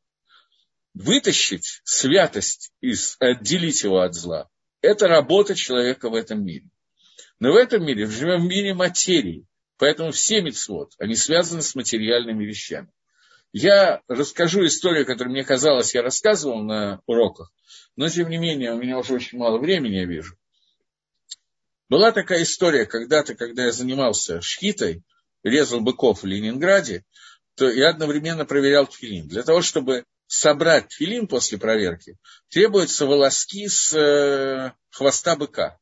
Вытащить 0.93 1.81
святость, 1.83 2.71
из, 2.79 3.15
отделить 3.19 3.83
его 3.83 4.01
от 4.01 4.13
зла– 4.13 4.49
это 4.81 5.07
работа 5.07 5.55
человека 5.55 6.09
в 6.09 6.15
этом 6.15 6.45
мире. 6.45 6.69
Но 7.39 7.53
в 7.53 7.55
этом 7.55 7.83
мире, 7.83 8.05
в 8.05 8.21
мире 8.39 8.75
материи, 8.75 9.47
поэтому 9.77 10.11
все 10.11 10.41
мецвод, 10.41 10.93
они 10.99 11.15
связаны 11.15 11.63
с 11.63 11.73
материальными 11.73 12.45
вещами. 12.45 12.89
Я 13.53 14.01
расскажу 14.07 14.65
историю, 14.65 15.05
которую 15.05 15.31
мне 15.31 15.43
казалось, 15.43 15.93
я 15.93 16.01
рассказывал 16.01 16.63
на 16.63 17.01
уроках, 17.05 17.51
но 17.95 18.09
тем 18.09 18.29
не 18.29 18.37
менее, 18.37 18.73
у 18.73 18.77
меня 18.79 18.97
уже 18.97 19.13
очень 19.13 19.37
мало 19.37 19.59
времени, 19.59 19.97
я 19.97 20.05
вижу. 20.05 20.35
Была 21.87 22.11
такая 22.11 22.41
история, 22.41 22.87
когда-то, 22.87 23.35
когда 23.35 23.65
я 23.65 23.71
занимался 23.71 24.41
шхитой, 24.41 25.03
резал 25.43 25.81
быков 25.81 26.23
в 26.23 26.25
Ленинграде, 26.25 27.05
то 27.53 27.69
я 27.69 27.89
одновременно 27.89 28.45
проверял 28.45 28.87
тфилин. 28.87 29.27
Для 29.27 29.43
того, 29.43 29.61
чтобы 29.61 30.03
собрать 30.25 30.87
тфилин 30.87 31.27
после 31.27 31.59
проверки, 31.59 32.17
требуются 32.49 33.05
волоски 33.05 33.67
с 33.67 33.93
э, 33.93 34.71
хвоста 34.89 35.35
быка. 35.35 35.77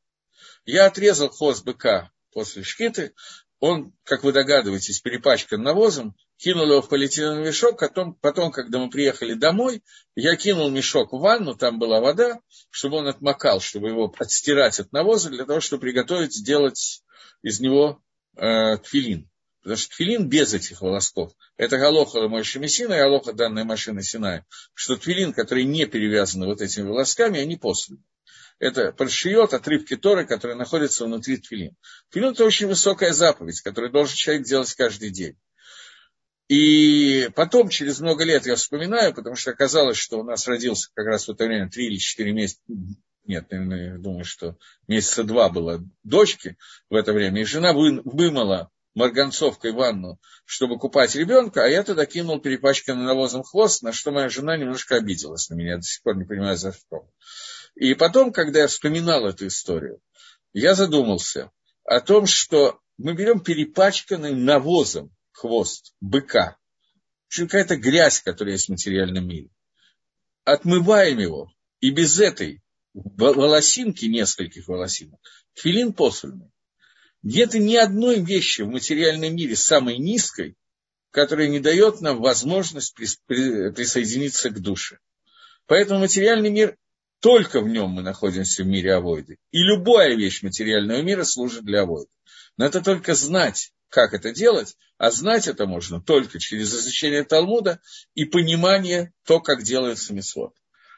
Я 0.65 0.87
отрезал 0.87 1.29
хвост 1.29 1.63
быка 1.63 2.11
после 2.33 2.63
шхиты, 2.63 3.13
он, 3.61 3.93
как 4.03 4.23
вы 4.23 4.33
догадываетесь, 4.33 5.01
перепачкан 5.01 5.61
навозом, 5.61 6.15
кинул 6.37 6.65
его 6.65 6.81
в 6.81 6.89
полиэтиленовый 6.89 7.45
мешок, 7.45 7.79
потом, 7.79 8.15
потом, 8.15 8.51
когда 8.51 8.79
мы 8.79 8.89
приехали 8.89 9.35
домой, 9.35 9.83
я 10.15 10.35
кинул 10.35 10.71
мешок 10.71 11.13
в 11.13 11.19
ванну, 11.19 11.55
там 11.55 11.77
была 11.77 12.01
вода, 12.01 12.39
чтобы 12.71 12.97
он 12.97 13.07
отмокал, 13.07 13.61
чтобы 13.61 13.89
его 13.89 14.11
отстирать 14.17 14.79
от 14.79 14.91
навоза, 14.91 15.29
для 15.29 15.45
того, 15.45 15.59
чтобы 15.61 15.81
приготовить, 15.81 16.33
сделать 16.33 17.03
из 17.43 17.59
него 17.59 18.01
э, 18.35 18.77
тфилин. 18.77 19.29
Потому 19.61 19.77
что 19.77 19.89
тфилин 19.91 20.27
без 20.27 20.55
этих 20.55 20.81
волосков. 20.81 21.31
Это 21.55 21.77
галоха 21.77 22.27
Мойши 22.27 22.57
Мессина 22.57 22.95
и 22.95 22.97
галоха 22.97 23.31
данной 23.31 23.63
машины 23.63 24.01
Синай. 24.01 24.43
Что 24.73 24.97
тфилин, 24.97 25.33
который 25.33 25.65
не 25.65 25.85
перевязан 25.85 26.45
вот 26.45 26.61
этими 26.61 26.87
волосками, 26.87 27.39
они 27.39 27.57
после 27.57 27.97
это 28.61 28.91
паршиот, 28.91 29.55
отрывки 29.55 29.95
Торы, 29.95 30.25
которые 30.25 30.55
находятся 30.55 31.05
внутри 31.05 31.37
тфилин. 31.37 31.75
Тфилин– 32.09 32.29
это 32.33 32.45
очень 32.45 32.67
высокая 32.67 33.11
заповедь, 33.11 33.59
которую 33.61 33.91
должен 33.91 34.15
человек 34.15 34.45
делать 34.45 34.73
каждый 34.75 35.09
день. 35.09 35.35
И 36.47 37.29
потом, 37.35 37.69
через 37.69 37.99
много 38.01 38.23
лет, 38.23 38.45
я 38.45 38.55
вспоминаю, 38.55 39.15
потому 39.15 39.35
что 39.35 39.51
оказалось, 39.51 39.97
что 39.97 40.19
у 40.19 40.23
нас 40.23 40.47
родился 40.47 40.91
как 40.93 41.07
раз 41.07 41.27
в 41.27 41.31
это 41.31 41.45
время 41.45 41.69
три 41.69 41.87
или 41.87 41.95
четыре 41.95 42.33
месяца, 42.33 42.61
нет, 43.25 43.49
наверное, 43.49 43.93
я 43.93 43.97
думаю, 43.97 44.25
что 44.25 44.57
месяца 44.87 45.23
два 45.23 45.49
было 45.49 45.83
дочки 46.03 46.55
в 46.89 46.95
это 46.95 47.13
время, 47.13 47.41
и 47.41 47.45
жена 47.45 47.73
вымыла 47.73 48.69
марганцовкой 48.93 49.71
ванну, 49.71 50.19
чтобы 50.45 50.77
купать 50.77 51.15
ребенка, 51.15 51.63
а 51.63 51.67
я 51.67 51.81
тогда 51.81 52.05
кинул 52.05 52.39
перепачканный 52.39 53.05
навозом 53.05 53.41
хвост, 53.41 53.81
на 53.81 53.91
что 53.91 54.11
моя 54.11 54.29
жена 54.29 54.55
немножко 54.55 54.97
обиделась 54.97 55.49
на 55.49 55.55
меня, 55.55 55.77
до 55.77 55.83
сих 55.83 56.03
пор 56.03 56.17
не 56.17 56.25
понимаю, 56.25 56.57
за 56.57 56.73
что. 56.73 57.07
И 57.75 57.93
потом, 57.93 58.31
когда 58.31 58.61
я 58.61 58.67
вспоминал 58.67 59.25
эту 59.25 59.47
историю, 59.47 60.01
я 60.53 60.75
задумался 60.75 61.51
о 61.83 61.99
том, 62.01 62.25
что 62.25 62.79
мы 62.97 63.13
берем 63.13 63.39
перепачканный 63.39 64.35
навозом 64.35 65.15
хвост 65.31 65.93
быка, 66.01 66.57
какая-то 67.29 67.77
грязь, 67.77 68.19
которая 68.21 68.53
есть 68.53 68.67
в 68.67 68.71
материальном 68.71 69.27
мире, 69.27 69.49
отмываем 70.43 71.19
его, 71.19 71.51
и 71.79 71.91
без 71.91 72.19
этой 72.19 72.61
волосинки, 72.93 74.05
нескольких 74.05 74.67
волосинок, 74.67 75.19
филин 75.53 75.93
посольный. 75.93 76.51
Нет 77.23 77.53
ни 77.53 77.75
одной 77.75 78.19
вещи 78.19 78.61
в 78.61 78.67
материальном 78.67 79.35
мире 79.35 79.55
самой 79.55 79.97
низкой, 79.97 80.55
которая 81.11 81.47
не 81.47 81.59
дает 81.59 82.01
нам 82.01 82.21
возможность 82.21 82.95
присоединиться 82.95 84.49
к 84.49 84.59
душе. 84.59 84.99
Поэтому 85.67 85.99
материальный 85.99 86.49
мир 86.49 86.77
только 87.21 87.61
в 87.61 87.67
нем 87.67 87.91
мы 87.91 88.01
находимся 88.01 88.63
в 88.63 88.67
мире 88.67 88.95
авойды. 88.95 89.37
И 89.51 89.59
любая 89.59 90.15
вещь 90.15 90.43
материального 90.43 91.01
мира 91.01 91.23
служит 91.23 91.63
для 91.63 91.83
авойды. 91.83 92.11
Но 92.57 92.65
это 92.65 92.81
только 92.81 93.15
знать, 93.15 93.71
как 93.87 94.13
это 94.13 94.33
делать, 94.33 94.75
а 94.97 95.11
знать 95.11 95.47
это 95.47 95.65
можно 95.65 96.01
только 96.01 96.39
через 96.39 96.73
изучение 96.73 97.23
Талмуда 97.23 97.79
и 98.13 98.25
понимание 98.25 99.13
то, 99.25 99.39
как 99.39 99.63
делается 99.63 100.13
мисвод. 100.13 100.53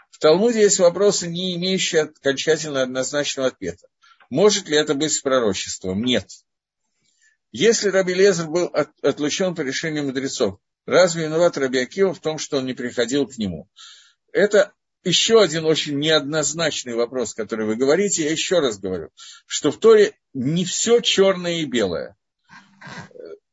В 0.09 0.17
Талмуде 0.17 0.61
есть 0.61 0.79
вопросы, 0.79 1.27
не 1.27 1.55
имеющие 1.55 2.03
окончательно 2.03 2.81
однозначного 2.81 3.49
ответа. 3.49 3.87
Может 4.29 4.67
ли 4.67 4.77
это 4.77 4.95
быть 4.95 5.21
пророчеством? 5.21 6.03
Нет. 6.03 6.27
Если 7.51 7.89
Раби 7.89 8.15
Лезер 8.15 8.47
был 8.47 8.65
от, 8.65 8.89
отлучен 9.03 9.53
по 9.53 9.61
решению 9.61 10.05
мудрецов, 10.05 10.59
Разве 10.85 11.25
виноват 11.25 11.57
Рабиакива 11.57 12.13
в 12.13 12.19
том, 12.19 12.37
что 12.37 12.57
он 12.57 12.65
не 12.65 12.73
приходил 12.73 13.25
к 13.25 13.37
нему? 13.37 13.69
Это 14.33 14.73
еще 15.03 15.41
один 15.41 15.65
очень 15.65 15.99
неоднозначный 15.99 16.95
вопрос, 16.95 17.33
который 17.33 17.65
вы 17.65 17.75
говорите. 17.75 18.23
Я 18.23 18.31
еще 18.31 18.59
раз 18.59 18.79
говорю, 18.79 19.09
что 19.45 19.71
в 19.71 19.77
Торе 19.77 20.13
не 20.33 20.65
все 20.65 20.99
черное 21.01 21.57
и 21.57 21.65
белое. 21.65 22.15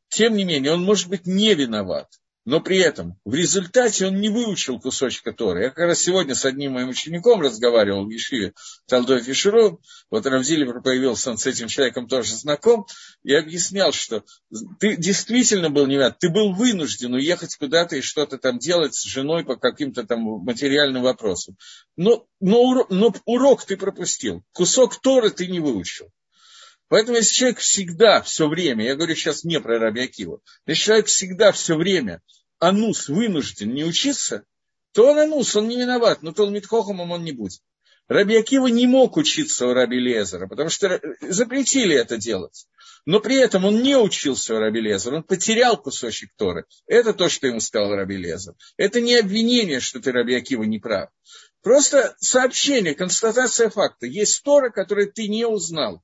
Тем 0.09 0.34
не 0.36 0.44
менее, 0.44 0.72
он 0.72 0.82
может 0.82 1.09
быть 1.09 1.26
не 1.26 1.55
виноват 1.55 2.09
но 2.45 2.61
при 2.61 2.78
этом 2.78 3.18
в 3.24 3.34
результате 3.34 4.07
он 4.07 4.20
не 4.20 4.28
выучил 4.28 4.80
кусочка 4.80 5.32
Торы. 5.32 5.64
Я 5.64 5.68
как 5.70 5.86
раз 5.86 6.01
сегодня 6.01 6.34
с 6.34 6.45
одним 6.45 6.72
моим 6.72 6.88
учеником 6.88 7.41
разговаривал 7.41 8.07
в 8.07 8.11
Ешиве 8.11 8.55
Талдой 8.86 9.22
Фишеру, 9.22 9.80
вот 10.11 10.26
Равзили 10.26 10.64
появился, 10.80 11.30
он 11.30 11.38
с 11.38 11.47
этим 11.47 11.68
человеком 11.68 12.09
тоже 12.09 12.34
знаком, 12.34 12.86
и 13.22 13.34
объяснял, 13.34 13.93
что 13.93 14.24
ты 14.78 14.97
действительно 14.97 15.70
был 15.70 15.86
невят, 15.86 16.18
ты 16.18 16.30
был 16.30 16.55
вынужден 16.55 17.14
уехать 17.14 17.57
куда-то 17.57 17.97
и 17.97 18.01
что-то 18.01 18.38
там 18.38 18.59
делать 18.59 18.95
с 18.95 19.03
женой 19.03 19.45
по 19.45 19.57
каким-то 19.57 20.05
там 20.05 20.20
материальным 20.20 21.03
вопросам. 21.03 21.57
Но, 21.97 22.26
но, 22.41 22.86
но 22.88 23.14
урок 23.26 23.64
ты 23.64 23.76
пропустил, 23.76 24.43
кусок 24.53 25.01
Торы 25.01 25.30
ты 25.30 25.47
не 25.47 25.61
выучил. 25.61 26.11
Поэтому 26.91 27.18
если 27.18 27.34
человек 27.34 27.61
всегда, 27.61 28.20
все 28.20 28.49
время, 28.49 28.84
я 28.84 28.97
говорю 28.97 29.14
сейчас 29.14 29.45
не 29.45 29.61
про 29.61 29.78
Раби 29.78 30.03
Акиву, 30.03 30.43
если 30.66 30.82
человек 30.82 31.07
всегда, 31.07 31.53
все 31.53 31.76
время 31.76 32.20
анус 32.59 33.09
вынужден 33.09 33.72
не 33.72 33.84
учиться, 33.84 34.45
то 34.93 35.12
он 35.12 35.18
анус, 35.20 35.55
он 35.55 35.68
не 35.68 35.78
виноват, 35.78 36.22
но 36.22 36.32
то 36.32 36.51
Митхохомом 36.51 37.12
он 37.12 37.22
не 37.22 37.30
будет. 37.30 37.61
Раби 38.09 38.36
Акива 38.36 38.66
не 38.66 38.88
мог 38.88 39.16
учиться 39.16 39.68
у 39.68 39.72
Раби 39.72 40.01
Лезера, 40.01 40.49
потому 40.49 40.68
что 40.68 41.01
запретили 41.20 41.95
это 41.95 42.16
делать. 42.16 42.66
Но 43.07 43.20
при 43.20 43.36
этом 43.36 43.64
он 43.64 43.84
не 43.84 43.97
учился 43.97 44.57
у 44.57 44.59
Раби 44.59 44.80
Лезера, 44.80 45.18
он 45.18 45.22
потерял 45.22 45.80
кусочек 45.80 46.30
Торы. 46.36 46.64
Это 46.88 47.14
то, 47.14 47.28
что 47.28 47.47
ему 47.47 47.61
сказал 47.61 47.95
Раби 47.95 48.16
Лезер. 48.16 48.55
Это 48.76 49.01
не 49.01 49.14
обвинение, 49.14 49.78
что 49.78 50.01
ты, 50.01 50.11
Раби 50.11 50.34
Акива, 50.34 50.64
не 50.64 50.80
прав. 50.80 51.11
Просто 51.62 52.16
сообщение, 52.18 52.97
констатация 52.97 53.70
факта. 53.70 54.07
Есть 54.07 54.43
Тора, 54.43 54.70
которую 54.70 55.12
ты 55.12 55.28
не 55.28 55.47
узнал. 55.47 56.03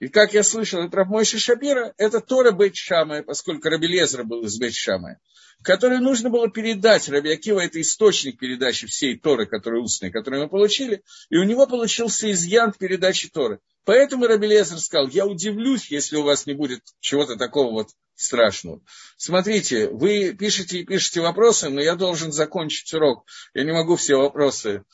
И 0.00 0.08
как 0.08 0.34
я 0.34 0.42
слышал 0.42 0.82
от 0.82 0.94
Рабмойши 0.94 1.38
Шапира, 1.38 1.94
это 1.98 2.20
Тора 2.20 2.50
Бейт 2.50 2.76
Шамая, 2.76 3.22
поскольку 3.22 3.68
Раби 3.68 3.86
Лезер 3.86 4.24
был 4.24 4.42
из 4.44 4.58
Бейт 4.58 4.74
Шамая, 4.74 5.20
который 5.62 5.98
нужно 5.98 6.30
было 6.30 6.50
передать. 6.50 7.08
Раби 7.08 7.32
Акива– 7.32 7.60
это 7.60 7.80
источник 7.80 8.38
передачи 8.38 8.86
всей 8.86 9.18
Торы, 9.18 9.46
которые 9.46 9.82
устные, 9.82 10.10
которые 10.10 10.42
мы 10.42 10.48
получили, 10.48 11.02
и 11.30 11.36
у 11.36 11.44
него 11.44 11.66
получился 11.66 12.30
изъян 12.32 12.72
в 12.72 12.78
передаче 12.78 13.28
Торы. 13.32 13.60
Поэтому 13.84 14.26
Раби 14.26 14.48
Лезер 14.48 14.78
сказал, 14.78 15.08
я 15.08 15.26
удивлюсь, 15.26 15.90
если 15.90 16.16
у 16.16 16.22
вас 16.22 16.46
не 16.46 16.54
будет 16.54 16.80
чего-то 17.00 17.36
такого 17.36 17.70
вот 17.70 17.90
страшного. 18.16 18.80
Смотрите, 19.16 19.88
вы 19.88 20.32
пишете 20.32 20.80
и 20.80 20.84
пишете 20.84 21.20
вопросы, 21.20 21.68
но 21.68 21.80
я 21.80 21.94
должен 21.94 22.32
закончить 22.32 22.92
урок. 22.94 23.26
Я 23.52 23.64
не 23.64 23.72
могу 23.72 23.96
все 23.96 24.16
вопросы 24.16 24.84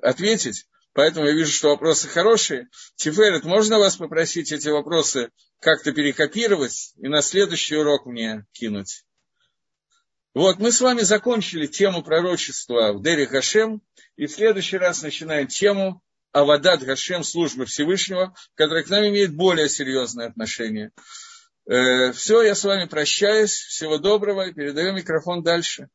ответить. 0.00 0.66
Поэтому 0.98 1.26
я 1.26 1.32
вижу, 1.32 1.52
что 1.52 1.68
вопросы 1.68 2.08
хорошие. 2.08 2.66
Тиферет, 2.96 3.44
можно 3.44 3.78
вас 3.78 3.94
попросить 3.94 4.50
эти 4.50 4.66
вопросы 4.66 5.30
как-то 5.60 5.92
перекопировать 5.92 6.92
и 6.96 7.06
на 7.06 7.22
следующий 7.22 7.76
урок 7.76 8.06
мне 8.06 8.46
кинуть? 8.50 9.04
Вот, 10.34 10.58
мы 10.58 10.72
с 10.72 10.80
вами 10.80 11.02
закончили 11.02 11.68
тему 11.68 12.02
пророчества 12.02 12.92
в 12.94 13.02
Дере 13.04 13.28
Хашем, 13.28 13.80
и 14.16 14.26
в 14.26 14.32
следующий 14.32 14.76
раз 14.76 15.00
начинаем 15.02 15.46
тему 15.46 16.02
Авадат 16.32 16.82
Хашем, 16.82 17.22
службы 17.22 17.64
Всевышнего, 17.66 18.34
которая 18.56 18.82
к 18.82 18.90
нам 18.90 19.06
имеет 19.06 19.36
более 19.36 19.68
серьезное 19.68 20.26
отношение. 20.26 20.90
Э, 21.70 22.10
все, 22.10 22.42
я 22.42 22.56
с 22.56 22.64
вами 22.64 22.86
прощаюсь. 22.86 23.52
Всего 23.52 23.98
доброго 23.98 24.48
и 24.48 24.52
передаю 24.52 24.94
микрофон 24.94 25.44
дальше. 25.44 25.90